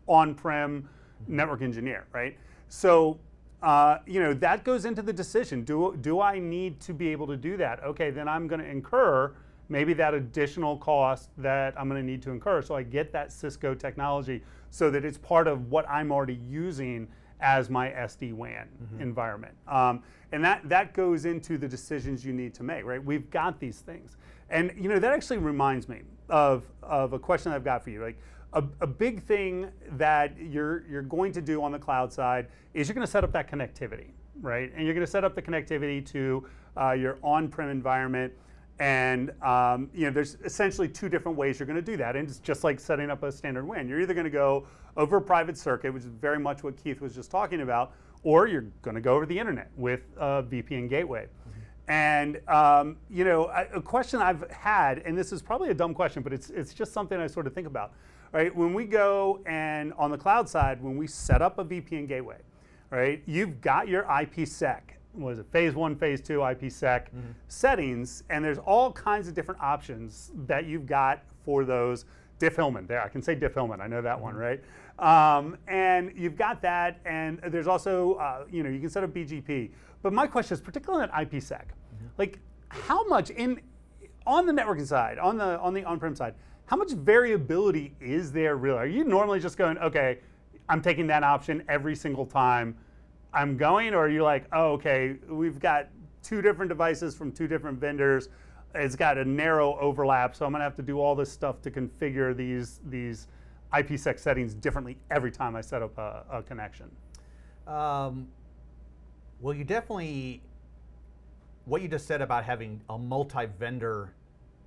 on-prem 0.09 0.88
network 1.28 1.62
engineer, 1.62 2.07
right? 2.12 2.36
So 2.68 3.18
uh, 3.62 3.98
you 4.06 4.20
know, 4.20 4.34
that 4.34 4.64
goes 4.64 4.84
into 4.84 5.02
the 5.02 5.12
decision. 5.12 5.62
Do, 5.62 5.96
do 6.00 6.20
I 6.20 6.38
need 6.38 6.80
to 6.80 6.92
be 6.92 7.08
able 7.08 7.26
to 7.28 7.36
do 7.36 7.56
that? 7.58 7.82
Okay, 7.84 8.10
then 8.10 8.28
I'm 8.28 8.48
going 8.48 8.60
to 8.60 8.68
incur 8.68 9.32
maybe 9.68 9.94
that 9.94 10.14
additional 10.14 10.76
cost 10.76 11.30
that 11.38 11.72
I'm 11.78 11.88
going 11.88 12.00
to 12.00 12.06
need 12.06 12.22
to 12.22 12.30
incur. 12.30 12.60
So 12.62 12.74
I 12.74 12.82
get 12.82 13.12
that 13.12 13.32
Cisco 13.32 13.74
technology 13.74 14.42
so 14.70 14.90
that 14.90 15.04
it's 15.04 15.16
part 15.16 15.46
of 15.46 15.70
what 15.70 15.88
I'm 15.88 16.10
already 16.10 16.40
using 16.48 17.08
as 17.40 17.70
my 17.70 17.88
SD 17.90 18.34
WAN 18.34 18.68
mm-hmm. 18.82 19.00
environment. 19.00 19.54
Um, 19.68 20.02
and 20.32 20.44
that, 20.44 20.68
that 20.68 20.94
goes 20.94 21.24
into 21.24 21.56
the 21.56 21.68
decisions 21.68 22.24
you 22.24 22.32
need 22.32 22.54
to 22.54 22.62
make, 22.62 22.84
right? 22.84 23.02
We've 23.02 23.30
got 23.30 23.60
these 23.60 23.80
things. 23.80 24.16
And, 24.50 24.72
you 24.76 24.88
know, 24.88 24.98
that 24.98 25.12
actually 25.12 25.38
reminds 25.38 25.88
me 25.88 26.02
of, 26.28 26.64
of 26.82 27.12
a 27.12 27.18
question 27.18 27.52
I've 27.52 27.64
got 27.64 27.82
for 27.84 27.90
you. 27.90 28.02
Like, 28.02 28.18
a, 28.53 28.64
a, 28.80 28.86
big 28.86 29.22
thing 29.22 29.68
that 29.92 30.34
you're, 30.38 30.84
you're 30.88 31.03
going 31.03 31.32
to 31.32 31.40
do 31.40 31.62
on 31.62 31.72
the 31.72 31.78
cloud 31.78 32.12
side 32.12 32.48
is 32.74 32.88
you're 32.88 32.94
going 32.94 33.07
to 33.07 33.11
set 33.11 33.24
up 33.24 33.32
that 33.32 33.50
connectivity, 33.50 34.09
right? 34.40 34.72
And 34.74 34.84
you're 34.84 34.94
going 34.94 35.07
to 35.07 35.11
set 35.11 35.24
up 35.24 35.34
the 35.34 35.42
connectivity 35.42 36.05
to 36.11 36.46
uh, 36.76 36.92
your 36.92 37.18
on-prem 37.22 37.70
environment. 37.70 38.32
And 38.78 39.30
um, 39.42 39.90
you 39.94 40.07
know, 40.07 40.11
there's 40.11 40.36
essentially 40.44 40.88
two 40.88 41.09
different 41.09 41.38
ways 41.38 41.59
you're 41.59 41.66
going 41.66 41.76
to 41.76 41.82
do 41.82 41.96
that, 41.98 42.16
and 42.16 42.28
it's 42.28 42.38
just 42.38 42.64
like 42.64 42.80
setting 42.80 43.11
up 43.11 43.22
a 43.22 43.30
standard 43.30 43.64
WAN. 43.64 43.88
You're 43.88 44.00
either 44.00 44.14
going 44.14 44.24
to 44.24 44.30
go 44.30 44.66
over 44.96 45.18
a 45.18 45.22
private 45.22 45.57
circuit, 45.57 45.92
which 45.92 46.03
is 46.03 46.09
very 46.09 46.38
much 46.38 46.64
what 46.64 46.76
Keith 46.82 47.00
was 47.00 47.14
just 47.14 47.30
talking 47.30 47.61
about, 47.61 47.92
or 48.24 48.48
you're 48.48 48.66
going 48.82 48.94
to 48.94 49.00
go 49.00 49.14
over 49.14 49.26
the 49.26 49.38
internet 49.38 49.70
with 49.76 50.00
a 50.16 50.42
VPN 50.42 50.88
gateway. 50.88 51.26
And 51.88 52.40
um, 52.48 52.96
you 53.11 53.24
know, 53.24 53.46
a, 53.46 53.66
a 53.74 53.82
question 53.82 54.20
I've 54.20 54.50
had, 54.50 54.98
and 55.00 55.16
this 55.16 55.32
is 55.32 55.42
probably 55.42 55.70
a 55.70 55.74
dumb 55.74 55.94
question, 55.94 56.22
but 56.22 56.32
it's 56.32 56.50
it's 56.50 56.72
just 56.72 56.92
something 56.92 57.20
I 57.20 57.26
sort 57.26 57.46
of 57.46 57.55
think 57.55 57.66
about. 57.66 57.92
Right, 58.33 58.55
when 58.57 58.72
we 58.72 58.87
go 58.87 59.41
and 59.45 59.93
on 59.99 60.11
the 60.11 60.16
cloud 60.16 60.49
side, 60.49 60.83
when 60.83 60.97
we 60.97 61.07
set 61.07 61.43
up 61.43 61.59
a 61.59 61.64
VPN 61.64 62.09
gateway, 62.09 62.39
right, 62.89 63.22
you've 63.26 63.61
got 63.61 63.89
your 63.89 64.05
IPsec, 64.05 64.80
was 65.12 65.39
it 65.39 65.47
phase 65.53 65.74
one, 65.74 65.95
phase 65.95 66.22
two 66.22 66.39
IPsec 66.39 67.09
mm-hmm. 67.09 67.20
settings, 67.49 68.24
and 68.30 68.43
there's 68.43 68.57
all 68.57 68.91
kinds 68.91 69.28
of 69.28 69.35
different 69.35 69.61
options 69.61 70.33
that 70.47 70.64
you've 70.64 70.87
got 70.87 71.22
for 71.45 71.66
those. 71.66 72.07
Diffie-Hellman, 72.41 72.89
there 72.89 73.03
I 73.03 73.09
can 73.09 73.20
say 73.20 73.37
Diffie-Hellman. 73.37 73.80
I 73.80 73.87
know 73.87 74.01
that 74.01 74.16
mm-hmm. 74.16 74.24
one, 74.24 74.35
right? 74.35 74.62
Um, 74.99 75.59
and 75.68 76.11
you've 76.16 76.37
got 76.37 76.62
that, 76.62 77.01
and 77.05 77.39
there's 77.49 77.66
also, 77.66 78.14
uh, 78.14 78.45
you 78.51 78.62
know, 78.62 78.70
you 78.70 78.80
can 78.80 78.89
set 78.89 79.05
up 79.05 79.11
BGP. 79.11 79.70
But 80.01 80.14
my 80.14 80.26
question 80.26 80.55
is, 80.55 80.61
particularly 80.62 81.05
on 81.05 81.26
IPsec, 81.26 81.51
mm-hmm. 81.51 82.07
like 82.16 82.39
how 82.68 83.07
much 83.09 83.28
in 83.28 83.61
on 84.26 84.47
the 84.47 84.53
networking 84.53 84.87
side, 84.87 85.18
on 85.18 85.37
the 85.37 85.59
on 85.61 85.74
the 85.74 85.85
on-prem 85.85 86.14
side, 86.14 86.35
how 86.66 86.76
much 86.76 86.92
variability 86.92 87.94
is 88.00 88.32
there 88.32 88.56
really? 88.56 88.78
Are 88.78 88.86
you 88.86 89.04
normally 89.04 89.40
just 89.40 89.56
going, 89.56 89.78
okay, 89.78 90.18
I'm 90.68 90.80
taking 90.80 91.06
that 91.08 91.22
option 91.22 91.64
every 91.68 91.94
single 91.94 92.24
time 92.26 92.76
I'm 93.34 93.56
going, 93.56 93.94
or 93.94 94.06
are 94.06 94.08
you 94.08 94.22
like, 94.22 94.44
oh, 94.52 94.72
okay, 94.72 95.16
we've 95.28 95.58
got 95.58 95.88
two 96.22 96.42
different 96.42 96.68
devices 96.68 97.14
from 97.14 97.32
two 97.32 97.46
different 97.46 97.78
vendors. 97.78 98.28
It's 98.74 98.96
got 98.96 99.18
a 99.18 99.24
narrow 99.24 99.78
overlap, 99.78 100.34
so 100.34 100.46
I'm 100.46 100.52
gonna 100.52 100.64
have 100.64 100.76
to 100.76 100.82
do 100.82 101.00
all 101.00 101.14
this 101.14 101.30
stuff 101.30 101.60
to 101.62 101.70
configure 101.70 102.34
these 102.34 102.80
these 102.88 103.28
IPsec 103.72 104.18
settings 104.18 104.54
differently 104.54 104.96
every 105.10 105.30
time 105.30 105.56
I 105.56 105.60
set 105.60 105.82
up 105.82 105.96
a, 105.98 106.24
a 106.30 106.42
connection. 106.42 106.90
Um, 107.66 108.28
well, 109.40 109.54
you 109.54 109.64
definitely 109.64 110.42
what 111.64 111.82
you 111.82 111.88
just 111.88 112.06
said 112.06 112.20
about 112.22 112.44
having 112.44 112.80
a 112.88 112.98
multi-vendor 112.98 114.12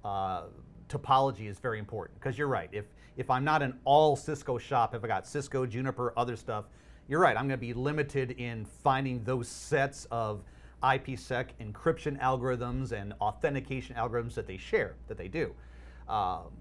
uh, 0.04 0.44
topology 0.90 1.50
is 1.50 1.60
very 1.60 1.80
important 1.80 2.20
because 2.20 2.38
you're 2.38 2.48
right. 2.48 2.70
If 2.72 2.86
if 3.18 3.30
I'm 3.30 3.44
not 3.44 3.62
an 3.62 3.80
all 3.86 4.16
Cisco 4.16 4.58
shop, 4.58 4.94
if 4.94 5.04
I 5.04 5.08
got 5.08 5.26
Cisco, 5.26 5.66
Juniper, 5.66 6.14
other 6.18 6.36
stuff, 6.36 6.66
you're 7.08 7.20
right. 7.20 7.38
I'm 7.38 7.48
going 7.48 7.60
to 7.60 7.66
be 7.66 7.74
limited 7.74 8.32
in 8.32 8.66
finding 8.66 9.24
those 9.24 9.48
sets 9.48 10.06
of 10.12 10.44
IPsec 10.84 11.48
encryption 11.62 12.20
algorithms 12.20 12.92
and 12.92 13.14
authentication 13.22 13.96
algorithms 13.96 14.34
that 14.34 14.48
they 14.48 14.58
share, 14.58 14.96
that 15.08 15.18
they 15.18 15.28
do. 15.28 15.54
Um, 16.10 16.52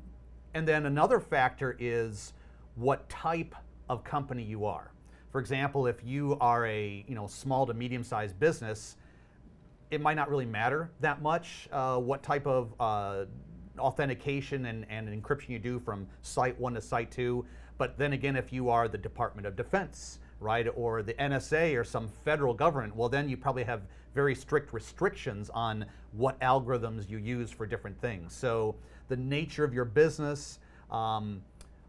and 0.55 0.67
then 0.67 0.87
another 0.87 1.19
factor 1.19 1.77
is 1.81 2.33
what 2.77 3.09
type 3.09 3.55
of 3.89 4.05
company 4.05 4.43
you 4.43 4.65
are. 4.65 4.93
For 5.33 5.41
example, 5.41 5.87
if 5.89 5.97
you 6.05 6.37
are 6.41 6.67
a 6.67 7.05
you 7.09 7.15
know 7.15 7.27
small 7.27 7.67
to 7.67 7.75
medium-sized 7.75 8.39
business, 8.39 8.97
it 9.91 10.01
might 10.01 10.15
not 10.15 10.31
really 10.31 10.47
matter 10.47 10.91
that 11.01 11.21
much 11.23 11.69
uh, 11.73 11.99
what 11.99 12.23
type 12.23 12.47
of 12.47 12.73
uh, 12.79 13.25
authentication 13.79 14.67
and, 14.67 14.87
and 14.89 15.09
encryption 15.09 15.51
you 15.51 15.59
do 15.59 15.79
from 15.79 16.07
site 16.23 16.59
one 16.59 16.75
to 16.75 16.81
site 16.81 17.11
two. 17.11 17.45
But 17.77 17.99
then 17.99 18.13
again, 18.13 18.37
if 18.37 18.53
you 18.53 18.71
are 18.71 18.89
the 18.89 18.99
Department 18.99 19.47
of 19.47 19.57
Defense, 19.57 20.21
right, 20.41 20.67
or 20.75 21.03
the 21.03 21.15
NSA 21.15 21.79
or 21.79 21.85
some 21.85 22.09
federal 22.25 22.55
government, 22.55 22.95
well, 22.95 23.09
then 23.09 23.29
you 23.29 23.37
probably 23.37 23.65
have 23.65 23.83
very 24.15 24.35
strict 24.35 24.73
restrictions 24.73 25.51
on 25.51 25.85
what 26.13 26.39
algorithms 26.41 27.11
you 27.11 27.19
use 27.19 27.51
for 27.51 27.67
different 27.67 28.01
things. 28.01 28.33
So 28.33 28.77
the 29.09 29.17
nature 29.17 29.65
of 29.65 29.75
your 29.75 29.85
business, 29.85 30.61
um, 30.91 31.43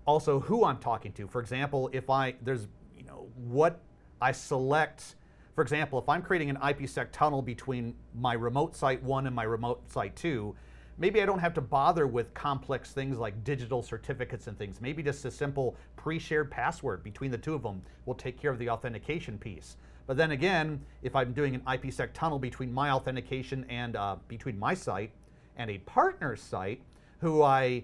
also 0.06 0.40
who 0.40 0.66
I'm 0.66 0.78
talking 0.78 1.12
to. 1.14 1.28
For 1.28 1.40
example, 1.40 1.90
if 1.94 2.10
I 2.10 2.36
there's 2.42 2.68
you 2.98 3.04
know 3.06 3.28
what 3.36 3.80
I 4.22 4.32
select. 4.32 5.16
For 5.54 5.62
example, 5.62 6.00
if 6.00 6.10
I'm 6.10 6.22
creating 6.22 6.50
an 6.50 6.58
IPsec 6.58 7.08
tunnel 7.12 7.42
between 7.42 7.96
my 8.14 8.34
remote 8.34 8.76
site 8.76 9.02
one 9.04 9.26
and 9.26 9.36
my 9.36 9.44
remote 9.44 9.90
site 9.90 10.16
two, 10.16 10.56
maybe 10.98 11.22
I 11.22 11.26
don't 11.26 11.40
have 11.40 11.54
to 11.56 11.62
bother 11.62 12.08
with 12.08 12.34
complex 12.34 12.92
things 12.92 13.18
like 13.18 13.44
digital 13.44 13.84
certificates 13.84 14.48
and 14.48 14.58
things. 14.58 14.82
Maybe 14.82 15.04
just 15.04 15.26
a 15.26 15.32
simple 15.32 15.76
pre-shared 15.96 16.50
password 16.50 17.04
between 17.04 17.32
the 17.32 17.38
two 17.38 17.54
of 17.54 17.64
them 17.64 17.82
will 18.06 18.16
take 18.16 18.40
care 18.40 18.52
of 18.52 18.60
the 18.60 18.70
authentication 18.70 19.38
piece. 19.38 19.78
But 20.08 20.18
then 20.18 20.32
again, 20.32 20.82
if 21.02 21.16
I'm 21.16 21.34
doing 21.34 21.56
an 21.56 21.62
IPsec 21.62 22.14
tunnel 22.14 22.40
between 22.40 22.72
my 22.72 22.92
authentication 22.92 23.66
and 23.70 23.96
uh, 23.96 24.18
between 24.28 24.58
my 24.58 24.74
site 24.74 25.12
and 25.58 25.70
a 25.70 25.80
partner 25.80 26.36
site 26.36 26.82
who 27.20 27.42
I 27.42 27.84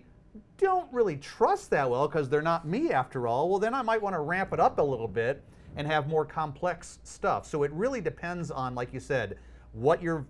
don't 0.58 0.92
really 0.94 1.18
trust 1.18 1.72
that 1.72 1.90
well 1.90 2.08
because 2.08 2.30
they're 2.30 2.42
not 2.42 2.68
me 2.68 2.92
after 2.92 3.28
all, 3.28 3.50
well, 3.50 3.60
then 3.60 3.74
I 3.74 3.82
might 3.82 4.02
want 4.02 4.16
to 4.16 4.20
ramp 4.20 4.54
it 4.54 4.60
up 4.60 4.78
a 4.80 4.84
little 4.84 5.08
bit 5.08 5.44
and 5.76 5.88
have 5.88 6.08
more 6.08 6.26
complex 6.26 7.00
stuff. 7.04 7.48
So 7.48 7.64
it 7.64 7.72
really 7.72 8.02
depends 8.02 8.52
on, 8.52 8.76
like 8.76 8.94
you 8.94 9.00
said, 9.00 9.38
what 9.74 10.02
your 10.02 10.26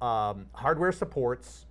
um, 0.00 0.46
hardware 0.52 0.92
supports, 0.92 1.65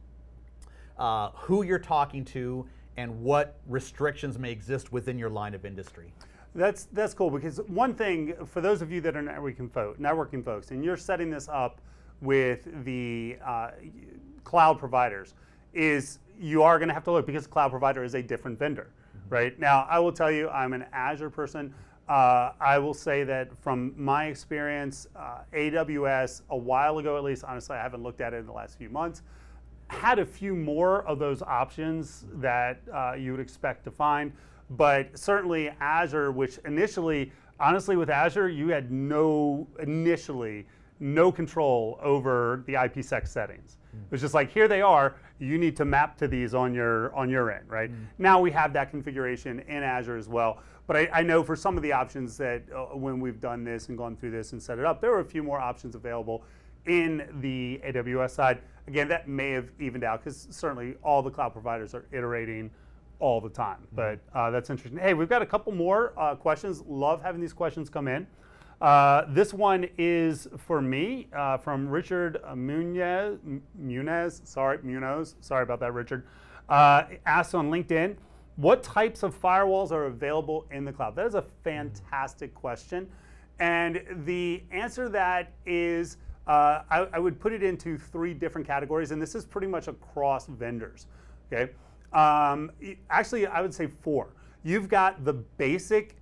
uh, 0.97 1.29
who 1.33 1.63
you're 1.63 1.79
talking 1.79 2.23
to, 2.25 2.65
and 2.97 3.21
what 3.21 3.57
restrictions 3.67 4.39
may 4.39 4.51
exist 4.51 4.91
within 4.91 5.17
your 5.17 5.29
line 5.29 5.53
of 5.53 5.65
industry. 5.65 6.13
That's 6.53 6.85
that's 6.93 7.13
cool 7.13 7.29
because 7.29 7.57
one 7.67 7.93
thing 7.93 8.33
for 8.45 8.61
those 8.61 8.81
of 8.81 8.91
you 8.91 9.01
that 9.01 9.17
are 9.17 9.21
networking, 9.21 9.69
folk, 9.69 9.99
networking 9.99 10.43
folks, 10.43 10.71
and 10.71 10.83
you're 10.83 10.95
setting 10.95 11.29
this 11.29 11.49
up 11.49 11.81
with 12.21 12.67
the 12.85 13.37
uh, 13.45 13.71
cloud 14.45 14.79
providers, 14.79 15.33
is 15.73 16.19
you 16.39 16.63
are 16.63 16.79
going 16.79 16.87
to 16.87 16.93
have 16.93 17.03
to 17.03 17.11
look 17.11 17.25
because 17.25 17.45
cloud 17.45 17.71
provider 17.71 18.03
is 18.03 18.15
a 18.15 18.21
different 18.21 18.57
vendor, 18.57 18.87
mm-hmm. 18.87 19.33
right? 19.33 19.59
Now, 19.59 19.85
I 19.89 19.99
will 19.99 20.13
tell 20.13 20.31
you, 20.31 20.49
I'm 20.49 20.71
an 20.71 20.85
Azure 20.93 21.29
person. 21.29 21.73
Uh, 22.07 22.51
I 22.61 22.77
will 22.77 22.93
say 22.93 23.23
that 23.23 23.49
from 23.61 23.93
my 23.97 24.27
experience, 24.27 25.07
uh, 25.15 25.39
AWS 25.53 26.43
a 26.51 26.57
while 26.57 26.99
ago, 26.99 27.17
at 27.17 27.23
least, 27.23 27.43
honestly, 27.43 27.75
I 27.75 27.81
haven't 27.81 28.03
looked 28.03 28.21
at 28.21 28.33
it 28.33 28.37
in 28.37 28.45
the 28.45 28.53
last 28.53 28.77
few 28.77 28.89
months 28.89 29.23
had 29.87 30.19
a 30.19 30.25
few 30.25 30.55
more 30.55 31.03
of 31.05 31.19
those 31.19 31.41
options 31.41 32.25
that 32.33 32.81
uh, 32.93 33.13
you 33.13 33.31
would 33.31 33.39
expect 33.39 33.83
to 33.83 33.91
find, 33.91 34.31
but 34.71 35.17
certainly 35.17 35.69
Azure, 35.79 36.31
which 36.31 36.57
initially, 36.65 37.31
honestly, 37.59 37.95
with 37.95 38.09
Azure, 38.09 38.49
you 38.49 38.69
had 38.69 38.91
no 38.91 39.67
initially 39.79 40.65
no 40.99 41.31
control 41.31 41.99
over 42.01 42.63
the 42.67 42.73
IPsec 42.73 43.27
settings. 43.27 43.77
Mm. 43.95 44.05
It 44.05 44.11
was 44.11 44.21
just 44.21 44.33
like 44.33 44.51
here 44.51 44.67
they 44.67 44.81
are. 44.81 45.15
You 45.39 45.57
need 45.57 45.75
to 45.77 45.85
map 45.85 46.17
to 46.19 46.27
these 46.27 46.53
on 46.53 46.73
your 46.73 47.13
on 47.13 47.29
your 47.29 47.51
end, 47.51 47.69
right? 47.69 47.91
Mm. 47.91 48.05
Now 48.17 48.39
we 48.39 48.49
have 48.51 48.73
that 48.73 48.89
configuration 48.89 49.59
in 49.67 49.83
Azure 49.83 50.17
as 50.17 50.29
well. 50.29 50.59
But 50.87 50.95
I, 50.95 51.09
I 51.11 51.21
know 51.23 51.43
for 51.43 51.55
some 51.55 51.77
of 51.77 51.83
the 51.83 51.91
options 51.91 52.37
that 52.37 52.63
uh, 52.73 52.95
when 52.95 53.19
we've 53.19 53.41
done 53.41 53.63
this 53.63 53.89
and 53.89 53.97
gone 53.97 54.15
through 54.15 54.31
this 54.31 54.53
and 54.53 54.61
set 54.61 54.77
it 54.77 54.85
up, 54.85 55.01
there 55.01 55.11
were 55.11 55.19
a 55.19 55.25
few 55.25 55.43
more 55.43 55.59
options 55.59 55.95
available 55.95 56.43
in 56.87 57.27
the 57.41 57.81
AWS 57.85 58.31
side. 58.31 58.59
Again, 58.87 59.07
that 59.07 59.27
may 59.27 59.51
have 59.51 59.69
evened 59.79 60.03
out 60.03 60.23
because 60.23 60.47
certainly 60.51 60.95
all 61.03 61.21
the 61.21 61.31
cloud 61.31 61.53
providers 61.53 61.95
are 61.95 62.05
iterating 62.11 62.69
all 63.19 63.41
the 63.41 63.49
time. 63.49 63.77
Mm-hmm. 63.77 63.95
But 63.95 64.19
uh, 64.33 64.51
that's 64.51 64.69
interesting. 64.69 64.99
Hey, 64.99 65.13
we've 65.13 65.29
got 65.29 65.41
a 65.41 65.45
couple 65.45 65.73
more 65.73 66.13
uh, 66.17 66.35
questions. 66.35 66.83
Love 66.87 67.21
having 67.21 67.41
these 67.41 67.53
questions 67.53 67.89
come 67.89 68.07
in. 68.07 68.27
Uh, 68.81 69.23
this 69.29 69.53
one 69.53 69.87
is 69.97 70.47
for 70.57 70.81
me 70.81 71.27
uh, 71.33 71.57
from 71.57 71.87
Richard 71.87 72.41
Munez. 72.53 73.61
Munez, 73.81 74.45
sorry, 74.45 74.79
Munoz. 74.83 75.35
Sorry 75.39 75.63
about 75.63 75.79
that, 75.79 75.93
Richard. 75.93 76.25
Uh, 76.67 77.03
asked 77.25 77.55
on 77.55 77.71
LinkedIn, 77.71 78.17
what 78.57 78.83
types 78.83 79.23
of 79.23 79.39
firewalls 79.39 79.91
are 79.91 80.05
available 80.05 80.65
in 80.71 80.85
the 80.85 80.91
cloud? 80.91 81.15
That 81.15 81.25
is 81.25 81.35
a 81.35 81.45
fantastic 81.63 82.53
question. 82.53 83.07
And 83.59 84.03
the 84.25 84.63
answer 84.71 85.05
to 85.05 85.09
that 85.09 85.53
is 85.65 86.17
uh, 86.47 86.81
I, 86.89 87.07
I, 87.13 87.19
would 87.19 87.39
put 87.39 87.53
it 87.53 87.63
into 87.63 87.97
three 87.97 88.33
different 88.33 88.67
categories, 88.67 89.11
and 89.11 89.21
this 89.21 89.33
is 89.33 89.45
pretty 89.45 89.67
much 89.67 89.87
across 89.87 90.45
vendors. 90.45 91.07
Okay, 91.51 91.71
um, 92.13 92.71
actually, 93.09 93.47
I 93.47 93.61
would 93.61 93.73
say 93.73 93.87
four. 93.87 94.29
You've 94.63 94.87
got 94.87 95.25
the 95.25 95.33
basic 95.33 96.17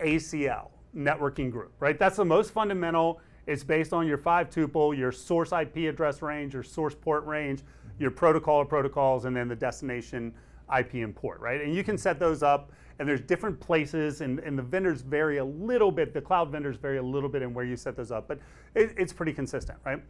ACL 0.00 0.70
networking 0.96 1.50
group, 1.50 1.72
right? 1.78 1.98
That's 1.98 2.16
the 2.16 2.24
most 2.24 2.52
fundamental. 2.52 3.20
It's 3.46 3.64
based 3.64 3.92
on 3.92 4.06
your 4.06 4.18
five 4.18 4.50
tuple, 4.50 4.96
your 4.96 5.12
source 5.12 5.52
IP 5.52 5.88
address 5.88 6.22
range, 6.22 6.54
your 6.54 6.62
source 6.62 6.94
port 6.94 7.24
range, 7.26 7.62
your 7.98 8.10
protocol 8.10 8.56
or 8.56 8.64
protocols, 8.64 9.24
and 9.24 9.36
then 9.36 9.48
the 9.48 9.56
destination 9.56 10.34
IP 10.76 10.94
and 10.94 11.14
port, 11.14 11.40
right? 11.40 11.60
And 11.60 11.74
you 11.74 11.82
can 11.82 11.98
set 11.98 12.18
those 12.18 12.42
up 12.42 12.72
and 13.00 13.08
there's 13.08 13.22
different 13.22 13.58
places 13.58 14.20
and, 14.20 14.38
and 14.40 14.56
the 14.58 14.62
vendors 14.62 15.00
vary 15.00 15.38
a 15.38 15.44
little 15.44 15.90
bit 15.90 16.12
the 16.12 16.20
cloud 16.20 16.52
vendors 16.52 16.76
vary 16.76 16.98
a 16.98 17.02
little 17.02 17.30
bit 17.30 17.40
in 17.42 17.52
where 17.54 17.64
you 17.64 17.74
set 17.74 17.96
those 17.96 18.12
up 18.12 18.28
but 18.28 18.38
it, 18.76 18.94
it's 18.96 19.12
pretty 19.12 19.32
consistent 19.32 19.78
right? 19.84 20.00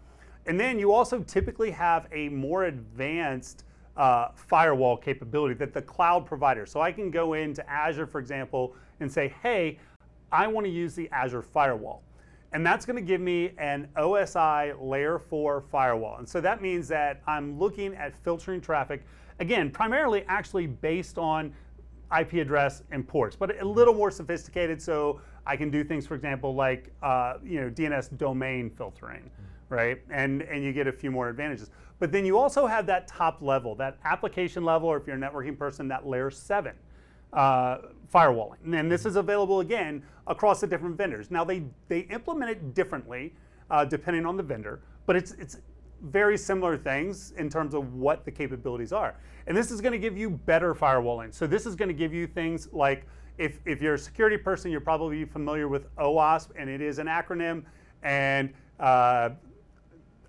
And 0.46 0.58
then 0.58 0.78
you 0.78 0.92
also 0.92 1.20
typically 1.20 1.70
have 1.70 2.08
a 2.12 2.28
more 2.30 2.64
advanced 2.64 3.64
uh, 3.96 4.28
firewall 4.34 4.96
capability 4.96 5.54
that 5.54 5.72
the 5.72 5.82
cloud 5.82 6.26
provider. 6.26 6.66
So 6.66 6.80
i 6.80 6.92
can 6.92 7.10
go 7.10 7.34
into 7.34 7.68
azure 7.70 8.06
for 8.06 8.18
example 8.18 8.74
and 8.98 9.10
say 9.10 9.32
hey 9.42 9.78
i 10.32 10.46
want 10.46 10.66
to 10.66 10.70
use 10.70 10.94
the 10.94 11.08
azure 11.10 11.42
firewall. 11.42 12.02
And 12.52 12.66
that's 12.66 12.84
going 12.84 12.96
to 12.96 13.02
give 13.02 13.20
me 13.20 13.52
an 13.58 13.88
OSI 13.96 14.74
layer 14.80 15.20
4 15.20 15.60
firewall. 15.70 16.18
And 16.18 16.28
so 16.28 16.40
that 16.40 16.60
means 16.60 16.88
that 16.88 17.22
I'm 17.24 17.56
looking 17.56 17.94
at 17.94 18.16
filtering 18.24 18.60
traffic, 18.60 19.04
again, 19.38 19.70
primarily 19.70 20.24
actually 20.26 20.66
based 20.66 21.16
on 21.16 21.52
IP 22.18 22.34
address 22.34 22.82
and 22.90 23.06
ports, 23.06 23.36
but 23.36 23.60
a 23.60 23.64
little 23.64 23.94
more 23.94 24.10
sophisticated 24.10 24.80
so 24.80 25.20
I 25.46 25.56
can 25.56 25.70
do 25.70 25.84
things, 25.84 26.06
for 26.06 26.14
example, 26.14 26.54
like 26.54 26.92
uh, 27.02 27.34
you 27.44 27.60
know 27.60 27.70
DNS 27.70 28.16
domain 28.18 28.70
filtering, 28.70 29.30
right? 29.68 30.00
And, 30.10 30.42
and 30.42 30.62
you 30.64 30.72
get 30.72 30.86
a 30.86 30.92
few 30.92 31.10
more 31.10 31.28
advantages. 31.28 31.70
But 31.98 32.12
then 32.12 32.24
you 32.24 32.38
also 32.38 32.66
have 32.66 32.86
that 32.86 33.06
top 33.06 33.42
level, 33.42 33.74
that 33.76 33.98
application 34.04 34.64
level, 34.64 34.88
or 34.88 34.96
if 34.96 35.06
you're 35.06 35.16
a 35.16 35.18
networking 35.18 35.58
person, 35.58 35.86
that 35.88 36.06
layer 36.06 36.30
7 36.30 36.74
uh, 37.32 37.78
firewalling. 38.12 38.74
And 38.74 38.90
this 38.90 39.06
is 39.06 39.16
available 39.16 39.60
again 39.60 40.02
across 40.26 40.60
the 40.60 40.66
different 40.66 40.96
vendors. 40.96 41.30
Now 41.30 41.44
they 41.44 41.64
they 41.88 42.00
implement 42.00 42.50
it 42.50 42.74
differently 42.74 43.34
uh, 43.70 43.84
depending 43.84 44.26
on 44.26 44.36
the 44.36 44.42
vendor, 44.42 44.80
but 45.06 45.16
it's 45.16 45.32
it's 45.32 45.58
very 46.02 46.36
similar 46.36 46.76
things 46.76 47.32
in 47.36 47.48
terms 47.48 47.74
of 47.74 47.94
what 47.94 48.24
the 48.24 48.30
capabilities 48.30 48.92
are. 48.92 49.14
And 49.46 49.56
this 49.56 49.70
is 49.70 49.80
going 49.80 49.92
to 49.92 49.98
give 49.98 50.16
you 50.16 50.30
better 50.30 50.74
firewalling. 50.74 51.34
So 51.34 51.46
this 51.46 51.66
is 51.66 51.74
going 51.74 51.88
to 51.88 51.94
give 51.94 52.12
you 52.12 52.26
things 52.26 52.68
like 52.72 53.06
if 53.38 53.58
if 53.64 53.80
you're 53.80 53.94
a 53.94 53.98
security 53.98 54.36
person, 54.36 54.70
you're 54.70 54.80
probably 54.80 55.24
familiar 55.24 55.66
with 55.66 55.94
OWASP, 55.96 56.50
and 56.56 56.68
it 56.68 56.80
is 56.80 56.98
an 56.98 57.06
acronym. 57.06 57.64
And 58.02 58.52
uh, 58.78 59.30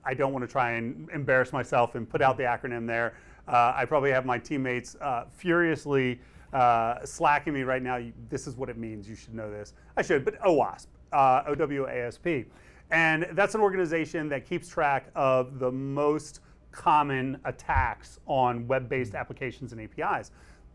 I 0.03 0.13
don't 0.13 0.33
want 0.33 0.43
to 0.43 0.51
try 0.51 0.71
and 0.71 1.09
embarrass 1.13 1.53
myself 1.53 1.95
and 1.95 2.09
put 2.09 2.21
out 2.21 2.37
the 2.37 2.43
acronym 2.43 2.87
there. 2.87 3.15
Uh, 3.47 3.73
I 3.75 3.85
probably 3.85 4.11
have 4.11 4.25
my 4.25 4.37
teammates 4.37 4.95
uh, 5.01 5.25
furiously 5.29 6.19
uh, 6.53 7.05
slacking 7.05 7.53
me 7.53 7.63
right 7.63 7.81
now. 7.81 7.99
This 8.29 8.47
is 8.47 8.55
what 8.55 8.69
it 8.69 8.77
means. 8.77 9.07
You 9.07 9.15
should 9.15 9.33
know 9.33 9.49
this. 9.49 9.73
I 9.97 10.01
should, 10.01 10.25
but 10.25 10.39
OWASP, 10.41 10.87
uh, 11.11 11.43
OWASP. 11.43 12.45
And 12.91 13.27
that's 13.33 13.55
an 13.55 13.61
organization 13.61 14.27
that 14.29 14.45
keeps 14.45 14.67
track 14.67 15.09
of 15.15 15.59
the 15.59 15.71
most 15.71 16.41
common 16.71 17.39
attacks 17.45 18.19
on 18.27 18.67
web 18.67 18.89
based 18.89 19.11
mm-hmm. 19.11 19.17
applications 19.17 19.73
and 19.73 19.81
APIs. 19.81 20.31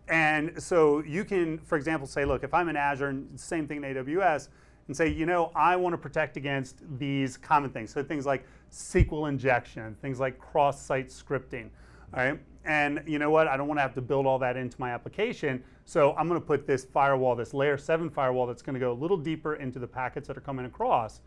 And 0.09 0.61
so 0.63 1.03
you 1.03 1.25
can, 1.25 1.59
for 1.59 1.77
example, 1.77 2.07
say, 2.07 2.25
look, 2.25 2.45
if 2.45 2.55
I'm 2.55 2.69
in 2.69 2.77
Azure, 2.77 3.09
and 3.09 3.39
same 3.39 3.67
thing 3.67 3.79
in 3.79 3.83
AWS, 3.83 4.49
and 4.87 4.97
say, 4.97 5.09
you 5.09 5.27
know, 5.27 5.51
I 5.55 5.75
want 5.75 5.95
to 5.95 5.99
protect 5.99 6.37
against 6.37 6.77
these 6.99 7.37
common 7.37 7.71
things. 7.71 7.93
So 7.93 8.05
things 8.05 8.25
like 8.25 8.47
SQL 8.71 9.29
injection, 9.29 9.97
things 10.01 10.21
like 10.21 10.39
cross 10.39 10.81
site 10.81 11.09
scripting. 11.09 11.71
All 12.15 12.25
right. 12.25 12.39
And 12.65 13.03
you 13.07 13.19
know 13.19 13.31
what? 13.31 13.49
I 13.49 13.57
don't 13.57 13.67
want 13.67 13.79
to 13.79 13.83
have 13.83 13.95
to 13.95 14.01
build 14.01 14.27
all 14.27 14.39
that 14.39 14.57
into 14.57 14.77
my 14.81 14.91
application. 14.91 15.63
So 15.85 16.15
I'm 16.17 16.29
going 16.29 16.41
to 16.41 16.47
put 16.47 16.67
this 16.67 16.85
firewall, 16.85 17.35
this 17.35 17.53
layer 17.53 17.77
seven 17.77 18.09
firewall 18.11 18.47
that's 18.47 18.63
going 18.63 18.75
to 18.75 18.81
go 18.81 18.93
a 18.93 18.95
little 18.95 19.17
deeper 19.17 19.57
into 19.57 19.81
the 19.81 19.87
packets 19.87 20.29
that 20.29 20.37
are 20.37 20.41
coming 20.41 20.67
across 20.67 21.21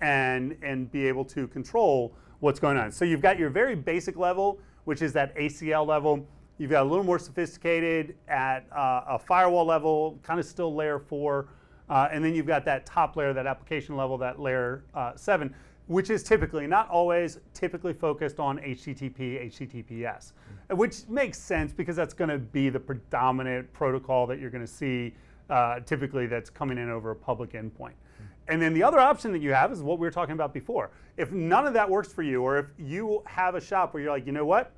and, 0.00 0.56
and 0.62 0.90
be 0.90 1.06
able 1.06 1.24
to 1.26 1.46
control 1.48 2.14
what's 2.40 2.58
going 2.58 2.76
on. 2.76 2.90
So 2.90 3.04
you've 3.04 3.20
got 3.20 3.38
your 3.38 3.50
very 3.50 3.74
basic 3.74 4.16
level, 4.16 4.58
which 4.84 5.02
is 5.02 5.12
that 5.12 5.36
ACL 5.36 5.86
level. 5.86 6.26
You've 6.58 6.70
got 6.70 6.82
a 6.82 6.88
little 6.88 7.04
more 7.04 7.18
sophisticated 7.18 8.16
at 8.28 8.66
uh, 8.72 9.02
a 9.08 9.18
firewall 9.18 9.64
level, 9.64 10.18
kind 10.22 10.40
of 10.40 10.46
still 10.46 10.74
layer 10.74 10.98
four. 10.98 11.48
Uh, 11.88 12.08
and 12.10 12.24
then 12.24 12.34
you've 12.34 12.46
got 12.46 12.64
that 12.64 12.86
top 12.86 13.16
layer, 13.16 13.32
that 13.32 13.46
application 13.46 13.96
level, 13.96 14.16
that 14.18 14.40
layer 14.40 14.84
uh, 14.94 15.14
seven 15.14 15.54
which 15.86 16.10
is 16.10 16.22
typically, 16.22 16.66
not 16.66 16.88
always, 16.88 17.38
typically 17.54 17.92
focused 17.92 18.38
on 18.38 18.58
HTTP, 18.58 19.46
HTTPS, 19.46 19.88
mm-hmm. 19.88 20.76
which 20.76 21.08
makes 21.08 21.38
sense 21.38 21.72
because 21.72 21.96
that's 21.96 22.14
going 22.14 22.30
to 22.30 22.38
be 22.38 22.68
the 22.68 22.80
predominant 22.80 23.72
protocol 23.72 24.26
that 24.26 24.38
you're 24.38 24.50
going 24.50 24.64
to 24.64 24.72
see 24.72 25.14
uh, 25.50 25.80
typically 25.80 26.26
that's 26.26 26.48
coming 26.48 26.78
in 26.78 26.88
over 26.88 27.10
a 27.10 27.16
public 27.16 27.52
endpoint. 27.52 27.92
And 28.48 28.60
then 28.60 28.74
the 28.74 28.82
other 28.82 28.98
option 28.98 29.32
that 29.32 29.40
you 29.40 29.52
have 29.52 29.72
is 29.72 29.82
what 29.82 29.98
we 29.98 30.06
were 30.06 30.10
talking 30.10 30.34
about 30.34 30.52
before. 30.52 30.90
If 31.16 31.30
none 31.30 31.66
of 31.66 31.74
that 31.74 31.88
works 31.88 32.12
for 32.12 32.22
you, 32.22 32.42
or 32.42 32.58
if 32.58 32.66
you 32.78 33.22
have 33.26 33.54
a 33.54 33.60
shop 33.60 33.94
where 33.94 34.02
you're 34.02 34.12
like, 34.12 34.26
you 34.26 34.32
know 34.32 34.44
what, 34.44 34.72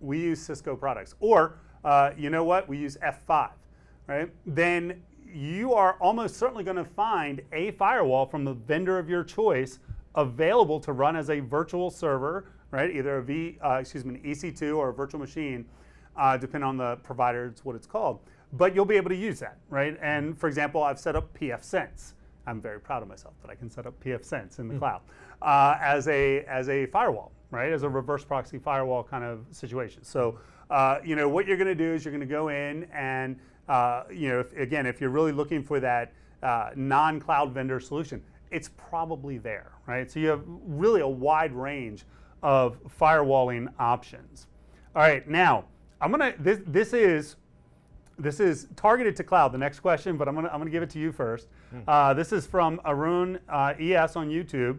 we 0.00 0.20
use 0.20 0.40
Cisco 0.40 0.76
products, 0.76 1.14
or 1.20 1.58
uh, 1.84 2.10
you 2.16 2.30
know 2.30 2.44
what, 2.44 2.68
we 2.68 2.78
use 2.78 2.96
F5, 3.02 3.50
right? 4.06 4.30
Then 4.44 5.02
you 5.32 5.72
are 5.74 5.94
almost 6.00 6.36
certainly 6.36 6.64
going 6.64 6.76
to 6.76 6.84
find 6.84 7.42
a 7.52 7.70
firewall 7.72 8.26
from 8.26 8.44
the 8.44 8.54
vendor 8.54 8.98
of 8.98 9.08
your 9.08 9.22
choice 9.22 9.78
available 10.14 10.80
to 10.80 10.92
run 10.92 11.14
as 11.14 11.30
a 11.30 11.40
virtual 11.40 11.90
server, 11.90 12.46
right? 12.70 12.90
Either 12.90 13.18
a 13.18 13.22
V, 13.22 13.58
uh, 13.64 13.74
excuse 13.74 14.04
me, 14.04 14.16
an 14.16 14.22
EC2 14.22 14.76
or 14.76 14.88
a 14.88 14.92
virtual 14.92 15.20
machine, 15.20 15.64
uh, 16.16 16.36
depending 16.36 16.66
on 16.66 16.76
the 16.76 16.96
provider, 16.96 17.46
it's 17.46 17.64
what 17.64 17.76
it's 17.76 17.86
called. 17.86 18.20
But 18.52 18.74
you'll 18.74 18.84
be 18.84 18.96
able 18.96 19.10
to 19.10 19.16
use 19.16 19.38
that, 19.40 19.58
right? 19.68 19.96
And 20.00 20.38
for 20.38 20.48
example, 20.48 20.82
I've 20.82 20.98
set 20.98 21.16
up 21.16 21.36
pfSense. 21.38 22.12
I'm 22.46 22.60
very 22.60 22.80
proud 22.80 23.02
of 23.02 23.08
myself 23.08 23.34
that 23.42 23.50
I 23.50 23.54
can 23.54 23.70
set 23.70 23.86
up 23.86 24.02
pfSense 24.02 24.58
in 24.58 24.68
the 24.68 24.74
mm. 24.74 24.78
cloud 24.78 25.00
uh, 25.42 25.76
as 25.80 26.08
a 26.08 26.44
as 26.44 26.68
a 26.68 26.86
firewall, 26.86 27.32
right? 27.50 27.72
As 27.72 27.82
a 27.82 27.88
reverse 27.88 28.24
proxy 28.24 28.58
firewall 28.58 29.02
kind 29.02 29.24
of 29.24 29.46
situation. 29.50 30.04
So, 30.04 30.38
uh, 30.70 30.98
you 31.04 31.16
know, 31.16 31.28
what 31.28 31.46
you're 31.46 31.56
going 31.56 31.66
to 31.66 31.74
do 31.74 31.92
is 31.92 32.04
you're 32.04 32.12
going 32.12 32.20
to 32.20 32.26
go 32.26 32.48
in 32.48 32.84
and, 32.92 33.38
uh, 33.68 34.04
you 34.12 34.28
know, 34.28 34.40
if, 34.40 34.52
again, 34.56 34.86
if 34.86 35.00
you're 35.00 35.10
really 35.10 35.32
looking 35.32 35.62
for 35.62 35.80
that 35.80 36.12
uh, 36.42 36.70
non-cloud 36.76 37.52
vendor 37.52 37.80
solution, 37.80 38.22
it's 38.50 38.70
probably 38.76 39.38
there, 39.38 39.72
right? 39.86 40.10
So 40.10 40.20
you 40.20 40.28
have 40.28 40.42
really 40.46 41.00
a 41.00 41.08
wide 41.08 41.52
range 41.52 42.04
of 42.42 42.78
firewalling 43.00 43.72
options. 43.78 44.46
All 44.94 45.02
right, 45.02 45.28
now 45.28 45.64
I'm 46.00 46.10
gonna 46.10 46.34
this 46.38 46.60
this 46.66 46.92
is 46.92 47.36
this 48.18 48.40
is 48.40 48.68
targeted 48.76 49.16
to 49.16 49.24
cloud. 49.24 49.52
The 49.52 49.58
next 49.58 49.80
question, 49.80 50.16
but 50.16 50.28
I'm 50.28 50.34
gonna 50.34 50.48
I'm 50.48 50.58
gonna 50.58 50.70
give 50.70 50.82
it 50.82 50.90
to 50.90 50.98
you 50.98 51.12
first. 51.12 51.48
Mm. 51.74 51.82
Uh, 51.86 52.14
this 52.14 52.32
is 52.32 52.46
from 52.46 52.80
Arun 52.84 53.38
uh, 53.48 53.74
ES 53.78 54.16
on 54.16 54.30
YouTube, 54.30 54.78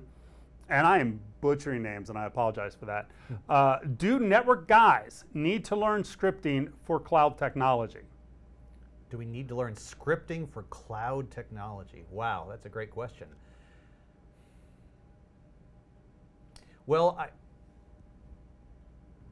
and 0.70 0.88
I 0.88 1.00
am 1.00 1.20
butchering 1.42 1.84
names, 1.84 2.10
and 2.10 2.18
I 2.18 2.26
apologize 2.26 2.76
for 2.76 2.86
that. 2.86 3.10
Hmm. 3.28 3.34
Uh, 3.48 3.78
do 3.98 4.20
network 4.20 4.68
guys 4.68 5.24
need 5.34 5.64
to 5.66 5.76
learn 5.76 6.02
scripting 6.04 6.72
for 6.84 7.00
cloud 7.00 7.38
technology? 7.38 8.02
Do 9.10 9.18
we 9.18 9.26
need 9.26 9.48
to 9.50 9.56
learn 9.56 9.76
scripting 9.76 10.50
for 10.52 10.64
cloud 10.64 11.30
technology? 11.32 12.04
Wow, 12.12 12.48
that's 12.50 12.66
a 12.66 12.70
great 12.70 12.92
question. 12.92 13.28
Well, 16.88 17.18
I, 17.20 17.30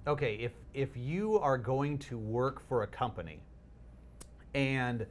okay, 0.07 0.35
if 0.35 0.51
if 0.73 0.95
you 0.95 1.39
are 1.39 1.57
going 1.57 1.97
to 1.99 2.17
work 2.17 2.61
for 2.67 2.83
a 2.83 2.87
company 2.87 3.39
and 4.55 5.05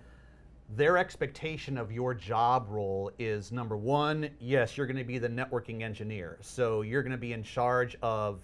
their 0.76 0.96
expectation 0.96 1.76
of 1.76 1.92
your 1.92 2.14
job 2.14 2.66
role 2.68 3.12
is 3.18 3.52
number 3.52 3.76
one, 3.76 4.30
yes, 4.40 4.76
you're 4.76 4.86
going 4.86 4.96
to 4.96 5.04
be 5.04 5.18
the 5.18 5.28
networking 5.28 5.82
engineer. 5.82 6.38
So 6.40 6.80
you're 6.80 7.02
going 7.02 7.12
to 7.12 7.18
be 7.18 7.34
in 7.34 7.42
charge 7.42 7.96
of, 8.02 8.40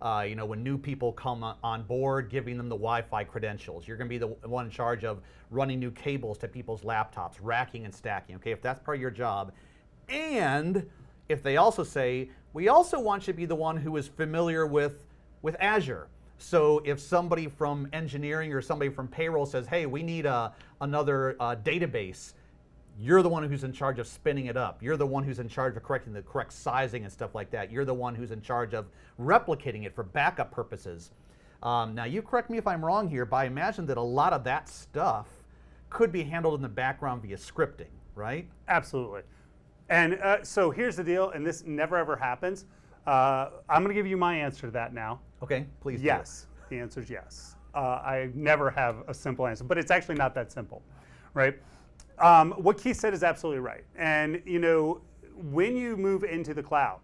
uh, 0.00 0.24
you 0.26 0.36
know, 0.36 0.46
when 0.46 0.62
new 0.62 0.78
people 0.78 1.12
come 1.12 1.44
on 1.62 1.82
board, 1.82 2.30
giving 2.30 2.56
them 2.56 2.68
the 2.68 2.76
Wi-Fi 2.76 3.24
credentials. 3.24 3.88
You're 3.88 3.96
going 3.96 4.08
to 4.08 4.14
be 4.14 4.18
the 4.18 4.48
one 4.48 4.66
in 4.66 4.70
charge 4.70 5.04
of 5.04 5.20
running 5.50 5.80
new 5.80 5.90
cables 5.90 6.38
to 6.38 6.48
people's 6.48 6.82
laptops, 6.82 7.34
racking 7.42 7.84
and 7.84 7.94
stacking. 7.94 8.36
Okay, 8.36 8.52
if 8.52 8.62
that's 8.62 8.80
part 8.80 8.96
of 8.96 9.02
your 9.02 9.10
job, 9.10 9.52
and 10.08 10.88
if 11.28 11.42
they 11.42 11.56
also 11.56 11.82
say, 11.82 12.30
we 12.52 12.68
also 12.68 13.00
want 13.00 13.26
you 13.26 13.32
to 13.32 13.36
be 13.36 13.46
the 13.46 13.56
one 13.56 13.76
who 13.76 13.96
is 13.96 14.06
familiar 14.06 14.64
with, 14.64 15.04
with 15.42 15.56
Azure. 15.58 16.06
So 16.44 16.82
if 16.84 17.00
somebody 17.00 17.48
from 17.48 17.88
engineering 17.94 18.52
or 18.52 18.60
somebody 18.60 18.90
from 18.90 19.08
payroll 19.08 19.46
says, 19.46 19.66
hey, 19.66 19.86
we 19.86 20.02
need 20.02 20.26
a, 20.26 20.52
another 20.82 21.36
uh, 21.40 21.56
database, 21.56 22.34
you're 23.00 23.22
the 23.22 23.28
one 23.30 23.48
who's 23.48 23.64
in 23.64 23.72
charge 23.72 23.98
of 23.98 24.06
spinning 24.06 24.46
it 24.46 24.56
up. 24.56 24.82
You're 24.82 24.98
the 24.98 25.06
one 25.06 25.24
who's 25.24 25.38
in 25.38 25.48
charge 25.48 25.74
of 25.74 25.82
correcting 25.82 26.12
the 26.12 26.20
correct 26.20 26.52
sizing 26.52 27.04
and 27.04 27.10
stuff 27.10 27.34
like 27.34 27.50
that. 27.52 27.72
You're 27.72 27.86
the 27.86 27.94
one 27.94 28.14
who's 28.14 28.30
in 28.30 28.42
charge 28.42 28.74
of 28.74 28.86
replicating 29.18 29.86
it 29.86 29.94
for 29.94 30.04
backup 30.04 30.52
purposes. 30.52 31.12
Um, 31.62 31.94
now, 31.94 32.04
you 32.04 32.20
correct 32.20 32.50
me 32.50 32.58
if 32.58 32.66
I'm 32.66 32.84
wrong 32.84 33.08
here, 33.08 33.24
but 33.24 33.36
I 33.36 33.44
imagine 33.46 33.86
that 33.86 33.96
a 33.96 34.02
lot 34.02 34.34
of 34.34 34.44
that 34.44 34.68
stuff 34.68 35.26
could 35.88 36.12
be 36.12 36.24
handled 36.24 36.56
in 36.56 36.62
the 36.62 36.68
background 36.68 37.22
via 37.22 37.38
scripting, 37.38 37.90
right? 38.14 38.46
Absolutely. 38.68 39.22
And 39.88 40.14
uh, 40.20 40.44
so 40.44 40.70
here's 40.70 40.96
the 40.96 41.04
deal, 41.04 41.30
and 41.30 41.44
this 41.44 41.64
never 41.64 41.96
ever 41.96 42.16
happens. 42.16 42.66
Uh, 43.06 43.50
I'm 43.68 43.82
going 43.82 43.94
to 43.94 43.94
give 43.94 44.06
you 44.06 44.16
my 44.16 44.36
answer 44.36 44.62
to 44.62 44.70
that 44.72 44.94
now. 44.94 45.20
Okay, 45.42 45.66
please. 45.80 46.02
Yes, 46.02 46.46
the 46.70 46.78
answer 46.78 47.00
is 47.00 47.10
yes. 47.10 47.56
Uh, 47.74 47.78
I 47.78 48.30
never 48.34 48.70
have 48.70 48.96
a 49.08 49.14
simple 49.14 49.46
answer, 49.46 49.64
but 49.64 49.78
it's 49.78 49.90
actually 49.90 50.14
not 50.14 50.34
that 50.34 50.52
simple, 50.52 50.82
right? 51.34 51.58
Um, 52.18 52.52
what 52.52 52.78
Keith 52.78 52.98
said 52.98 53.12
is 53.12 53.22
absolutely 53.22 53.60
right. 53.60 53.84
And 53.96 54.40
you 54.46 54.58
know, 54.58 55.00
when 55.50 55.76
you 55.76 55.96
move 55.96 56.24
into 56.24 56.54
the 56.54 56.62
cloud, 56.62 57.00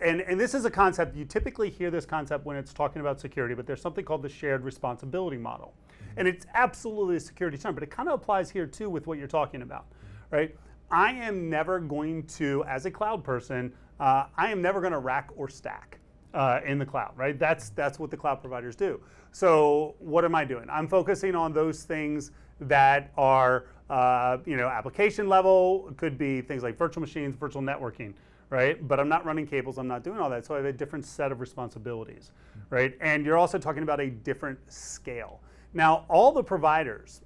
and, 0.00 0.20
and 0.20 0.38
this 0.38 0.54
is 0.54 0.64
a 0.64 0.70
concept, 0.70 1.16
you 1.16 1.24
typically 1.24 1.70
hear 1.70 1.90
this 1.90 2.04
concept 2.04 2.44
when 2.44 2.56
it's 2.56 2.72
talking 2.72 3.00
about 3.00 3.20
security, 3.20 3.54
but 3.54 3.66
there's 3.66 3.80
something 3.80 4.04
called 4.04 4.22
the 4.22 4.28
shared 4.28 4.62
responsibility 4.62 5.38
model. 5.38 5.72
Mm-hmm. 5.72 6.18
And 6.18 6.28
it's 6.28 6.46
absolutely 6.54 7.16
a 7.16 7.20
security 7.20 7.56
term, 7.56 7.74
but 7.74 7.82
it 7.82 7.90
kind 7.90 8.08
of 8.08 8.14
applies 8.14 8.50
here 8.50 8.66
too 8.66 8.90
with 8.90 9.06
what 9.06 9.18
you're 9.18 9.26
talking 9.26 9.62
about, 9.62 9.86
right? 10.30 10.54
I 10.90 11.12
am 11.12 11.48
never 11.48 11.80
going 11.80 12.24
to, 12.26 12.62
as 12.68 12.84
a 12.84 12.90
cloud 12.90 13.24
person, 13.24 13.72
uh, 14.00 14.26
I 14.36 14.50
am 14.50 14.60
never 14.60 14.80
going 14.80 14.92
to 14.92 14.98
rack 14.98 15.30
or 15.36 15.48
stack 15.48 15.98
uh, 16.34 16.60
in 16.66 16.78
the 16.78 16.86
cloud, 16.86 17.12
right? 17.16 17.38
That's 17.38 17.70
that's 17.70 17.98
what 17.98 18.10
the 18.10 18.16
cloud 18.16 18.40
providers 18.40 18.76
do. 18.76 19.00
So 19.32 19.94
what 19.98 20.24
am 20.24 20.34
I 20.34 20.44
doing? 20.44 20.66
I'm 20.70 20.88
focusing 20.88 21.34
on 21.34 21.52
those 21.52 21.84
things 21.84 22.30
that 22.60 23.12
are, 23.16 23.66
uh, 23.90 24.38
you 24.44 24.56
know, 24.56 24.68
application 24.68 25.28
level. 25.28 25.88
It 25.90 25.96
could 25.96 26.18
be 26.18 26.40
things 26.40 26.62
like 26.62 26.76
virtual 26.76 27.00
machines, 27.00 27.34
virtual 27.34 27.62
networking, 27.62 28.14
right? 28.50 28.86
But 28.86 29.00
I'm 29.00 29.08
not 29.08 29.24
running 29.24 29.46
cables, 29.46 29.78
I'm 29.78 29.88
not 29.88 30.04
doing 30.04 30.18
all 30.18 30.30
that. 30.30 30.44
So 30.44 30.54
I 30.54 30.58
have 30.58 30.66
a 30.66 30.72
different 30.72 31.04
set 31.04 31.32
of 31.32 31.40
responsibilities, 31.40 32.30
right? 32.70 32.96
And 33.00 33.24
you're 33.24 33.36
also 33.36 33.58
talking 33.58 33.82
about 33.82 34.00
a 34.00 34.10
different 34.10 34.58
scale. 34.70 35.40
Now, 35.72 36.04
all 36.08 36.32
the 36.32 36.44
providers 36.44 37.22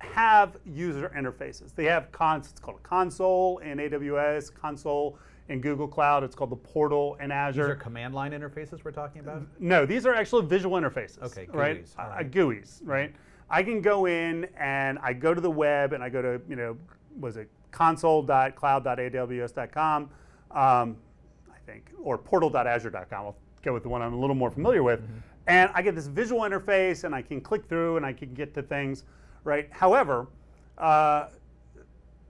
have 0.00 0.56
user 0.64 1.10
interfaces. 1.16 1.74
They 1.74 1.84
have 1.84 2.10
cons, 2.12 2.50
it's 2.50 2.60
called 2.60 2.78
a 2.82 2.88
console 2.88 3.58
in 3.58 3.78
AWS, 3.78 4.54
console 4.54 5.18
in 5.50 5.60
Google 5.60 5.88
Cloud, 5.88 6.22
it's 6.22 6.36
called 6.36 6.50
the 6.50 6.56
portal 6.56 7.16
in 7.20 7.32
Azure. 7.32 7.64
These 7.64 7.70
are 7.72 7.76
command 7.76 8.14
line 8.14 8.30
interfaces 8.30 8.84
we're 8.84 8.92
talking 8.92 9.20
about? 9.20 9.42
No, 9.58 9.84
these 9.84 10.06
are 10.06 10.14
actually 10.14 10.46
visual 10.46 10.80
interfaces. 10.80 11.20
Okay, 11.22 11.48
right? 11.52 11.82
GUIs, 11.84 11.94
Uh, 11.98 12.02
right. 12.08 12.30
GUIs, 12.30 12.80
right? 12.84 13.12
I 13.50 13.64
can 13.64 13.80
go 13.82 14.06
in 14.06 14.46
and 14.56 14.96
I 15.02 15.12
go 15.12 15.34
to 15.34 15.40
the 15.40 15.50
web 15.50 15.92
and 15.92 16.04
I 16.04 16.08
go 16.08 16.22
to, 16.22 16.40
you 16.48 16.54
know, 16.54 16.76
was 17.18 17.36
it 17.36 17.50
console.cloud.aws.com, 17.72 20.02
um, 20.52 20.96
I 21.52 21.58
think, 21.66 21.90
or 22.00 22.16
portal.azure.com. 22.16 23.26
I'll 23.26 23.36
go 23.64 23.74
with 23.74 23.82
the 23.82 23.88
one 23.88 24.02
I'm 24.02 24.14
a 24.14 24.18
little 24.18 24.36
more 24.36 24.52
familiar 24.52 24.84
with. 24.84 25.00
Mm-hmm. 25.00 25.18
And 25.48 25.70
I 25.74 25.82
get 25.82 25.96
this 25.96 26.06
visual 26.06 26.42
interface 26.42 27.02
and 27.02 27.12
I 27.12 27.22
can 27.22 27.40
click 27.40 27.66
through 27.68 27.96
and 27.96 28.06
I 28.06 28.12
can 28.12 28.32
get 28.34 28.54
to 28.54 28.62
things, 28.62 29.02
right? 29.42 29.68
However, 29.72 30.28
uh, 30.78 31.26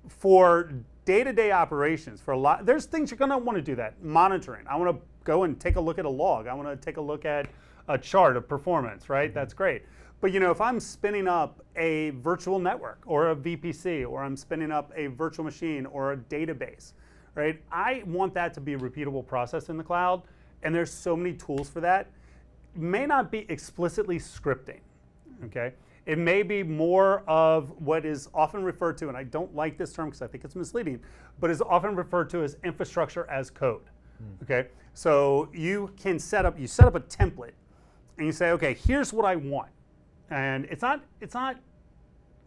for 0.09 0.73
day-to-day 1.11 1.51
operations 1.51 2.21
for 2.21 2.31
a 2.31 2.39
lot 2.39 2.65
there's 2.65 2.85
things 2.85 3.11
you're 3.11 3.19
going 3.19 3.33
to 3.33 3.37
want 3.37 3.57
to 3.57 3.63
do 3.63 3.75
that 3.75 4.01
monitoring. 4.01 4.65
I 4.69 4.77
want 4.77 4.97
to 4.97 5.03
go 5.25 5.43
and 5.43 5.59
take 5.59 5.75
a 5.75 5.81
look 5.81 5.99
at 5.99 6.05
a 6.05 6.11
log. 6.11 6.47
I 6.47 6.55
want 6.55 6.69
to 6.69 6.77
take 6.77 6.99
a 6.99 7.01
look 7.01 7.25
at 7.25 7.49
a 7.89 7.99
chart 7.99 8.37
of 8.37 8.49
performance 8.49 9.09
right? 9.09 9.31
Mm-hmm. 9.31 9.35
That's 9.35 9.53
great. 9.53 9.83
But 10.21 10.31
you 10.31 10.39
know 10.39 10.53
if 10.53 10.61
i'm 10.61 10.79
spinning 10.79 11.27
up 11.27 11.65
a 11.75 12.11
virtual 12.11 12.61
network 12.61 13.01
or 13.07 13.31
a 13.31 13.37
vpc 13.37 14.09
or 14.09 14.23
i'm 14.23 14.37
spinning 14.37 14.71
up 14.71 14.93
a 14.95 15.09
virtual 15.09 15.45
machine 15.45 15.85
or 15.87 16.13
a 16.13 16.17
database 16.17 16.93
right 17.35 17.61
i 17.73 18.03
want 18.07 18.35
that 18.35 18.55
to 18.55 18.61
be 18.61 18.75
a 18.75 18.79
repeatable 18.79 19.27
process 19.27 19.69
in 19.69 19.77
the 19.79 19.83
cloud 19.83 20.23
and 20.63 20.73
there's 20.73 20.93
so 20.93 21.17
many 21.17 21.33
tools 21.33 21.71
for 21.71 21.81
that. 21.81 22.11
May 22.77 23.07
not 23.07 23.33
be 23.33 23.47
explicitly 23.49 24.19
scripting 24.19 24.81
okay 25.47 25.73
it 26.07 26.19
may 26.19 26.43
be 26.43 26.63
more 26.63 27.23
of 27.29 27.71
what 27.79 28.05
is 28.05 28.29
often 28.35 28.63
referred 28.63 28.97
to 28.97 29.09
and 29.09 29.17
i 29.17 29.23
don't 29.23 29.55
like 29.55 29.77
this 29.77 29.93
term 29.93 30.07
because 30.07 30.23
i 30.23 30.27
think 30.27 30.45
it's 30.45 30.57
misleading 30.57 31.01
but 31.39 31.51
is 31.51 31.61
often 31.63 31.95
referred 31.95 32.29
to 32.31 32.43
as 32.43 32.57
infrastructure 32.65 33.29
as 33.31 33.51
code 33.51 33.83
okay? 34.43 34.69
So 34.95 35.49
you 35.53 35.93
can 35.97 36.19
set 36.19 36.45
up 36.45 36.59
you 36.59 36.67
set 36.67 36.87
up 36.87 36.95
a 36.95 37.01
template 37.01 37.53
and 38.19 38.27
you 38.27 38.33
say 38.33 38.51
okay 38.51 38.75
here's 38.75 39.13
what 39.13 39.25
i 39.25 39.37
want. 39.37 39.71
And 40.31 40.67
it's 40.67 40.83
not 40.83 41.03
it's 41.21 41.35
not 41.35 41.57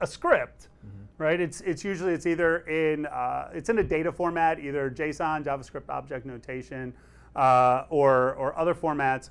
a 0.02 0.08
script 0.08 0.70
right? 1.18 1.40
It's 1.40 1.62
it's 1.62 1.84
usually 1.84 2.14
it's 2.14 2.26
either 2.26 2.60
in 2.60 3.06
uh, 3.06 3.50
it's 3.54 3.70
in 3.70 3.80
a 3.80 3.84
data 3.84 4.12
format 4.12 4.60
either 4.60 4.90
json 4.90 5.44
javascript 5.44 5.90
object 5.90 6.26
notation 6.26 6.94
uh, 7.36 7.86
or 7.90 8.34
or 8.36 8.58
other 8.58 8.74
formats 8.74 9.30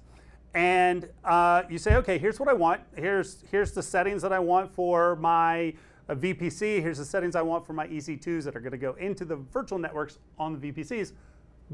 and 0.55 1.09
uh, 1.25 1.63
you 1.71 1.79
say 1.79 1.97
okay 1.97 2.19
here's 2.19 2.39
what 2.39 2.49
i 2.49 2.53
want. 2.53 2.81
Here's 2.97 3.43
here's 3.51 3.73
the 3.73 3.83
settings 3.83 4.23
that 4.23 4.33
i 4.33 4.39
want 4.39 4.75
for 4.75 5.17
my 5.17 5.75
uh, 6.09 6.15
vpc 6.15 6.81
here's 6.83 6.99
the 6.99 7.05
settings 7.05 7.37
i 7.37 7.43
want 7.43 7.67
for 7.67 7.73
my 7.73 7.87
ec2s 7.89 8.45
that 8.45 8.55
are 8.57 8.61
going 8.61 8.73
to 8.73 8.79
go 8.79 8.93
into 8.95 9.25
the 9.25 9.37
virtual 9.37 9.79
networks 9.79 10.19
on 10.39 10.61
the 10.61 10.73
vpcs 10.73 11.13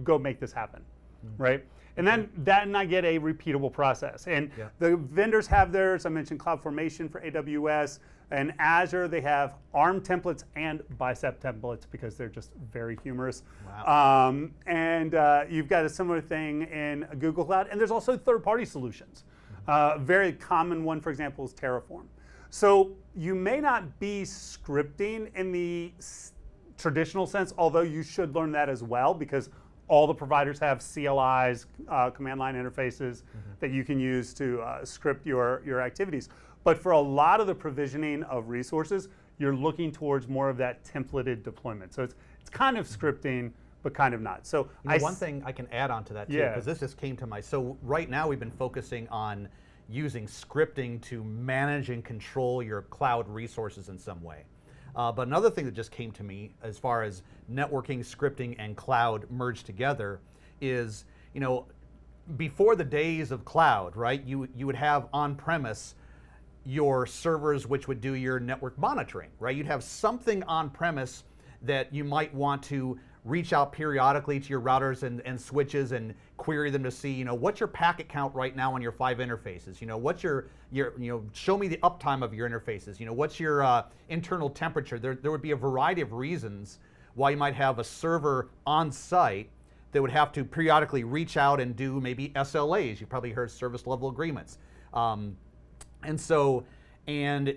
go 0.05 0.18
make 0.18 0.39
this 0.39 0.53
happen. 0.53 0.83
Right? 1.39 1.64
And 1.97 2.07
then 2.07 2.31
that 2.45 2.62
and 2.68 2.76
i 2.76 2.85
get 2.85 3.05
a 3.05 3.18
repeatable 3.18 3.72
process. 3.72 4.29
And 4.29 4.53
Yeah. 4.57 4.68
the 4.79 4.97
vendors 4.97 5.49
have 5.49 5.72
theirs. 5.72 6.07
I 6.07 6.11
mentioned 6.11 6.39
CloudFormation 6.39 7.11
for 7.11 7.20
AWS. 7.20 7.99
And 8.31 8.53
Azure, 8.59 9.09
they 9.09 9.22
have 9.22 9.55
ARM 9.72 10.01
templates 10.03 10.45
and 10.55 10.83
Bicep 10.99 11.41
templates 11.41 11.85
because 11.91 12.16
they're 12.16 12.29
just 12.29 12.53
very 12.70 12.99
humorous. 13.03 13.43
Um, 13.87 14.55
and 14.66 15.14
uh, 15.14 15.45
you've 15.49 15.68
got 15.68 15.85
a 15.85 15.89
similar 15.89 16.20
thing 16.20 16.62
in 16.64 17.07
Google 17.18 17.45
Cloud. 17.45 17.68
And 17.70 17.81
there's 17.81 17.91
also 17.91 18.16
third 18.18 18.43
party 18.43 18.64
solutions. 18.66 19.24
Uh, 19.66 19.93
a 19.97 19.99
very 19.99 20.33
common 20.33 20.85
one, 20.85 21.01
for 21.01 21.11
example, 21.11 21.45
is 21.45 21.55
Terraform. 21.55 22.05
So 22.51 22.93
you 23.14 23.35
may 23.35 23.61
not 23.61 23.99
be 23.99 24.22
scripting 24.22 25.35
in 25.35 25.53
the 25.53 25.93
s- 25.99 26.33
traditional 26.79 27.26
sense, 27.26 27.53
although 27.59 27.83
you 27.83 28.03
should 28.03 28.35
learn 28.35 28.53
that 28.53 28.68
as 28.68 28.83
well 28.83 29.12
because 29.14 29.51
all 29.87 30.07
the 30.07 30.14
providers 30.14 30.59
have 30.59 30.79
CLIs, 30.81 31.66
uh, 31.89 32.11
command 32.11 32.39
line 32.39 32.55
interfaces 32.55 33.22
that 33.61 33.70
you 33.70 33.85
can 33.85 33.99
use 33.99 34.35
to 34.35 34.61
uh, 34.61 34.85
script 34.85 35.26
your, 35.26 35.62
your 35.64 35.81
activities. 35.81 36.29
But 36.69 36.77
for 36.77 36.93
a 36.93 37.01
lot 37.01 37.41
of 37.41 37.47
the 37.47 37.55
provisioning 37.55 38.25
of 38.25 38.51
resources, 38.51 39.09
you're 39.39 39.57
looking 39.57 39.91
towards 39.91 40.29
more 40.29 40.51
of 40.51 40.59
that 40.59 40.85
templated 40.85 41.43
deployment. 41.43 41.95
So 41.95 42.03
it's, 42.03 42.14
it's 42.43 42.51
kind 42.51 42.77
of 42.77 42.87
scripting, 42.87 43.53
but 43.83 43.95
kind 43.95 44.12
of 44.12 44.21
not. 44.21 44.47
So 44.47 44.69
You 44.85 44.91
know, 44.91 44.99
one 44.99 45.12
s- 45.14 45.19
thing 45.19 45.43
I 45.47 45.53
can 45.53 45.66
add 45.73 45.91
on 45.91 46.05
to 46.05 46.12
that 46.12 46.29
too, 46.29 46.37
Yeah. 46.37 46.51
because 46.51 46.66
this 46.66 46.81
just 46.81 46.99
came 46.99 47.16
to 47.16 47.27
my. 47.27 47.41
So 47.41 47.79
right 47.83 48.11
now 48.11 48.29
we've 48.29 48.39
been 48.39 48.51
focusing 48.51 49.09
on 49.09 49.49
using 49.89 50.27
scripting 50.27 51.01
to 51.05 51.25
manage 51.25 51.89
and 51.89 52.05
control 52.05 52.62
your 52.62 52.83
cloud 52.83 53.27
resources 53.31 53.89
in 53.89 53.99
some 53.99 54.23
way. 54.23 54.45
Uh, 54.95 55.11
but 55.11 55.27
another 55.27 55.49
thing 55.49 55.64
that 55.64 55.73
just 55.73 55.91
came 55.91 56.12
to 56.12 56.23
me, 56.23 56.51
as 56.62 56.77
far 56.79 57.03
as 57.03 57.23
networking, 57.51 58.01
scripting, 58.01 58.55
and 58.59 58.77
cloud 58.77 59.25
merged 59.31 59.64
together, 59.64 60.21
is 60.61 61.07
you 61.33 61.41
know, 61.41 61.64
before 62.37 62.77
the 62.77 62.85
days 62.85 63.31
of 63.31 63.47
cloud, 63.47 63.97
right? 63.97 64.23
You 64.25 64.47
you 64.55 64.66
would 64.66 64.77
have 64.77 65.09
on 65.14 65.35
premise 65.35 65.95
your 66.65 67.07
servers 67.07 67.67
which 67.67 67.89
would 67.89 68.01
do 68.01 68.15
your 68.15 68.39
network 68.39 68.79
monitoring, 68.79 69.31
right? 69.39 69.57
You'd 69.57 69.67
have 69.67 69.83
something 69.83 70.43
on 70.45 70.71
premise 70.71 71.25
that 71.63 71.93
you 71.93 72.05
might 72.05 72.33
want 72.35 72.63
to 72.65 72.99
reach 73.25 73.53
out 73.53 73.73
periodically 73.73 74.41
to 74.41 74.49
your 74.49 74.61
routers 74.61 75.03
and, 75.03 75.21
and 75.23 75.41
switches 75.41 75.93
and 75.93 76.15
query 76.37 76.71
them 76.71 76.83
to 76.83 76.91
see, 76.91 77.11
you 77.11 77.25
know, 77.25 77.35
what's 77.35 77.61
your 77.61 77.67
packet 77.67 78.09
count 78.09 78.35
right 78.35 78.57
now 78.57 78.75
on 78.75 78.81
your 78.81 78.93
five 78.93 79.19
interfaces? 79.19 79.81
You 79.81 79.87
know, 79.87 79.99
what's 79.99 80.23
your, 80.23 80.49
your 80.71 80.95
you 80.99 81.13
know, 81.13 81.25
show 81.33 81.59
me 81.59 81.69
the 81.69 81.77
uptime 81.79 82.23
of 82.23 82.33
your 82.33 82.49
interfaces. 82.49 82.99
You 82.99 83.07
know, 83.07 83.13
what's 83.13 83.39
your 83.39 83.63
uh, 83.63 83.85
internal 84.09 84.49
temperature? 84.49 84.99
There, 84.99 85.15
there 85.15 85.31
would 85.31 85.43
be 85.43 85.51
a 85.51 85.57
variety 85.57 86.01
of 86.01 86.13
reasons 86.13 86.79
why 87.15 87.31
you 87.31 87.37
might 87.37 87.55
have 87.55 87.79
a 87.79 87.85
server 87.85 88.49
on 88.67 88.91
site 88.93 89.51
that 89.93 90.01
would 90.01 90.11
have 90.11 90.33
to 90.33 90.45
periodically 90.45 91.05
reach 91.05 91.37
out 91.37 91.61
and 91.61 91.75
do 91.75 92.01
maybe 92.01 92.31
SLAs. 92.31 93.01
You 93.01 93.07
probably 93.07 93.33
heard 93.33 93.51
service 93.51 93.87
level 93.87 94.09
agreements. 94.09 94.59
Um, 94.95 95.37
and 96.03 96.21
so, 96.21 96.65
and 97.07 97.57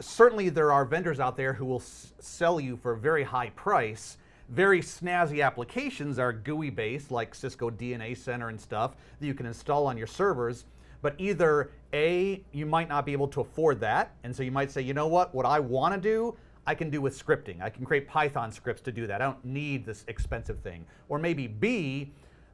certainly 0.00 0.48
there 0.48 0.72
are 0.72 0.84
vendors 0.84 1.20
out 1.20 1.36
there 1.36 1.52
who 1.52 1.64
will 1.64 1.80
s- 1.80 2.12
sell 2.18 2.60
you 2.60 2.76
for 2.76 2.92
a 2.92 2.98
very 2.98 3.24
high 3.24 3.50
price. 3.50 4.18
Very 4.48 4.80
snazzy 4.80 5.44
applications 5.44 6.18
are 6.18 6.32
GUI 6.32 6.70
based, 6.70 7.10
like 7.10 7.34
Cisco 7.34 7.70
DNA 7.70 8.16
Center 8.16 8.48
and 8.48 8.60
stuff, 8.60 8.94
that 9.20 9.26
you 9.26 9.34
can 9.34 9.46
install 9.46 9.86
on 9.86 9.96
your 9.98 10.06
servers. 10.06 10.64
But 11.02 11.14
either 11.18 11.70
A, 11.92 12.42
you 12.52 12.66
might 12.66 12.88
not 12.88 13.04
be 13.04 13.12
able 13.12 13.28
to 13.28 13.40
afford 13.40 13.80
that. 13.80 14.14
And 14.24 14.34
so 14.34 14.42
you 14.42 14.50
might 14.50 14.70
say, 14.70 14.82
you 14.82 14.94
know 14.94 15.08
what, 15.08 15.34
what 15.34 15.46
I 15.46 15.60
want 15.60 15.94
to 15.94 16.00
do, 16.00 16.36
I 16.66 16.74
can 16.74 16.90
do 16.90 17.00
with 17.00 17.16
scripting. 17.16 17.60
I 17.60 17.70
can 17.70 17.84
create 17.84 18.08
Python 18.08 18.50
scripts 18.50 18.82
to 18.82 18.92
do 18.92 19.06
that. 19.06 19.22
I 19.22 19.24
don't 19.24 19.44
need 19.44 19.84
this 19.86 20.04
expensive 20.08 20.58
thing. 20.60 20.84
Or 21.08 21.18
maybe 21.18 21.46
B, 21.46 22.12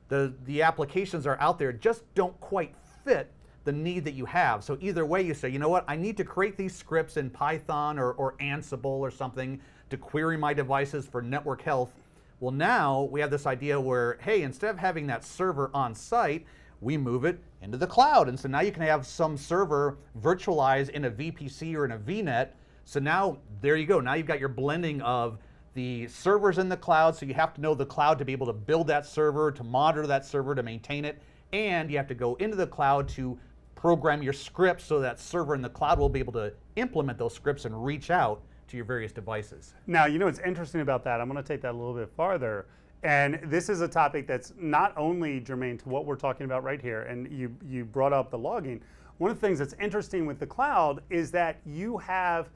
the, 0.09 0.35
the 0.45 0.63
applications 0.63 1.27
are 1.27 1.39
out 1.41 1.59
there 1.59 1.73
just 1.73 2.03
don't 2.15 2.39
quite 2.41 2.75
fit 3.05 3.31
the 3.65 3.73
need 3.73 4.05
that 4.05 4.15
you 4.15 4.25
have. 4.27 4.65
So 4.65 4.77
either 4.81 5.07
way, 5.07 5.23
you 5.23 5.35
say, 5.35 5.49
you 5.49 5.59
know 5.59 5.69
what, 5.69 5.85
I 5.87 5.97
need 5.97 6.17
to 6.17 6.25
create 6.25 6.57
these 6.57 6.75
scripts 6.75 7.17
in 7.17 7.31
Python 7.31 7.99
or, 7.99 8.13
or 8.13 8.35
Ansible 8.39 8.87
or 8.87 9.11
something 9.11 9.61
to 9.91 9.97
query 9.97 10.37
my 10.37 10.53
devices 10.55 11.07
for 11.07 11.23
network 11.23 11.63
health. 11.63 11.93
Well, 12.41 12.51
now 12.51 13.03
we 13.13 13.21
have 13.21 13.31
this 13.31 13.47
idea 13.47 13.81
where, 13.81 14.19
hey, 14.21 14.43
instead 14.43 14.71
of 14.71 14.79
having 14.79 15.07
that 15.07 15.25
server 15.25 15.71
on 15.73 15.95
site, 15.95 16.45
we 16.81 16.97
move 16.97 17.25
it 17.25 17.39
into 17.63 17.79
the 17.79 17.87
cloud. 17.87 18.29
And 18.29 18.39
so 18.39 18.49
now 18.49 18.61
you 18.61 18.73
can 18.73 18.83
have 18.83 19.07
some 19.07 19.37
server 19.37 19.97
virtualized 20.21 20.91
in 20.91 21.05
a 21.05 21.11
VPC 21.11 21.77
or 21.77 21.85
in 21.85 21.93
a 21.93 21.99
VNet. 21.99 22.49
So 22.85 22.99
now 22.99 23.39
there 23.61 23.77
you 23.77 23.87
go. 23.87 24.01
Now 24.01 24.15
you've 24.15 24.27
got 24.27 24.41
your 24.41 24.49
blending 24.49 25.01
of 25.03 25.39
the 25.75 26.09
servers 26.09 26.59
in 26.59 26.69
the 26.69 26.77
cloud. 26.77 27.15
So 27.15 27.25
you 27.25 27.35
have 27.35 27.55
to 27.55 27.61
know 27.61 27.75
the 27.75 27.87
cloud 27.87 28.19
to 28.19 28.25
be 28.25 28.33
able 28.33 28.47
to 28.47 28.53
build 28.53 28.89
that 28.89 29.07
server, 29.07 29.53
to 29.53 29.63
monitor 29.63 30.07
that 30.09 30.27
server, 30.27 30.55
to 30.57 30.63
maintain 30.63 31.05
it. 31.05 31.23
And 31.53 31.91
you 31.91 31.97
have 31.97 32.09
to 32.09 32.15
go 32.15 32.35
into 32.37 32.57
the 32.57 32.67
cloud 32.67 33.09
to 33.11 33.39
program 33.83 34.23
your 34.23 34.33
scripts 34.33 34.85
so 34.85 35.01
that 35.01 35.19
server 35.19 35.57
in 35.57 35.61
the 35.61 35.69
cloud 35.69 35.99
will 35.99 36.09
be 36.09 36.21
able 36.21 36.33
to 36.33 36.53
implement 36.77 37.19
those 37.19 37.35
scripts 37.35 37.65
and 37.65 37.85
reach 37.85 38.13
out 38.13 38.41
to 38.69 38.77
your 38.77 38.87
various 38.87 39.11
devices. 39.11 39.75
Now, 39.89 40.07
you 40.07 40.21
know 40.21 40.27
what's 40.27 40.39
interesting 40.39 40.83
about 40.83 41.03
that? 41.03 41.21
I'm 41.21 41.29
going 41.29 41.43
to 41.43 41.47
take 41.47 41.61
that 41.63 41.73
a 41.73 41.77
little 41.77 41.93
bit 41.93 42.09
farther. 42.17 42.67
And 43.03 43.41
this 43.43 43.69
is 43.69 43.81
a 43.81 43.89
topic 43.89 44.29
that's 44.29 44.53
not 44.57 44.97
only 44.97 45.41
germane 45.41 45.79
to 45.79 45.89
what 45.89 46.07
we're 46.07 46.15
talking 46.15 46.45
about 46.45 46.63
right 46.63 46.81
here, 46.81 47.03
and 47.03 47.29
you, 47.33 47.53
you 47.69 47.85
brought 47.85 48.13
up 48.13 48.31
the 48.31 48.39
logging. 48.39 48.81
One 49.19 49.33
of 49.33 49.41
the 49.41 49.45
things 49.45 49.59
that's 49.59 49.75
interesting 49.81 50.27
with 50.27 50.39
the 50.39 50.47
cloud 50.47 51.03
is 51.11 51.33
that 51.33 51.59
you 51.67 51.99
have 51.99 52.51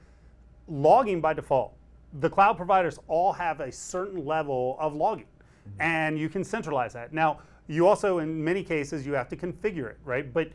logging 0.69 1.21
by 1.21 1.35
default. 1.35 1.75
The 2.21 2.31
cloud 2.31 2.57
providers 2.57 3.01
all 3.09 3.33
have 3.33 3.59
a 3.59 3.73
certain 3.73 4.25
level 4.25 4.77
of 4.79 4.95
logging, 4.95 5.27
mm-hmm. 5.27 5.83
and 5.83 6.17
you 6.17 6.29
can 6.29 6.45
centralize 6.45 6.93
that. 6.93 7.13
Now, 7.13 7.41
you 7.67 7.89
also, 7.89 8.19
in 8.19 8.45
many 8.45 8.63
cases, 8.63 9.05
you 9.05 9.15
have 9.15 9.29
to 9.31 9.37
configure 9.37 9.91
it, 9.91 9.99
right? 10.05 10.33
But 10.33 10.51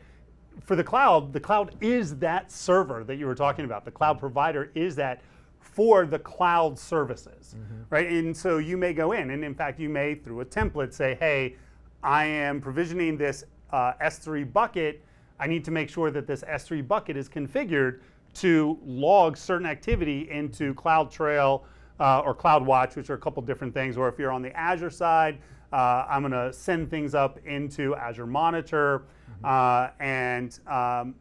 for 0.60 0.76
the 0.76 0.84
cloud, 0.84 1.32
the 1.32 1.40
cloud 1.40 1.74
is 1.80 2.16
that 2.16 2.50
server 2.50 3.04
that 3.04 3.16
you 3.16 3.26
were 3.26 3.34
talking 3.34 3.64
about. 3.64 3.84
The 3.84 3.90
cloud 3.90 4.18
provider 4.18 4.70
is 4.74 4.94
that 4.96 5.22
for 5.60 6.06
the 6.06 6.18
cloud 6.18 6.78
services, 6.78 7.56
right? 7.90 8.06
And 8.06 8.36
so 8.36 8.58
you 8.58 8.76
may 8.76 8.92
go 8.92 9.12
in, 9.12 9.30
and 9.30 9.44
in 9.44 9.54
fact, 9.54 9.80
you 9.80 9.88
may 9.88 10.14
through 10.14 10.40
a 10.40 10.44
template 10.44 10.92
say, 10.92 11.16
hey, 11.18 11.56
I 12.02 12.24
am 12.24 12.60
provisioning 12.60 13.16
this 13.16 13.44
uh, 13.72 13.94
S3 14.02 14.52
bucket. 14.52 15.02
I 15.40 15.46
need 15.46 15.64
to 15.64 15.70
make 15.70 15.88
sure 15.88 16.10
that 16.10 16.26
this 16.26 16.42
S3 16.42 16.86
bucket 16.86 17.16
is 17.16 17.28
configured 17.28 18.00
to 18.34 18.78
log 18.84 19.36
certain 19.36 19.66
activity 19.66 20.30
into 20.30 20.74
CloudTrail 20.74 21.62
uh, 22.00 22.20
or 22.20 22.34
CloudWatch, 22.34 22.96
which 22.96 23.10
are 23.10 23.14
a 23.14 23.18
couple 23.18 23.42
different 23.42 23.72
things. 23.72 23.96
Or 23.96 24.08
if 24.08 24.18
you're 24.18 24.32
on 24.32 24.42
the 24.42 24.54
Azure 24.56 24.90
side, 24.90 25.38
uh, 25.72 26.06
I'm 26.08 26.22
going 26.22 26.32
to 26.32 26.52
send 26.52 26.90
things 26.90 27.14
up 27.14 27.38
into 27.46 27.94
Azure 27.96 28.26
Monitor, 28.26 29.04
uh, 29.42 29.88
and 30.00 30.58
um, 30.66 31.14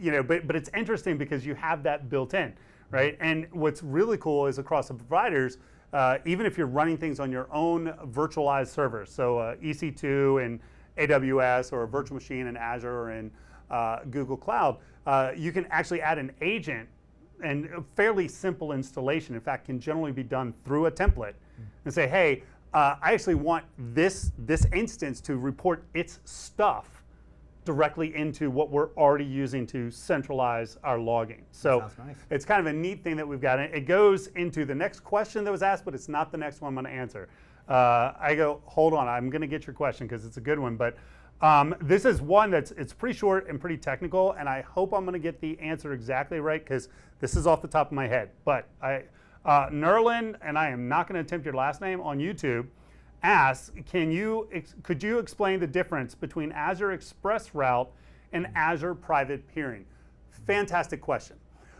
you 0.00 0.12
know, 0.12 0.22
but 0.22 0.46
but 0.46 0.54
it's 0.54 0.70
interesting 0.74 1.18
because 1.18 1.44
you 1.44 1.54
have 1.54 1.82
that 1.82 2.08
built 2.08 2.34
in, 2.34 2.54
right? 2.90 3.16
And 3.20 3.46
what's 3.50 3.82
really 3.82 4.18
cool 4.18 4.46
is 4.46 4.58
across 4.58 4.88
the 4.88 4.94
providers, 4.94 5.58
uh, 5.92 6.18
even 6.24 6.46
if 6.46 6.56
you're 6.56 6.68
running 6.68 6.96
things 6.96 7.18
on 7.18 7.32
your 7.32 7.48
own 7.52 7.92
virtualized 8.06 8.68
servers, 8.68 9.10
so 9.10 9.38
uh, 9.38 9.56
EC2 9.56 10.44
and 10.44 10.60
AWS 10.98 11.72
or 11.72 11.82
a 11.82 11.88
virtual 11.88 12.14
machine 12.14 12.46
in 12.46 12.56
Azure 12.56 12.92
or 12.92 13.10
in 13.12 13.30
uh, 13.70 14.00
Google 14.10 14.36
Cloud, 14.36 14.78
uh, 15.06 15.32
you 15.36 15.52
can 15.52 15.66
actually 15.66 16.00
add 16.00 16.18
an 16.18 16.32
agent 16.40 16.88
and 17.42 17.66
a 17.66 17.82
fairly 17.94 18.28
simple 18.28 18.72
installation. 18.72 19.34
In 19.34 19.40
fact, 19.40 19.66
can 19.66 19.80
generally 19.80 20.12
be 20.12 20.22
done 20.22 20.54
through 20.64 20.86
a 20.86 20.90
template 20.90 21.34
and 21.84 21.94
say, 21.94 22.08
hey, 22.08 22.42
uh, 22.74 22.96
I 23.02 23.12
actually 23.12 23.34
want 23.34 23.64
this 23.78 24.32
this 24.38 24.66
instance 24.72 25.20
to 25.22 25.36
report 25.36 25.84
its 25.94 26.20
stuff 26.24 27.02
directly 27.64 28.14
into 28.14 28.50
what 28.50 28.70
we're 28.70 28.88
already 28.94 29.26
using 29.26 29.66
to 29.66 29.90
centralize 29.90 30.78
our 30.84 30.98
logging. 30.98 31.44
So 31.50 31.80
nice. 31.98 32.16
it's 32.30 32.46
kind 32.46 32.60
of 32.60 32.66
a 32.66 32.72
neat 32.72 33.04
thing 33.04 33.14
that 33.16 33.28
we've 33.28 33.42
got. 33.42 33.60
It 33.60 33.86
goes 33.86 34.28
into 34.28 34.64
the 34.64 34.74
next 34.74 35.00
question 35.00 35.44
that 35.44 35.50
was 35.50 35.62
asked, 35.62 35.84
but 35.84 35.94
it's 35.94 36.08
not 36.08 36.32
the 36.32 36.38
next 36.38 36.62
one 36.62 36.68
I'm 36.68 36.74
going 36.82 36.86
to 36.86 36.98
answer. 36.98 37.28
Uh, 37.68 38.14
I 38.18 38.34
go, 38.34 38.62
hold 38.64 38.94
on, 38.94 39.06
I'm 39.06 39.28
going 39.28 39.42
to 39.42 39.46
get 39.46 39.66
your 39.66 39.74
question 39.74 40.06
because 40.06 40.24
it's 40.24 40.38
a 40.38 40.40
good 40.40 40.58
one. 40.58 40.76
But 40.76 40.96
um, 41.42 41.74
this 41.82 42.06
is 42.06 42.22
one 42.22 42.50
that's 42.50 42.70
it's 42.70 42.94
pretty 42.94 43.16
short 43.16 43.48
and 43.48 43.60
pretty 43.60 43.76
technical, 43.76 44.32
and 44.32 44.48
I 44.48 44.62
hope 44.62 44.94
I'm 44.94 45.04
going 45.04 45.12
to 45.12 45.18
get 45.18 45.38
the 45.40 45.58
answer 45.60 45.92
exactly 45.92 46.40
right 46.40 46.64
because 46.64 46.88
this 47.20 47.36
is 47.36 47.46
off 47.46 47.60
the 47.60 47.68
top 47.68 47.88
of 47.88 47.92
my 47.92 48.08
head. 48.08 48.30
But 48.46 48.66
I, 48.80 49.02
uh, 49.44 49.68
Nerlin, 49.68 50.36
and 50.42 50.58
I 50.58 50.70
am 50.70 50.88
not 50.88 51.08
going 51.08 51.14
to 51.14 51.20
attempt 51.20 51.44
your 51.44 51.54
last 51.54 51.80
name 51.80 52.00
on 52.00 52.18
YouTube 52.18 52.66
asks, 53.22 53.72
can 53.90 54.10
you 54.10 54.48
ex- 54.52 54.74
could 54.82 55.02
you 55.02 55.18
explain 55.18 55.60
the 55.60 55.66
difference 55.66 56.14
between 56.14 56.52
Azure 56.52 56.92
Express 56.92 57.54
Route 57.54 57.90
and 58.32 58.46
Azure 58.54 58.94
Private 58.94 59.46
Peering? 59.48 59.84
Fantastic 60.46 61.00
question. 61.00 61.36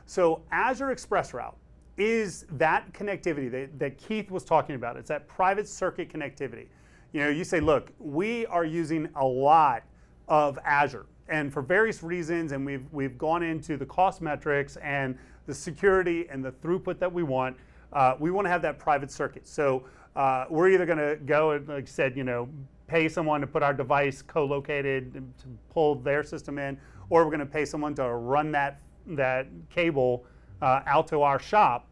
So 0.06 0.42
Azure 0.50 0.90
Express 0.90 1.32
Route 1.34 1.56
is 1.96 2.46
that 2.52 2.92
connectivity 2.92 3.50
that, 3.50 3.78
that 3.78 3.98
Keith 3.98 4.30
was 4.30 4.44
talking 4.44 4.74
about. 4.74 4.96
It's 4.96 5.08
that 5.08 5.28
private 5.28 5.68
circuit 5.68 6.08
connectivity. 6.12 6.66
You 7.12 7.20
know, 7.20 7.28
you 7.28 7.44
say, 7.44 7.60
look, 7.60 7.90
we 7.98 8.46
are 8.46 8.64
using 8.64 9.08
a 9.16 9.24
lot 9.24 9.82
of 10.28 10.58
Azure, 10.64 11.06
and 11.28 11.52
for 11.52 11.62
various 11.62 12.02
reasons, 12.02 12.52
and 12.52 12.64
we've 12.66 12.84
we've 12.92 13.16
gone 13.16 13.42
into 13.42 13.76
the 13.76 13.86
cost 13.86 14.20
metrics 14.20 14.76
and 14.76 15.16
the 15.48 15.54
security 15.54 16.26
and 16.30 16.44
the 16.44 16.52
throughput 16.52 17.00
that 17.00 17.12
we 17.12 17.24
want. 17.24 17.56
Uh, 17.92 18.14
we 18.20 18.30
want 18.30 18.44
to 18.44 18.50
have 18.50 18.62
that 18.62 18.78
private 18.78 19.10
circuit. 19.10 19.48
So 19.48 19.82
uh, 20.14 20.44
we're 20.50 20.68
either 20.68 20.84
going 20.84 20.98
to 20.98 21.16
go 21.24 21.52
and, 21.52 21.66
like 21.66 21.84
I 21.84 21.86
said, 21.86 22.16
you 22.16 22.22
know, 22.22 22.48
pay 22.86 23.08
someone 23.08 23.40
to 23.40 23.46
put 23.46 23.62
our 23.62 23.72
device 23.72 24.22
co-located 24.22 25.14
to 25.14 25.46
pull 25.70 25.94
their 25.96 26.22
system 26.22 26.58
in, 26.58 26.78
or 27.08 27.24
we're 27.24 27.30
going 27.30 27.40
to 27.40 27.46
pay 27.46 27.64
someone 27.64 27.94
to 27.94 28.08
run 28.08 28.52
that 28.52 28.80
that 29.06 29.46
cable 29.70 30.26
uh, 30.60 30.82
out 30.86 31.06
to 31.08 31.22
our 31.22 31.38
shop, 31.38 31.86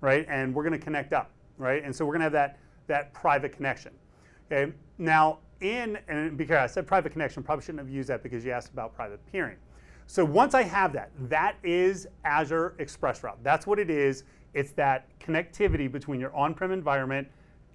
right? 0.00 0.24
And 0.28 0.54
we're 0.54 0.62
going 0.62 0.78
to 0.78 0.84
connect 0.84 1.12
up, 1.12 1.30
right? 1.58 1.84
And 1.84 1.94
so 1.94 2.06
we're 2.06 2.12
going 2.12 2.20
to 2.20 2.24
have 2.24 2.32
that 2.32 2.58
that 2.86 3.12
private 3.12 3.52
connection. 3.52 3.92
Okay. 4.50 4.72
Now, 4.96 5.38
in 5.60 5.98
and 6.08 6.36
because 6.38 6.56
I 6.56 6.66
said 6.66 6.86
private 6.86 7.12
connection, 7.12 7.42
probably 7.42 7.62
shouldn't 7.62 7.84
have 7.84 7.94
used 7.94 8.08
that 8.08 8.22
because 8.22 8.42
you 8.42 8.52
asked 8.52 8.72
about 8.72 8.94
private 8.94 9.20
peering. 9.30 9.56
So 10.12 10.26
once 10.26 10.52
I 10.52 10.60
have 10.60 10.92
that, 10.92 11.10
that 11.30 11.56
is 11.62 12.06
Azure 12.26 12.74
Express 12.78 13.22
Route. 13.22 13.38
That's 13.42 13.66
what 13.66 13.78
it 13.78 13.88
is. 13.88 14.24
It's 14.52 14.72
that 14.72 15.06
connectivity 15.18 15.90
between 15.90 16.20
your 16.20 16.36
on-prem 16.36 16.70
environment 16.70 17.28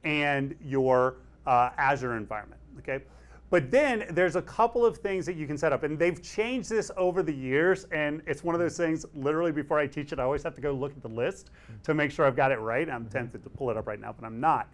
and 0.04 0.54
your 0.64 1.16
uh, 1.48 1.72
Azure 1.80 2.16
environment. 2.16 2.62
Okay. 2.78 3.04
But 3.50 3.72
then 3.72 4.06
there's 4.12 4.36
a 4.36 4.44
couple 4.44 4.86
of 4.86 5.00
things 5.00 5.26
that 5.26 5.36
you 5.36 5.48
can 5.48 5.58
set 5.58 5.74
up, 5.74 5.82
and 5.82 5.98
they've 5.98 6.22
changed 6.22 6.70
this 6.70 6.92
over 6.96 7.24
the 7.24 7.34
years. 7.34 7.86
And 7.86 8.22
it's 8.28 8.44
one 8.44 8.54
of 8.54 8.62
those 8.62 8.78
things. 8.78 9.04
Literally, 9.16 9.52
before 9.52 9.80
I 9.80 9.88
teach 9.88 10.14
it, 10.14 10.20
I 10.20 10.24
always 10.24 10.44
have 10.44 10.54
to 10.54 10.62
go 10.62 10.74
look 10.74 10.92
at 10.92 11.02
the 11.02 11.10
list 11.10 11.50
to 11.82 11.96
make 11.96 12.12
sure 12.12 12.28
I've 12.28 12.36
got 12.36 12.52
it 12.52 12.60
right. 12.60 12.88
I'm 12.88 13.08
tempted 13.08 13.42
to 13.46 13.50
pull 13.50 13.72
it 13.72 13.78
up 13.78 13.88
right 13.88 14.00
now, 14.00 14.14
but 14.14 14.24
I'm 14.24 14.40
not. 14.40 14.70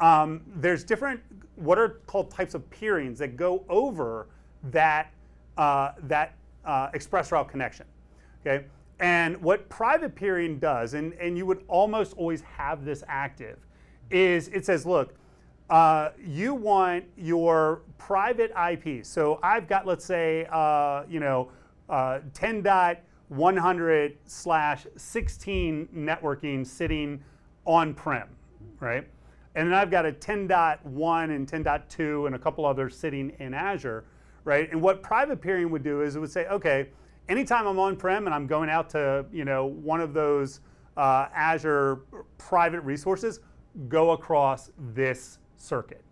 Um, 0.00 0.42
there's 0.56 0.84
different 0.84 1.22
what 1.54 1.78
are 1.78 2.00
called 2.06 2.30
types 2.30 2.52
of 2.52 2.68
peerings 2.68 3.18
that 3.20 3.38
go 3.38 3.64
over 3.70 4.26
that 4.64 5.12
uh, 5.56 5.92
that 6.02 6.34
uh, 6.66 6.90
express 6.92 7.32
route 7.32 7.48
connection. 7.48 7.86
Okay, 8.44 8.64
and 9.00 9.40
what 9.42 9.68
private 9.68 10.14
peering 10.14 10.58
does, 10.58 10.94
and, 10.94 11.12
and 11.14 11.36
you 11.36 11.46
would 11.46 11.64
almost 11.68 12.14
always 12.14 12.40
have 12.42 12.84
this 12.84 13.04
active, 13.08 13.58
is 14.10 14.48
it 14.48 14.64
says, 14.64 14.86
look, 14.86 15.14
uh, 15.68 16.10
you 16.24 16.54
want 16.54 17.04
your 17.16 17.82
private 17.98 18.52
IP. 18.70 19.04
So 19.04 19.38
I've 19.42 19.68
got, 19.68 19.86
let's 19.86 20.04
say, 20.04 20.46
uh, 20.50 21.02
you 21.08 21.20
know, 21.20 21.50
uh, 21.88 22.20
10.100 22.32 24.14
slash 24.24 24.86
16 24.96 25.88
networking 25.94 26.66
sitting 26.66 27.22
on-prem, 27.64 28.28
right? 28.80 29.06
And 29.56 29.68
then 29.68 29.74
I've 29.74 29.90
got 29.90 30.06
a 30.06 30.12
10.1 30.12 31.34
and 31.34 31.50
10.2 31.50 32.26
and 32.26 32.34
a 32.34 32.38
couple 32.38 32.64
others 32.64 32.96
sitting 32.96 33.32
in 33.40 33.52
Azure, 33.54 34.04
right? 34.46 34.70
And 34.70 34.80
what 34.80 35.02
private 35.02 35.42
peering 35.42 35.70
would 35.70 35.82
do 35.82 36.00
is 36.02 36.16
it 36.16 36.20
would 36.20 36.30
say, 36.30 36.46
okay, 36.46 36.88
anytime 37.28 37.66
I'm 37.66 37.78
on-prem 37.78 38.26
and 38.26 38.34
I'm 38.34 38.46
going 38.46 38.70
out 38.70 38.88
to, 38.90 39.26
you 39.32 39.44
know, 39.44 39.66
one 39.66 40.00
of 40.00 40.14
those 40.14 40.60
uh, 40.96 41.26
Azure 41.34 42.02
private 42.38 42.80
resources, 42.80 43.40
go 43.88 44.12
across 44.12 44.70
this 44.94 45.40
circuit, 45.56 46.02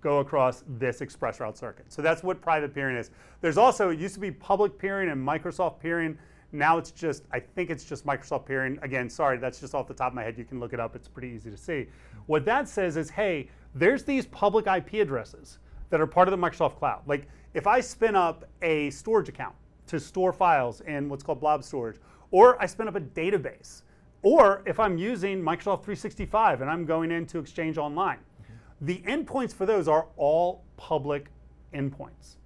go 0.00 0.18
across 0.18 0.64
this 0.66 1.00
express 1.00 1.38
route 1.38 1.56
circuit. 1.56 1.86
So 1.88 2.02
that's 2.02 2.24
what 2.24 2.42
private 2.42 2.74
peering 2.74 2.96
is. 2.96 3.12
There's 3.40 3.56
also, 3.56 3.90
it 3.90 4.00
used 4.00 4.14
to 4.14 4.20
be 4.20 4.32
public 4.32 4.76
peering 4.76 5.08
and 5.08 5.26
Microsoft 5.26 5.78
peering. 5.78 6.18
Now 6.50 6.78
it's 6.78 6.90
just, 6.90 7.22
I 7.32 7.38
think 7.38 7.70
it's 7.70 7.84
just 7.84 8.04
Microsoft 8.04 8.44
peering. 8.44 8.76
Again, 8.82 9.08
sorry, 9.08 9.38
that's 9.38 9.60
just 9.60 9.72
off 9.72 9.86
the 9.86 9.94
top 9.94 10.08
of 10.08 10.14
my 10.14 10.24
head. 10.24 10.36
You 10.36 10.44
can 10.44 10.58
look 10.58 10.72
it 10.72 10.80
up, 10.80 10.96
it's 10.96 11.08
pretty 11.08 11.28
easy 11.28 11.50
to 11.50 11.56
see. 11.56 11.86
What 12.26 12.44
that 12.46 12.68
says 12.68 12.96
is, 12.96 13.08
hey, 13.08 13.50
there's 13.72 14.02
these 14.02 14.26
public 14.26 14.66
IP 14.66 14.94
addresses 14.94 15.58
that 15.90 16.00
are 16.00 16.06
part 16.08 16.26
of 16.26 16.32
the 16.32 16.44
Microsoft 16.44 16.76
Cloud. 16.76 17.02
Like 17.06 17.28
if 17.54 17.66
I 17.66 17.80
spin 17.80 18.16
up 18.16 18.44
a 18.62 18.90
storage 18.90 19.28
account 19.28 19.54
to 19.86 20.00
store 20.00 20.32
files 20.32 20.80
in 20.82 21.08
what's 21.08 21.22
called 21.22 21.40
blob 21.40 21.62
storage, 21.62 21.96
or 22.30 22.60
I 22.60 22.66
spin 22.66 22.88
up 22.88 22.96
a 22.96 23.00
database, 23.00 23.82
or 24.22 24.62
if 24.66 24.80
I'm 24.80 24.98
using 24.98 25.40
Microsoft 25.40 25.84
365 25.84 26.60
and 26.60 26.70
I'm 26.70 26.84
going 26.84 27.10
into 27.10 27.38
Exchange 27.38 27.78
Online, 27.78 28.18
mm-hmm. 28.18 28.86
the 28.86 28.98
endpoints 29.06 29.54
for 29.54 29.66
those 29.66 29.86
are 29.86 30.06
all 30.16 30.64
public 30.76 31.28
endpoints. 31.72 32.36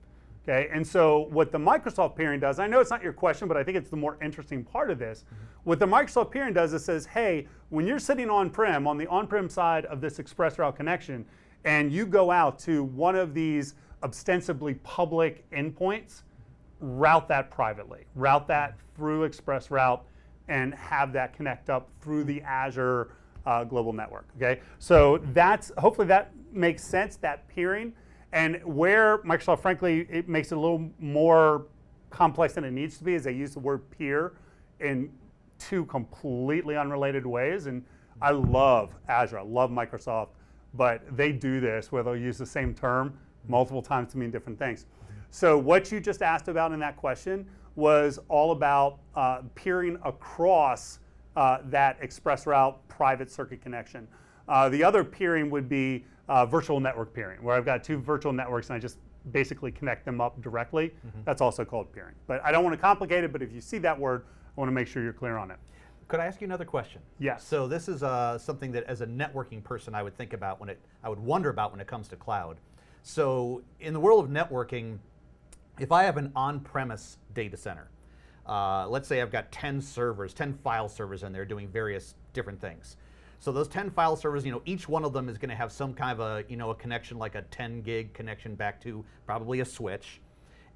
Okay, 0.43 0.69
and 0.73 0.87
so 0.87 1.29
what 1.31 1.53
the 1.53 1.59
Microsoft 1.59 2.17
peering 2.17 2.41
does, 2.41 2.59
I 2.59 2.67
know 2.67 2.81
it's 2.81 2.91
not 2.91 3.03
your 3.03 3.13
question, 3.13 3.49
but 3.49 3.57
I 3.59 3.63
think 3.63 3.77
it's 3.77 3.91
the 3.91 3.97
more 3.97 4.17
interesting 4.23 4.65
part 4.65 4.91
of 4.91 4.99
this. 4.99 5.25
Mm-hmm. 5.25 5.45
What 5.65 5.79
the 5.79 5.87
Microsoft 5.87 6.31
peering 6.31 6.55
does 6.55 6.73
is 6.73 6.85
says, 6.85 7.05
hey, 7.05 7.47
when 7.69 7.87
you're 7.87 7.99
sitting 7.99 8.31
on-prem, 8.31 8.87
on 8.87 8.97
the 8.97 9.07
on-prem 9.09 9.51
side 9.51 9.85
of 9.87 10.01
this 10.01 10.19
express 10.19 10.59
route 10.59 10.77
connection, 10.77 11.27
and 11.65 11.93
you 11.93 12.07
go 12.07 12.31
out 12.31 12.59
to 12.61 12.85
one 12.85 13.15
of 13.15 13.35
these 13.35 13.75
ostensibly 14.03 14.75
public 14.75 15.49
endpoints, 15.51 16.23
route 16.81 17.29
that 17.29 17.51
privately, 17.51 18.05
route 18.15 18.47
that 18.49 18.77
through 18.95 19.25
Express 19.25 19.71
Route, 19.71 20.05
and 20.49 20.75
have 20.75 21.13
that 21.13 21.35
connect 21.35 21.69
up 21.69 21.89
through 22.01 22.25
the 22.25 22.41
Azure 22.43 23.13
uh, 23.47 23.65
global 23.65 23.93
network. 23.93 24.27
Okay, 24.37 24.61
so 24.79 25.19
that's 25.33 25.73
hopefully 25.79 26.07
that 26.09 26.33
makes 26.53 26.85
sense. 26.85 27.17
That 27.17 27.49
peering 27.49 27.93
and 28.33 28.63
where 28.65 29.19
Microsoft, 29.19 29.61
frankly, 29.61 30.07
it 30.11 30.29
makes 30.29 30.53
it 30.53 30.59
a 30.59 30.61
little 30.61 30.91
more 30.99 31.67
complex 32.11 32.55
than 32.55 32.65
it 32.65 32.73
needs 32.73 32.99
to 32.99 33.05
be 33.05 33.15
is 33.15 33.25
they 33.25 33.33
use 33.33 33.53
the 33.53 33.61
word 33.61 33.91
peer 33.91 34.35
in 34.81 35.11
two 35.59 35.85
completely 35.87 36.77
unrelated 36.77 37.27
ways. 37.27 37.67
And 37.67 37.85
I 38.21 38.31
love 38.31 38.95
Azure, 39.09 39.39
I 39.39 39.43
love 39.43 39.71
Microsoft, 39.71 40.29
but 40.75 41.03
they 41.17 41.33
do 41.33 41.61
this 41.61 41.91
where 41.91 42.03
they'll 42.03 42.17
use 42.17 42.39
the 42.39 42.47
same 42.47 42.75
term 42.75 43.19
multiple 43.47 43.83
times 43.83 44.13
to 44.13 44.19
mean 44.19 44.31
different 44.31 44.59
things. 44.59 44.87
So 45.31 45.59
what 45.59 45.93
you 45.93 46.01
just 46.01 46.23
asked 46.23 46.49
about 46.49 46.73
in 46.73 46.81
that 46.81 46.97
question 46.97 47.47
was 47.77 48.19
all 48.29 48.53
about 48.53 48.99
uh, 49.15 49.43
peering 49.55 49.99
across 50.05 50.99
uh, 51.37 51.59
that 51.67 51.99
express 52.01 52.47
route 52.47 52.77
private 52.89 53.31
circuit 53.31 53.63
connection. 53.63 54.09
Uh, 54.49 54.69
the 54.69 54.83
other 54.83 55.05
peering 55.05 55.51
would 55.51 55.69
be 55.69 56.05
uh, 56.29 56.45
virtual 56.45 56.81
network 56.81 57.15
peering, 57.15 57.43
where 57.43 57.55
I've 57.55 57.65
got 57.65 57.85
two 57.85 57.99
virtual 57.99 58.33
networks 58.33 58.71
and 58.71 58.77
I 58.77 58.81
just 58.81 58.99
basically 59.31 59.71
connect 59.71 60.05
them 60.05 60.21
up 60.21 60.41
directly. 60.41 60.95
That's 61.25 61.41
also 61.41 61.65
called 61.65 61.93
peering. 61.93 62.15
But 62.27 62.43
I 62.45 62.51
don't 62.51 62.65
want 62.65 62.75
to 62.75 62.81
complicate 62.81 63.25
it, 63.25 63.33
but 63.33 63.43
if 63.43 63.53
you 63.53 63.61
see 63.61 63.79
that 63.79 63.99
word, 63.99 64.25
I 64.57 64.61
want 64.61 64.69
to 64.69 64.73
make 64.73 64.89
sure 64.89 65.03
you're 65.03 65.13
clear 65.13 65.37
on 65.37 65.51
it. 65.51 65.59
Could 66.09 66.21
I 66.21 66.27
ask 66.27 66.41
you 66.41 66.47
another 66.47 66.65
question? 66.65 67.03
Yes. 67.19 67.45
So 67.47 67.69
this 67.69 67.87
is 67.87 68.03
uh, 68.03 68.39
something 68.39 68.73
that, 68.73 68.85
as 68.85 69.03
a 69.03 69.07
networking 69.07 69.63
person, 69.63 69.95
I 69.95 70.03
would 70.03 70.17
think 70.17 70.33
about 70.33 70.59
when 70.59 70.71
it, 70.71 70.81
I 71.05 71.11
would 71.11 71.19
wonder 71.19 71.51
about 71.51 71.71
when 71.71 71.81
it 71.81 71.87
comes 71.87 72.09
to 72.09 72.17
cloud. 72.17 72.57
So 73.03 73.63
in 73.81 73.93
the 73.93 74.01
world 74.01 74.25
of 74.25 74.31
networking, 74.31 74.99
if 75.79 75.93
I 75.93 76.05
have 76.05 76.17
an 76.17 76.33
on-premise 76.35 77.19
data 77.35 77.57
center, 77.57 77.89
uh, 78.47 78.89
let's 78.89 79.07
say 79.07 79.21
I've 79.21 79.31
got 79.31 79.53
10 79.53 79.81
servers, 79.81 80.33
10 80.35 80.59
file 80.65 80.89
servers 80.89 81.23
in 81.23 81.33
there 81.33 81.45
doing 81.45 81.69
various 81.69 82.15
different 82.33 82.61
things. 82.61 82.97
So 83.41 83.53
those 83.53 83.69
10 83.69 83.91
file 83.91 84.17
servers, 84.17 84.45
you 84.45 84.51
know, 84.51 84.63
each 84.65 84.89
one 84.89 85.05
of 85.05 85.13
them 85.13 85.29
is 85.29 85.39
going 85.39 85.51
to 85.51 85.55
have 85.55 85.71
some 85.71 85.95
kind 85.95 86.19
of 86.19 86.21
a, 86.21 86.45
you 86.49 86.57
know, 86.57 86.71
a 86.71 86.75
connection 86.75 87.19
like 87.19 87.35
a 87.35 87.43
10 87.43 87.83
gig 87.83 88.13
connection 88.13 88.55
back 88.55 88.81
to 88.83 89.05
probably 89.27 89.61
a 89.61 89.65
switch. 89.65 90.21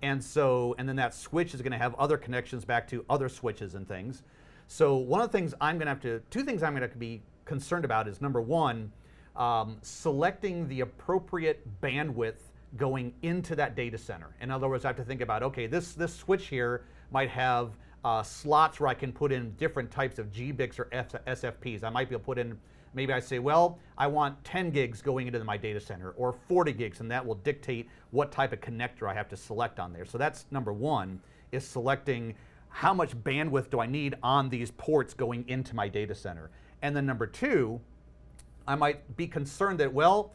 And 0.03 0.23
so, 0.23 0.75
and 0.79 0.89
then 0.89 0.97
that 0.97 1.14
switch 1.14 1.55
is 1.55 1.62
going 1.62 1.73
to 1.73 1.79
have 1.79 1.95
other 1.95 2.16
connections 2.16 2.64
back 2.64 2.89
to 2.89 3.05
other 3.11 3.29
switches 3.29 3.75
and 3.75 3.87
things. 3.87 4.23
So 4.68 4.97
one 4.97 5.20
of 5.20 5.31
the 5.31 5.37
things 5.37 5.55
I'm 5.61 5.77
going 5.77 5.87
to 5.87 5.91
have 5.91 6.01
to, 6.01 6.20
two 6.31 6.45
things 6.45 6.62
I'm 6.62 6.73
going 6.73 6.83
to, 6.83 6.89
to 6.89 6.99
be 6.99 7.23
concerned 7.45 7.85
about 7.85 8.07
is 8.07 8.20
number 8.20 8.41
one, 8.41 8.93
um, 9.37 9.78
selecting 9.83 10.68
the 10.68 10.80
appropriate 10.80 11.66
bandwidth 11.80 12.41
going 12.76 13.12
into 13.22 13.55
that 13.57 13.76
data 13.76 13.99
center. 13.99 14.35
In 14.41 14.51
other 14.51 14.68
words, 14.68 14.85
I 14.85 14.89
have 14.89 14.97
to 14.97 15.05
think 15.05 15.20
about, 15.20 15.43
okay, 15.43 15.66
this, 15.66 15.93
this 15.93 16.14
switch 16.14 16.49
here 16.49 16.85
might 17.11 17.28
have 17.28 17.76
uh, 18.05 18.22
slots 18.22 18.80
where 18.80 18.89
I 18.89 18.95
can 18.95 19.12
put 19.12 19.33
in 19.33 19.53
different 19.53 19.91
types 19.91 20.18
of 20.18 20.30
GBICs 20.33 20.78
or 20.78 20.89
F- 20.93 21.24
SFPs. 21.26 21.85
I 21.85 21.91
might 21.91 22.09
be 22.09 22.14
able 22.14 22.20
to 22.20 22.26
put 22.26 22.39
in, 22.39 22.59
maybe 22.95 23.12
I 23.12 23.20
say, 23.20 23.39
well, 23.39 23.78
I 23.97 24.07
want 24.07 24.43
10 24.45 24.70
gigs 24.70 25.03
going 25.03 25.26
into 25.26 25.43
my 25.45 25.57
data 25.57 25.80
center 25.80 26.11
or 26.12 26.33
40 26.33 26.72
gigs, 26.72 27.01
and 27.01 27.11
that 27.11 27.24
will 27.24 27.37
dictate 27.37 27.89
what 28.11 28.33
type 28.33 28.53
of 28.53 28.61
connector 28.61 29.09
I 29.09 29.14
have 29.14 29.28
to 29.28 29.37
select 29.37 29.78
on 29.78 29.93
there. 29.93 30.05
So 30.05 30.18
that's 30.18 30.47
number 30.51 30.72
one, 30.72 31.20
is 31.53 31.66
selecting 31.66 32.35
how 32.68 32.95
much 32.95 33.14
bandwidth 33.16 33.70
do 33.70 33.80
I 33.80 33.87
need 33.87 34.14
on 34.22 34.49
these 34.49 34.70
ports 34.72 35.14
going 35.14 35.45
into 35.49 35.76
my 35.76 35.89
data 35.89 36.14
center. 36.14 36.51
And 36.80 36.97
then 36.97 37.07
number 37.07 37.26
two, 37.26 37.80
I 38.67 38.75
might 38.75 39.17
be 39.17 39.27
concerned 39.27 39.81
that, 39.81 39.93
well, 39.93 40.33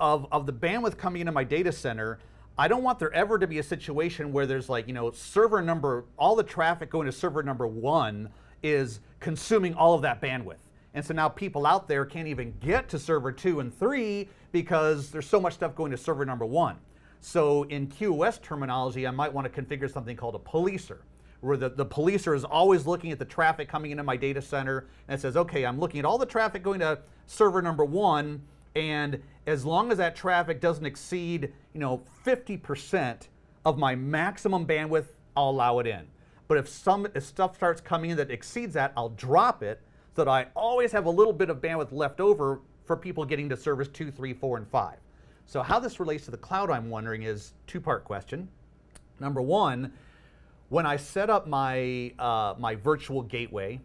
of, 0.00 0.26
of 0.30 0.46
the 0.46 0.52
bandwidth 0.52 0.96
coming 0.96 1.20
into 1.20 1.32
my 1.32 1.44
data 1.44 1.72
center, 1.72 2.18
I 2.58 2.68
don't 2.68 2.82
want 2.82 2.98
there 2.98 3.12
ever 3.12 3.38
to 3.38 3.46
be 3.46 3.58
a 3.58 3.62
situation 3.62 4.32
where 4.32 4.46
there's 4.46 4.68
like, 4.68 4.86
you 4.86 4.94
know, 4.94 5.10
server 5.10 5.60
number, 5.60 6.04
all 6.18 6.36
the 6.36 6.42
traffic 6.42 6.90
going 6.90 7.06
to 7.06 7.12
server 7.12 7.42
number 7.42 7.66
one 7.66 8.30
is 8.62 9.00
consuming 9.20 9.74
all 9.74 9.94
of 9.94 10.02
that 10.02 10.20
bandwidth. 10.20 10.56
And 10.94 11.04
so 11.04 11.12
now 11.12 11.28
people 11.28 11.66
out 11.66 11.88
there 11.88 12.06
can't 12.06 12.28
even 12.28 12.54
get 12.58 12.88
to 12.88 12.98
server 12.98 13.30
two 13.30 13.60
and 13.60 13.78
three 13.78 14.30
because 14.52 15.10
there's 15.10 15.26
so 15.26 15.38
much 15.38 15.54
stuff 15.54 15.74
going 15.74 15.90
to 15.90 15.98
server 15.98 16.24
number 16.24 16.46
one. 16.46 16.76
So 17.20 17.64
in 17.64 17.88
QoS 17.88 18.40
terminology, 18.40 19.06
I 19.06 19.10
might 19.10 19.32
want 19.32 19.52
to 19.52 19.62
configure 19.62 19.92
something 19.92 20.16
called 20.16 20.34
a 20.34 20.38
policer, 20.38 20.98
where 21.40 21.56
the, 21.56 21.68
the 21.68 21.86
policer 21.86 22.34
is 22.34 22.44
always 22.44 22.86
looking 22.86 23.12
at 23.12 23.18
the 23.18 23.24
traffic 23.24 23.68
coming 23.68 23.90
into 23.90 24.02
my 24.02 24.16
data 24.16 24.40
center 24.42 24.86
and 25.08 25.18
it 25.18 25.20
says, 25.20 25.36
okay, 25.36 25.64
I'm 25.64 25.78
looking 25.78 26.00
at 26.00 26.04
all 26.04 26.18
the 26.18 26.26
traffic 26.26 26.62
going 26.62 26.80
to 26.80 26.98
server 27.26 27.60
number 27.62 27.84
one, 27.84 28.42
and 28.74 29.22
as 29.46 29.64
long 29.64 29.90
as 29.90 29.98
that 29.98 30.14
traffic 30.16 30.60
doesn't 30.60 30.84
exceed, 30.84 31.52
you 31.72 31.80
know, 31.80 32.02
50% 32.24 33.28
of 33.64 33.78
my 33.78 33.94
maximum 33.94 34.66
bandwidth, 34.66 35.06
I'll 35.36 35.50
allow 35.50 35.78
it 35.78 35.86
in. 35.86 36.06
But 36.48 36.58
if 36.58 36.68
some 36.68 37.06
if 37.14 37.24
stuff 37.24 37.56
starts 37.56 37.80
coming 37.80 38.10
in 38.10 38.16
that 38.18 38.30
exceeds 38.30 38.74
that, 38.74 38.92
I'll 38.96 39.08
drop 39.10 39.62
it 39.62 39.80
so 40.14 40.24
that 40.24 40.30
I 40.30 40.46
always 40.54 40.92
have 40.92 41.06
a 41.06 41.10
little 41.10 41.32
bit 41.32 41.50
of 41.50 41.60
bandwidth 41.60 41.92
left 41.92 42.20
over 42.20 42.60
for 42.84 42.96
people 42.96 43.24
getting 43.24 43.48
to 43.48 43.56
service 43.56 43.88
two, 43.88 44.10
three, 44.10 44.32
four, 44.32 44.56
and 44.56 44.68
five. 44.68 44.98
So 45.46 45.62
how 45.62 45.78
this 45.78 46.00
relates 46.00 46.24
to 46.26 46.30
the 46.30 46.36
cloud, 46.36 46.70
I'm 46.70 46.88
wondering, 46.90 47.22
is 47.22 47.52
two-part 47.66 48.04
question. 48.04 48.48
Number 49.20 49.42
one, 49.42 49.92
when 50.68 50.86
I 50.86 50.96
set 50.96 51.30
up 51.30 51.46
my 51.46 52.12
uh, 52.18 52.54
my 52.58 52.74
virtual 52.74 53.22
gateway, 53.22 53.80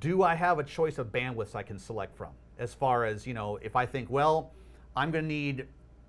do 0.00 0.22
I 0.22 0.34
have 0.34 0.58
a 0.58 0.64
choice 0.64 0.98
of 0.98 1.08
bandwidths 1.08 1.54
I 1.54 1.62
can 1.62 1.78
select 1.78 2.16
from? 2.16 2.32
As 2.58 2.74
far 2.74 3.04
as 3.04 3.26
you 3.26 3.34
know, 3.34 3.58
if 3.62 3.76
I 3.76 3.86
think, 3.86 4.10
well, 4.10 4.52
I'm 4.96 5.10
going 5.10 5.24
to 5.24 5.28
need 5.28 5.66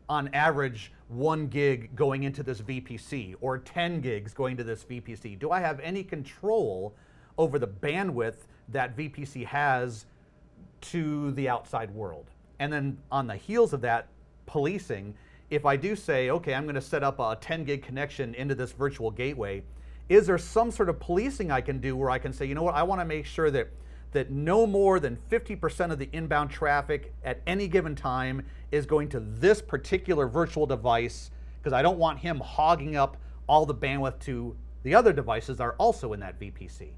on 0.08 0.30
average 0.34 0.91
one 1.08 1.47
gig 1.47 1.95
going 1.95 2.24
into 2.24 2.43
this 2.43 2.62
VPC 2.62 3.36
or 3.41 3.58
10 3.58 4.01
gigs 4.01 4.34
going 4.34 4.58
to 4.58 4.64
this 4.64 4.84
VPC? 4.84 5.38
Do 5.39 5.51
I 5.51 5.60
have 5.60 5.80
any 5.80 6.03
control 6.03 6.93
over 7.38 7.60
the 7.60 7.68
bandwidth 7.68 8.47
that 8.70 8.95
VPC 8.95 9.45
has 9.45 10.06
to 10.82 11.32
the 11.32 11.49
outside 11.49 11.91
world? 11.91 12.26
And 12.60 12.72
then 12.72 12.97
on 13.12 13.28
the 13.28 13.36
heels 13.36 13.74
of 13.74 13.82
that, 13.82 14.08
policing, 14.45 15.16
if 15.50 15.66
I 15.66 15.76
do 15.76 15.96
say, 15.96 16.30
okay, 16.30 16.54
I'm 16.54 16.64
going 16.64 16.76
to 16.76 16.82
set 16.82 17.04
up 17.04 17.20
a 17.20 17.38
10 17.39 17.64
gig 17.66 17.84
connection 17.84 18.34
into 18.36 18.56
this 18.56 18.72
virtual 18.72 19.12
gateway, 19.12 19.64
is 20.10 20.28
there 20.28 20.38
some 20.38 20.72
sort 20.72 20.89
of 20.89 21.00
policing 21.00 21.52
I 21.52 21.62
can 21.62 21.80
do 21.80 21.96
where 21.96 22.10
I 22.10 22.20
can 22.20 22.34
say, 22.34 22.46
you 22.46 22.56
know 22.56 22.64
what, 22.64 22.76
I 22.76 22.84
want 22.84 23.02
to 23.02 23.06
make 23.06 23.26
sure 23.26 23.52
that 23.52 23.70
that 24.16 24.32
no 24.32 24.66
more 24.66 24.98
than 24.98 25.18
50% 25.30 25.91
of 25.91 26.00
the 26.00 26.10
inbound 26.14 26.50
traffic 26.50 27.14
at 27.26 27.41
any 27.46 27.68
given 27.68 27.96
time 27.96 28.46
is 28.72 28.86
going 28.86 29.10
to 29.10 29.20
this 29.20 29.62
particular 29.62 30.26
virtual 30.26 30.66
device 30.66 31.32
because 31.58 31.74
I 31.74 31.82
don't 31.82 31.98
want 31.98 32.20
him 32.20 32.39
hogging 32.39 32.96
up 32.96 33.18
all 33.48 33.66
the 33.66 33.76
bandwidth 33.76 34.20
to 34.22 34.56
the 34.84 34.96
other 34.96 35.12
devices 35.12 35.58
that 35.58 35.64
are 35.64 35.76
also 35.78 36.14
in 36.14 36.22
that 36.22 36.39
VPC. 36.39 36.91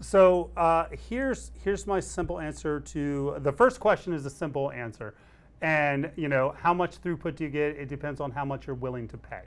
So 0.00 0.50
uh, 0.58 0.86
here's 1.08 1.52
here's 1.64 1.86
my 1.86 2.00
simple 2.00 2.38
answer 2.38 2.80
to 2.80 3.36
the 3.38 3.52
first 3.52 3.80
question 3.80 4.12
is 4.12 4.26
a 4.26 4.30
simple 4.30 4.70
answer, 4.72 5.14
and 5.62 6.10
you 6.16 6.28
know 6.28 6.54
how 6.58 6.74
much 6.74 7.00
throughput 7.00 7.36
do 7.36 7.44
you 7.44 7.50
get? 7.50 7.76
It 7.76 7.88
depends 7.88 8.20
on 8.20 8.30
how 8.30 8.44
much 8.44 8.66
you're 8.66 8.76
willing 8.76 9.08
to 9.08 9.16
pay. 9.16 9.42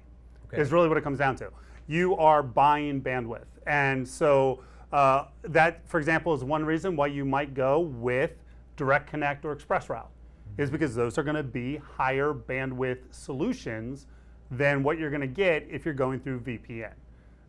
Okay. 0.47 0.61
Is 0.61 0.71
really 0.71 0.87
what 0.87 0.97
it 0.97 1.03
comes 1.03 1.19
down 1.19 1.35
to. 1.37 1.51
You 1.87 2.15
are 2.17 2.41
buying 2.43 3.01
bandwidth, 3.01 3.45
and 3.67 4.07
so 4.07 4.61
uh, 4.91 5.25
that, 5.43 5.87
for 5.87 5.99
example, 5.99 6.33
is 6.33 6.43
one 6.43 6.65
reason 6.65 6.95
why 6.95 7.07
you 7.07 7.25
might 7.25 7.53
go 7.53 7.79
with 7.79 8.31
Direct 8.75 9.07
Connect 9.07 9.45
or 9.45 9.55
ExpressRoute, 9.55 10.03
mm-hmm. 10.03 10.61
is 10.61 10.69
because 10.69 10.95
those 10.95 11.17
are 11.17 11.23
going 11.23 11.35
to 11.35 11.43
be 11.43 11.77
higher 11.77 12.33
bandwidth 12.33 12.99
solutions 13.11 14.07
than 14.51 14.81
what 14.81 14.97
you're 14.97 15.11
going 15.11 15.21
to 15.21 15.27
get 15.27 15.67
if 15.69 15.85
you're 15.85 15.93
going 15.93 16.19
through 16.19 16.39
VPN. 16.39 16.93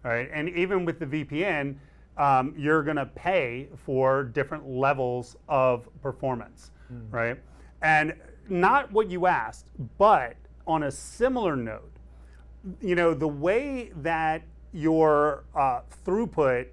All 0.04 0.10
right, 0.10 0.28
and 0.32 0.48
even 0.50 0.84
with 0.84 0.98
the 0.98 1.06
VPN, 1.06 1.76
um, 2.16 2.54
you're 2.56 2.82
going 2.82 2.96
to 2.96 3.06
pay 3.06 3.68
for 3.74 4.24
different 4.24 4.68
levels 4.68 5.36
of 5.48 5.88
performance, 6.02 6.70
mm. 6.92 7.10
right? 7.10 7.38
And 7.82 8.14
not 8.50 8.92
what 8.92 9.10
you 9.10 9.26
asked, 9.26 9.70
but 9.98 10.36
on 10.66 10.84
a 10.84 10.90
similar 10.90 11.56
note, 11.56 11.92
you 12.80 12.94
know, 12.94 13.14
the 13.14 13.28
way 13.28 13.90
that 13.96 14.42
your 14.72 15.44
uh, 15.54 15.80
throughput 16.04 16.66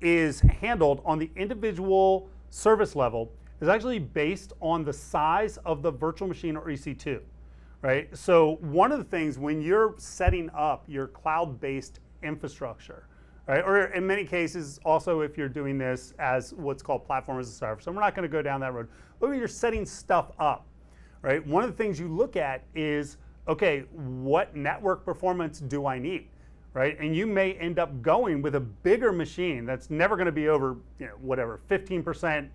is 0.00 0.40
handled 0.40 1.00
on 1.04 1.18
the 1.18 1.30
individual 1.36 2.28
service 2.50 2.94
level 2.94 3.32
is 3.60 3.68
actually 3.68 3.98
based 3.98 4.52
on 4.60 4.84
the 4.84 4.92
size 4.92 5.56
of 5.64 5.82
the 5.82 5.90
virtual 5.90 6.28
machine 6.28 6.56
or 6.56 6.66
EC2, 6.66 7.20
right? 7.82 8.14
So 8.16 8.56
one 8.60 8.92
of 8.92 8.98
the 8.98 9.04
things 9.04 9.38
when 9.38 9.62
you're 9.62 9.94
setting 9.96 10.50
up 10.54 10.84
your 10.86 11.06
cloud-based 11.06 12.00
infrastructure, 12.22 13.06
right? 13.46 13.64
Or 13.64 13.86
in 13.86 14.06
many 14.06 14.24
cases, 14.24 14.78
also 14.84 15.20
if 15.20 15.38
you're 15.38 15.48
doing 15.48 15.78
this 15.78 16.12
as 16.18 16.52
what's 16.54 16.82
called 16.82 17.04
platform 17.06 17.38
as 17.38 17.48
a 17.48 17.52
service. 17.52 17.84
So 17.84 17.92
we're 17.92 18.00
not 18.00 18.14
going 18.14 18.28
to 18.28 18.32
go 18.32 18.42
down 18.42 18.60
that 18.60 18.74
road. 18.74 18.88
But 19.20 19.30
when 19.30 19.38
you're 19.38 19.48
setting 19.48 19.86
stuff 19.86 20.32
up, 20.38 20.66
right? 21.24 21.44
One 21.46 21.64
of 21.64 21.70
the 21.70 21.76
things 21.76 21.98
you 21.98 22.08
look 22.08 22.36
at 22.36 22.62
is, 22.74 23.16
okay, 23.48 23.80
what 23.92 24.54
network 24.54 25.04
performance 25.04 25.58
do 25.58 25.86
I 25.86 25.98
need? 25.98 26.28
right? 26.74 26.98
And 26.98 27.14
you 27.14 27.26
may 27.26 27.52
end 27.54 27.78
up 27.78 28.02
going 28.02 28.42
with 28.42 28.56
a 28.56 28.60
bigger 28.60 29.12
machine 29.12 29.64
that's 29.64 29.90
never 29.90 30.16
going 30.16 30.26
to 30.26 30.32
be 30.32 30.48
over, 30.48 30.76
you 30.98 31.06
know, 31.06 31.12
whatever, 31.20 31.60
15% 31.70 32.48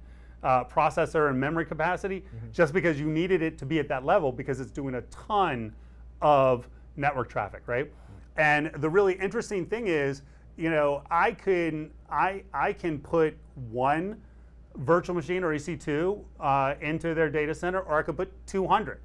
uh, 0.43 0.63
processor 0.65 1.30
and 1.30 1.39
memory 1.39 1.65
capacity, 1.65 2.20
mm-hmm. 2.20 2.51
just 2.51 2.74
because 2.74 2.99
you 2.99 3.07
needed 3.07 3.41
it 3.41 3.57
to 3.57 3.65
be 3.65 3.80
at 3.80 3.88
that 3.88 4.05
level 4.05 4.32
because 4.32 4.59
it's 4.59 4.72
doing 4.72 4.95
a 4.95 5.01
ton 5.03 5.74
of 6.22 6.67
network 6.97 7.30
traffic, 7.30 7.63
right? 7.65 7.89
And 8.36 8.72
the 8.76 8.89
really 8.89 9.13
interesting 9.13 9.65
thing 9.65 9.88
is, 9.88 10.22
you 10.57 10.70
know, 10.70 11.03
I 11.09 11.32
can 11.32 11.89
I 12.09 12.43
I 12.53 12.74
can 12.74 12.99
put 12.99 13.38
one 13.72 14.22
virtual 14.80 15.16
machine 15.16 15.44
or 15.44 15.54
EC2 15.54 16.24
uh, 16.40 16.76
into 16.82 17.14
their 17.14 17.30
data 17.30 17.54
center, 17.54 17.82
or 17.82 18.00
I 18.00 18.02
could 18.02 18.18
put 18.18 18.32
200, 18.48 19.00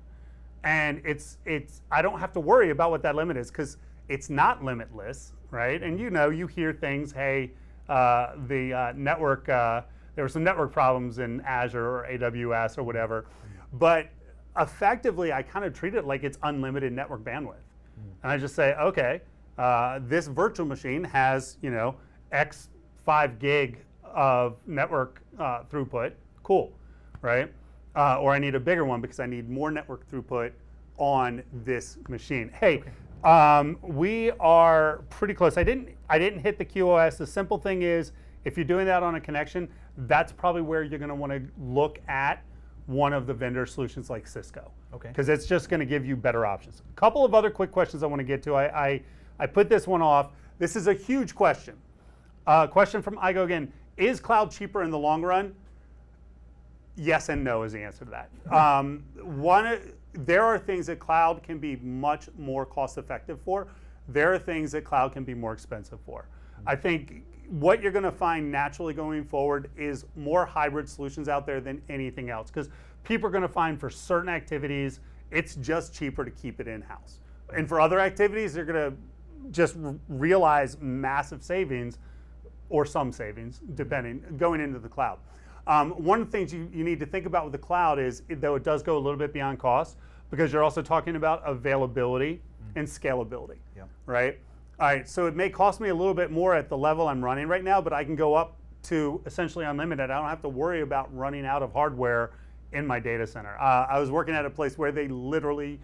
and 0.62 1.00
it's 1.04 1.38
it's 1.44 1.82
I 1.90 2.02
don't 2.02 2.18
have 2.18 2.32
to 2.34 2.40
worry 2.40 2.70
about 2.70 2.90
what 2.90 3.02
that 3.02 3.14
limit 3.14 3.36
is 3.36 3.50
because 3.50 3.76
it's 4.08 4.30
not 4.30 4.64
limitless, 4.64 5.32
right? 5.50 5.82
And 5.82 5.98
you 5.98 6.10
know, 6.10 6.30
you 6.30 6.46
hear 6.46 6.72
things, 6.72 7.12
hey, 7.12 7.52
uh, 7.88 8.34
the 8.48 8.72
uh, 8.72 8.92
network, 8.96 9.48
uh, 9.48 9.82
there 10.14 10.24
were 10.24 10.28
some 10.28 10.44
network 10.44 10.72
problems 10.72 11.18
in 11.18 11.40
Azure 11.42 11.84
or 11.84 12.06
AWS 12.10 12.78
or 12.78 12.82
whatever. 12.82 13.26
But 13.74 14.08
effectively, 14.58 15.32
I 15.32 15.42
kind 15.42 15.64
of 15.64 15.74
treat 15.74 15.94
it 15.94 16.06
like 16.06 16.22
it's 16.22 16.38
unlimited 16.42 16.92
network 16.92 17.24
bandwidth. 17.24 17.56
And 18.22 18.32
I 18.32 18.38
just 18.38 18.54
say, 18.54 18.74
okay, 18.74 19.20
uh, 19.58 20.00
this 20.02 20.26
virtual 20.26 20.66
machine 20.66 21.04
has, 21.04 21.58
you 21.62 21.70
know, 21.70 21.96
X 22.32 22.68
5 23.04 23.38
gig 23.38 23.84
of 24.02 24.56
network 24.66 25.22
uh, 25.38 25.62
throughput. 25.70 26.12
Cool, 26.42 26.72
right? 27.22 27.52
Uh, 27.96 28.20
or 28.20 28.32
I 28.32 28.38
need 28.38 28.54
a 28.54 28.60
bigger 28.60 28.84
one 28.84 29.00
because 29.00 29.20
I 29.20 29.26
need 29.26 29.48
more 29.48 29.70
network 29.70 30.10
throughput 30.10 30.52
on 30.98 31.42
this 31.64 31.98
machine. 32.08 32.50
Hey. 32.58 32.82
Um, 33.24 33.78
we 33.80 34.32
are 34.32 35.02
pretty 35.08 35.32
close. 35.32 35.56
I 35.56 35.64
didn't 35.64 35.88
I 36.10 36.18
didn't 36.18 36.40
hit 36.40 36.58
the 36.58 36.64
QoS. 36.64 37.16
The 37.16 37.26
simple 37.26 37.56
thing 37.56 37.80
is 37.80 38.12
If 38.44 38.56
you're 38.56 38.64
doing 38.64 38.86
that 38.86 39.02
on 39.02 39.14
a 39.14 39.20
connection, 39.20 39.68
that's 39.96 40.32
probably 40.32 40.62
where 40.62 40.82
you're 40.82 40.98
going 40.98 41.08
to 41.08 41.14
want 41.14 41.32
to 41.32 41.42
look 41.58 41.98
at 42.08 42.42
one 42.86 43.12
of 43.12 43.26
the 43.26 43.32
vendor 43.34 43.64
solutions 43.64 44.10
like 44.10 44.26
Cisco. 44.26 44.70
Okay. 44.92 45.08
Because 45.08 45.28
it's 45.28 45.46
just 45.46 45.68
going 45.68 45.80
to 45.80 45.86
give 45.86 46.04
you 46.04 46.16
better 46.16 46.44
options. 46.44 46.82
A 46.88 47.00
couple 47.00 47.24
of 47.24 47.34
other 47.34 47.50
quick 47.50 47.72
questions 47.72 48.02
I 48.02 48.06
want 48.06 48.20
to 48.20 48.24
get 48.24 48.42
to. 48.44 48.54
I, 48.54 48.88
I, 48.88 49.02
I 49.38 49.46
put 49.46 49.68
this 49.68 49.86
one 49.86 50.02
off. 50.02 50.30
This 50.58 50.76
is 50.76 50.86
a 50.86 50.94
huge 50.94 51.34
question. 51.34 51.76
Uh, 52.46 52.66
question 52.66 53.00
from 53.00 53.16
Igo 53.16 53.44
again 53.44 53.72
Is 53.96 54.20
cloud 54.20 54.50
cheaper 54.50 54.82
in 54.82 54.90
the 54.90 54.98
long 54.98 55.22
run? 55.22 55.54
Yes 56.96 57.28
and 57.28 57.42
no 57.42 57.62
is 57.62 57.72
the 57.72 57.82
answer 57.82 58.04
to 58.04 58.10
that. 58.10 58.52
Um, 58.52 59.04
one, 59.22 59.92
there 60.12 60.44
are 60.44 60.58
things 60.58 60.86
that 60.86 60.98
cloud 60.98 61.42
can 61.42 61.58
be 61.58 61.76
much 61.76 62.28
more 62.38 62.64
cost 62.64 62.98
effective 62.98 63.40
for. 63.44 63.68
There 64.08 64.32
are 64.32 64.38
things 64.38 64.72
that 64.72 64.84
cloud 64.84 65.12
can 65.12 65.24
be 65.24 65.34
more 65.34 65.52
expensive 65.52 65.98
for. 66.06 66.28
I 66.66 66.76
think 66.76 67.24
what 67.48 67.82
you're 67.82 67.92
going 67.92 68.04
to 68.04 68.12
find 68.12 68.50
naturally 68.50 68.94
going 68.94 69.24
forward 69.24 69.70
is 69.76 70.06
more 70.16 70.46
hybrid 70.46 70.88
solutions 70.88 71.28
out 71.28 71.46
there 71.46 71.60
than 71.60 71.82
anything 71.88 72.30
else 72.30 72.50
because 72.50 72.70
people 73.02 73.26
are 73.28 73.32
going 73.32 73.42
to 73.42 73.48
find 73.48 73.78
for 73.78 73.90
certain 73.90 74.28
activities 74.28 75.00
it's 75.34 75.56
just 75.56 75.92
cheaper 75.92 76.24
to 76.24 76.30
keep 76.30 76.60
it 76.60 76.68
in 76.68 76.80
house. 76.80 77.18
And 77.54 77.68
for 77.68 77.80
other 77.80 78.00
activities, 78.00 78.54
they're 78.54 78.64
going 78.64 78.92
to 78.92 78.96
just 79.50 79.76
realize 80.08 80.78
massive 80.80 81.42
savings 81.42 81.98
or 82.70 82.84
some 82.84 83.12
savings, 83.12 83.60
depending, 83.74 84.22
going 84.36 84.60
into 84.60 84.78
the 84.78 84.88
cloud. 84.88 85.18
Um, 85.66 85.92
one 85.92 86.20
of 86.20 86.30
the 86.30 86.32
things 86.32 86.52
you, 86.52 86.68
you 86.72 86.84
need 86.84 87.00
to 87.00 87.06
think 87.06 87.26
about 87.26 87.44
with 87.44 87.52
the 87.52 87.58
cloud 87.58 87.98
is, 87.98 88.22
though 88.28 88.54
it 88.54 88.64
does 88.64 88.82
go 88.82 88.96
a 88.96 89.00
little 89.00 89.18
bit 89.18 89.32
beyond 89.32 89.58
cost, 89.58 89.96
because 90.30 90.52
you're 90.52 90.62
also 90.62 90.82
talking 90.82 91.16
about 91.16 91.42
availability 91.46 92.40
and 92.76 92.86
scalability, 92.86 93.56
Yeah. 93.76 93.84
right? 94.06 94.38
All 94.80 94.86
right, 94.88 95.08
so 95.08 95.26
it 95.26 95.36
may 95.36 95.48
cost 95.50 95.80
me 95.80 95.88
a 95.90 95.94
little 95.94 96.14
bit 96.14 96.30
more 96.30 96.54
at 96.54 96.68
the 96.68 96.76
level 96.76 97.06
I'm 97.06 97.24
running 97.24 97.46
right 97.46 97.62
now, 97.62 97.80
but 97.80 97.92
I 97.92 98.04
can 98.04 98.16
go 98.16 98.34
up 98.34 98.56
to 98.84 99.22
essentially 99.24 99.64
unlimited. 99.64 100.10
I 100.10 100.18
don't 100.18 100.28
have 100.28 100.42
to 100.42 100.48
worry 100.48 100.80
about 100.80 101.14
running 101.16 101.46
out 101.46 101.62
of 101.62 101.72
hardware 101.72 102.32
in 102.72 102.86
my 102.86 102.98
data 102.98 103.26
center. 103.26 103.56
Uh, 103.58 103.86
I 103.88 103.98
was 104.00 104.10
working 104.10 104.34
at 104.34 104.44
a 104.44 104.50
place 104.50 104.76
where 104.76 104.90
they 104.90 105.06
literally 105.08 105.78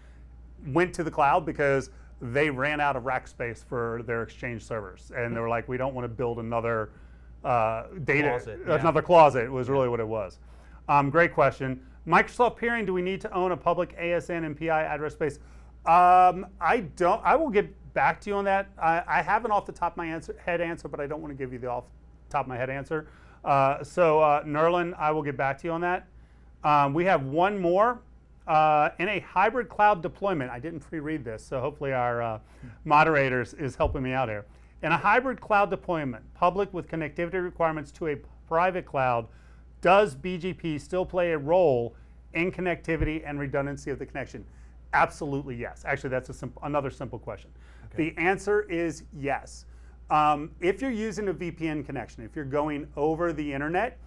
went 0.67 0.93
to 0.95 1.05
the 1.05 1.11
cloud 1.11 1.47
because 1.47 1.91
they 2.21 2.51
ran 2.51 2.81
out 2.81 2.97
of 2.97 3.05
rack 3.05 3.27
space 3.27 3.65
for 3.67 4.03
their 4.07 4.23
exchange 4.23 4.63
servers. 4.65 5.11
And 5.17 5.35
they 5.35 5.41
were 5.41 5.49
like 5.49 5.69
we 5.69 5.77
don't 5.77 5.95
want 5.95 6.05
to 6.05 6.09
build 6.09 6.39
another 6.39 6.91
uh, 7.45 7.85
data 8.05 8.31
Closet, 8.31 8.61
yeah. 8.67 8.75
another 8.75 9.03
closet 9.03 9.51
was 9.51 9.69
really 9.69 9.89
what 9.89 10.01
it 10.01 10.07
was. 10.07 10.39
Um, 10.89 11.11
great 11.11 11.33
question. 11.33 11.81
Microsoft 12.07 12.57
peering 12.57 12.85
do 12.85 12.93
we 12.93 13.03
need 13.03 13.21
to 13.23 13.33
own 13.33 13.53
a 13.53 13.57
public 13.57 13.97
asn 13.99 14.45
and 14.45 14.59
pi 14.59 14.83
address 14.83 15.15
space? 15.15 15.39
Um, 15.87 16.47
i 16.61 16.81
don't 16.97 17.23
i 17.25 17.35
will 17.35 17.49
get 17.49 17.75
back 17.95 18.21
to 18.23 18.31
you 18.31 18.37
on 18.37 18.45
that. 18.45 18.69
I, 18.81 19.03
I 19.07 19.23
have 19.23 19.45
an 19.45 19.51
off 19.51 19.65
the 19.65 19.73
top 19.73 19.95
of 19.95 19.97
my 19.97 20.07
answer, 20.07 20.37
head 20.45 20.61
answer 20.61 20.89
but 20.89 21.01
i 21.01 21.07
don't 21.07 21.23
want 21.23 21.33
to 21.33 21.37
give 21.37 21.53
you 21.53 21.59
the 21.59 21.69
off 21.69 21.85
top 22.29 22.45
of 22.45 22.49
my 22.49 22.57
head 22.57 22.71
answer. 22.71 23.09
Uh, 23.45 23.83
so 23.83 24.21
uh, 24.21 24.45
nerlin 24.45 24.95
i 24.99 25.11
will 25.11 25.23
get 25.23 25.37
back 25.37 25.59
to 25.59 25.69
you 25.69 25.73
on 25.73 25.81
that. 25.81 26.07
Um, 26.63 26.93
we 26.93 27.07
have 27.07 27.25
one 27.25 27.59
more 27.59 28.03
uh, 28.47 28.91
in 28.99 29.09
a 29.09 29.21
hybrid 29.21 29.69
cloud 29.69 30.03
deployment. 30.03 30.51
I 30.51 30.59
didn't 30.59 30.81
pre-read 30.81 31.25
this, 31.25 31.45
so 31.45 31.61
hopefully 31.61 31.93
our 31.93 32.23
uh, 32.23 32.39
moderators 32.85 33.55
is 33.55 33.77
helping 33.77 34.03
me 34.03 34.13
out 34.13 34.29
here. 34.29 34.47
In 34.83 34.93
a 34.93 34.97
hybrid 34.97 35.41
cloud 35.41 35.71
deployment, 35.71 36.23
public 36.35 36.73
with 36.73 36.89
connectivity 36.89 37.43
requirements 37.43 37.93
to 37.93 38.09
a 38.09 38.17
private 38.49 38.87
cloud, 38.87 39.29
does 39.83 40.15
BGP 40.15 40.81
still 40.81 41.05
play 41.05 41.33
a 41.33 41.39
role 41.39 41.95
in 42.35 42.51
connectivity 42.51 43.23
and 43.25 43.39
redundancy 43.39 43.91
of 43.91 43.99
the 43.99 44.07
connection? 44.07 44.45
Absolutely 44.93 45.55
yes. 45.55 45.83
Actually, 45.85 46.11
that's 46.11 46.37
simple, 46.37 46.61
another 46.65 46.91
simple 46.91 47.19
question. 47.19 47.51
The 47.97 48.15
answer 48.17 48.63
is 48.63 49.05
yes. 49.19 49.67
Um, 50.11 50.51
if 50.61 50.81
you're 50.81 50.91
using 50.91 51.29
a 51.29 51.35
VPN 51.35 51.85
connection, 51.85 52.25
if 52.25 52.35
you're 52.35 52.45
going 52.45 52.87
over 52.97 53.33
the 53.33 53.53
internet, 53.53 53.99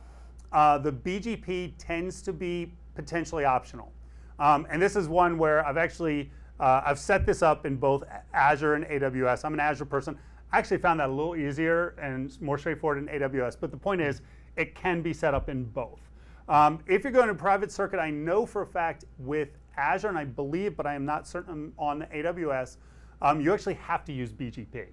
uh, 0.52 0.78
the 0.78 0.92
BGP 0.92 1.74
tends 1.78 2.22
to 2.24 2.34
be 2.34 2.72
potentially 2.96 3.46
optional. 3.46 3.92
Um, 4.40 4.68
and 4.70 4.82
this 4.82 4.96
is 4.96 5.08
one 5.08 5.38
where 5.38 5.66
I've 5.66 5.78
actually 5.78 6.32
uh, 6.60 6.82
I've 6.86 7.00
set 7.00 7.26
this 7.26 7.42
up 7.42 7.66
in 7.66 7.76
both 7.76 8.04
Azure 8.34 8.76
and 8.76 8.86
AWS. 8.86 9.44
I'm 9.44 9.54
an 9.54 9.60
Azure 9.60 9.86
person. 9.86 10.18
I 10.52 10.60
actually 10.60 10.78
found 10.78 11.00
that 11.00 11.10
a 11.10 11.12
little 11.12 11.36
easier 11.36 11.96
and 12.02 12.40
more 12.42 12.58
straightforward 12.58 13.00
in 13.00 13.08
AWS. 13.08 13.58
But 13.60 13.72
the 13.72 13.78
point 13.78 14.02
is, 14.02 14.22
it 14.56 14.76
can 14.76 15.02
be 15.02 15.14
set 15.14 15.34
up 15.34 15.50
in 15.50 15.64
both. 15.66 16.00
Um, 16.48 16.80
if 16.88 17.04
you're 17.04 17.12
going 17.12 17.28
to 17.28 17.36
private 17.36 17.72
circuit, 17.72 18.00
I 18.00 18.12
know 18.12 18.46
for 18.46 18.62
a 18.62 18.68
fact 18.68 19.06
with 19.18 19.50
Azure, 19.78 20.10
and 20.10 20.18
I 20.18 20.26
believe, 20.26 20.78
but 20.78 20.86
I 20.86 20.94
am 20.94 21.06
not 21.06 21.28
certain 21.28 21.74
on 21.80 22.00
the 22.00 22.06
AWS, 22.06 22.78
um, 23.22 23.42
you 23.42 23.54
actually 23.54 23.76
have 23.76 24.06
to 24.06 24.14
use 24.14 24.32
BGP 24.32 24.88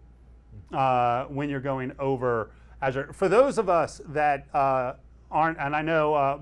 uh, 0.73 1.25
when 1.25 1.51
you're 1.51 1.61
going 1.61 1.93
over 1.99 2.53
Azure. 2.81 3.13
For 3.13 3.29
those 3.29 3.59
of 3.59 3.69
us 3.69 4.01
that 4.09 4.47
uh, 4.55 4.95
aren't, 5.31 5.59
and 5.59 5.77
I 5.77 5.83
know 5.83 6.15
uh, 6.15 6.39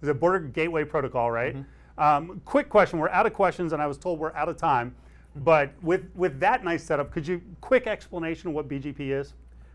the 0.00 0.14
Border 0.14 0.40
Gateway 0.40 0.84
Protocol, 0.84 1.30
right? 1.30 1.54
Um, 1.98 2.40
quick 2.44 2.68
question. 2.68 2.98
We're 2.98 3.08
out 3.08 3.26
of 3.26 3.32
questions, 3.32 3.72
and 3.72 3.80
I 3.80 3.86
was 3.86 3.96
told 3.96 4.18
we're 4.18 4.34
out 4.34 4.48
of 4.48 4.56
time. 4.56 4.94
But 5.36 5.72
with 5.82 6.10
with 6.14 6.40
that 6.40 6.64
nice 6.64 6.84
setup, 6.84 7.10
could 7.10 7.26
you 7.26 7.42
quick 7.60 7.86
explanation 7.86 8.48
of 8.48 8.54
what 8.54 8.68
BGP 8.68 9.18
is? 9.18 9.34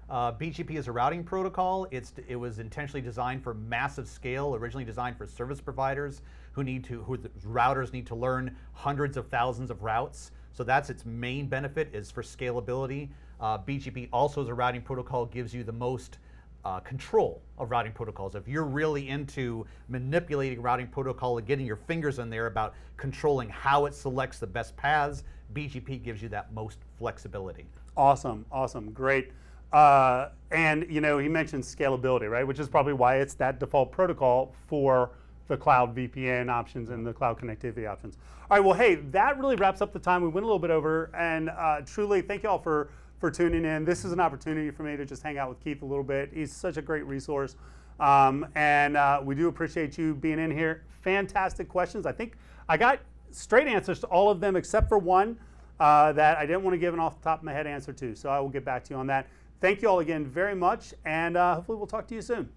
Uh, 0.09 0.31
BGP 0.33 0.71
is 0.71 0.87
a 0.87 0.91
routing 0.91 1.23
protocol. 1.23 1.87
It's 1.91 2.13
it 2.27 2.35
was 2.35 2.59
intentionally 2.59 3.01
designed 3.01 3.43
for 3.43 3.53
massive 3.53 4.07
scale. 4.07 4.55
Originally 4.55 4.85
designed 4.85 5.17
for 5.17 5.25
service 5.25 5.61
providers 5.61 6.21
who 6.51 6.63
need 6.63 6.83
to 6.85 7.01
who 7.03 7.17
routers 7.47 7.93
need 7.93 8.05
to 8.07 8.15
learn 8.15 8.55
hundreds 8.73 9.17
of 9.17 9.27
thousands 9.27 9.71
of 9.71 9.83
routes. 9.83 10.31
So 10.53 10.63
that's 10.63 10.89
its 10.89 11.05
main 11.05 11.47
benefit 11.47 11.89
is 11.93 12.11
for 12.11 12.21
scalability. 12.21 13.09
Uh, 13.39 13.57
BGP 13.57 14.09
also 14.11 14.41
as 14.41 14.49
a 14.49 14.53
routing 14.53 14.81
protocol 14.81 15.25
gives 15.25 15.53
you 15.53 15.63
the 15.63 15.71
most 15.71 16.17
uh, 16.65 16.79
control 16.79 17.41
of 17.57 17.71
routing 17.71 17.91
protocols. 17.91 18.35
If 18.35 18.47
you're 18.47 18.65
really 18.65 19.09
into 19.09 19.65
manipulating 19.87 20.61
routing 20.61 20.87
protocol 20.87 21.37
and 21.37 21.47
getting 21.47 21.65
your 21.65 21.75
fingers 21.75 22.19
in 22.19 22.29
there 22.29 22.47
about 22.47 22.73
controlling 22.97 23.49
how 23.49 23.85
it 23.85 23.93
selects 23.93 24.39
the 24.39 24.47
best 24.47 24.75
paths, 24.77 25.23
BGP 25.53 26.03
gives 26.03 26.21
you 26.21 26.29
that 26.29 26.53
most 26.53 26.79
flexibility. 26.97 27.65
Awesome, 27.97 28.45
awesome, 28.51 28.91
great. 28.91 29.31
Uh, 29.73 30.29
and 30.51 30.85
you 30.89 31.01
know, 31.01 31.17
he 31.17 31.27
mentioned 31.27 31.63
scalability, 31.63 32.29
right? 32.29 32.45
Which 32.45 32.59
is 32.59 32.67
probably 32.67 32.93
why 32.93 33.17
it's 33.17 33.33
that 33.35 33.59
default 33.59 33.91
protocol 33.91 34.53
for 34.67 35.11
the 35.47 35.57
cloud 35.57 35.95
VPN 35.95 36.49
options 36.49 36.89
and 36.89 37.05
the 37.05 37.13
cloud 37.13 37.39
connectivity 37.39 37.89
options. 37.89 38.17
All 38.49 38.57
right, 38.57 38.65
well, 38.65 38.73
hey, 38.73 38.95
that 38.95 39.37
really 39.37 39.55
wraps 39.55 39.81
up 39.81 39.93
the 39.93 39.99
time. 39.99 40.21
We 40.21 40.29
went 40.29 40.43
a 40.43 40.47
little 40.47 40.59
bit 40.59 40.71
over, 40.71 41.11
and 41.15 41.49
uh, 41.49 41.81
truly, 41.85 42.21
thank 42.21 42.43
you 42.43 42.49
all 42.49 42.59
for 42.59 42.89
for 43.21 43.31
tuning 43.31 43.63
in. 43.63 43.85
This 43.85 44.03
is 44.03 44.11
an 44.11 44.19
opportunity 44.19 44.71
for 44.71 44.81
me 44.81 44.97
to 44.97 45.05
just 45.05 45.21
hang 45.21 45.37
out 45.37 45.47
with 45.47 45.63
Keith 45.63 45.83
a 45.83 45.85
little 45.85 46.03
bit. 46.03 46.31
He's 46.33 46.51
such 46.51 46.75
a 46.77 46.81
great 46.81 47.05
resource, 47.05 47.55
um, 47.99 48.47
and 48.55 48.97
uh, 48.97 49.21
we 49.23 49.35
do 49.35 49.47
appreciate 49.47 49.95
you 49.95 50.15
being 50.15 50.39
in 50.39 50.49
here. 50.49 50.83
Fantastic 51.03 51.69
questions. 51.69 52.07
I 52.07 52.11
think 52.11 52.33
I 52.67 52.77
got 52.77 52.99
straight 53.29 53.67
answers 53.67 53.99
to 53.99 54.07
all 54.07 54.31
of 54.31 54.41
them 54.41 54.55
except 54.55 54.89
for 54.89 54.97
one 54.97 55.37
uh, 55.79 56.11
that 56.13 56.37
I 56.37 56.47
didn't 56.47 56.63
want 56.63 56.73
to 56.73 56.79
give 56.79 56.95
an 56.95 56.99
off 56.99 57.19
the 57.19 57.23
top 57.23 57.39
of 57.39 57.45
my 57.45 57.53
head 57.53 57.67
answer 57.67 57.93
to. 57.93 58.15
So 58.15 58.29
I 58.29 58.39
will 58.39 58.49
get 58.49 58.65
back 58.65 58.83
to 58.85 58.93
you 58.95 58.99
on 58.99 59.05
that. 59.07 59.27
Thank 59.61 59.83
you 59.83 59.87
all 59.87 59.99
again 59.99 60.25
very 60.25 60.55
much, 60.55 60.95
and 61.05 61.37
uh, 61.37 61.55
hopefully 61.55 61.77
we'll 61.77 61.87
talk 61.87 62.07
to 62.07 62.15
you 62.15 62.23
soon. 62.23 62.49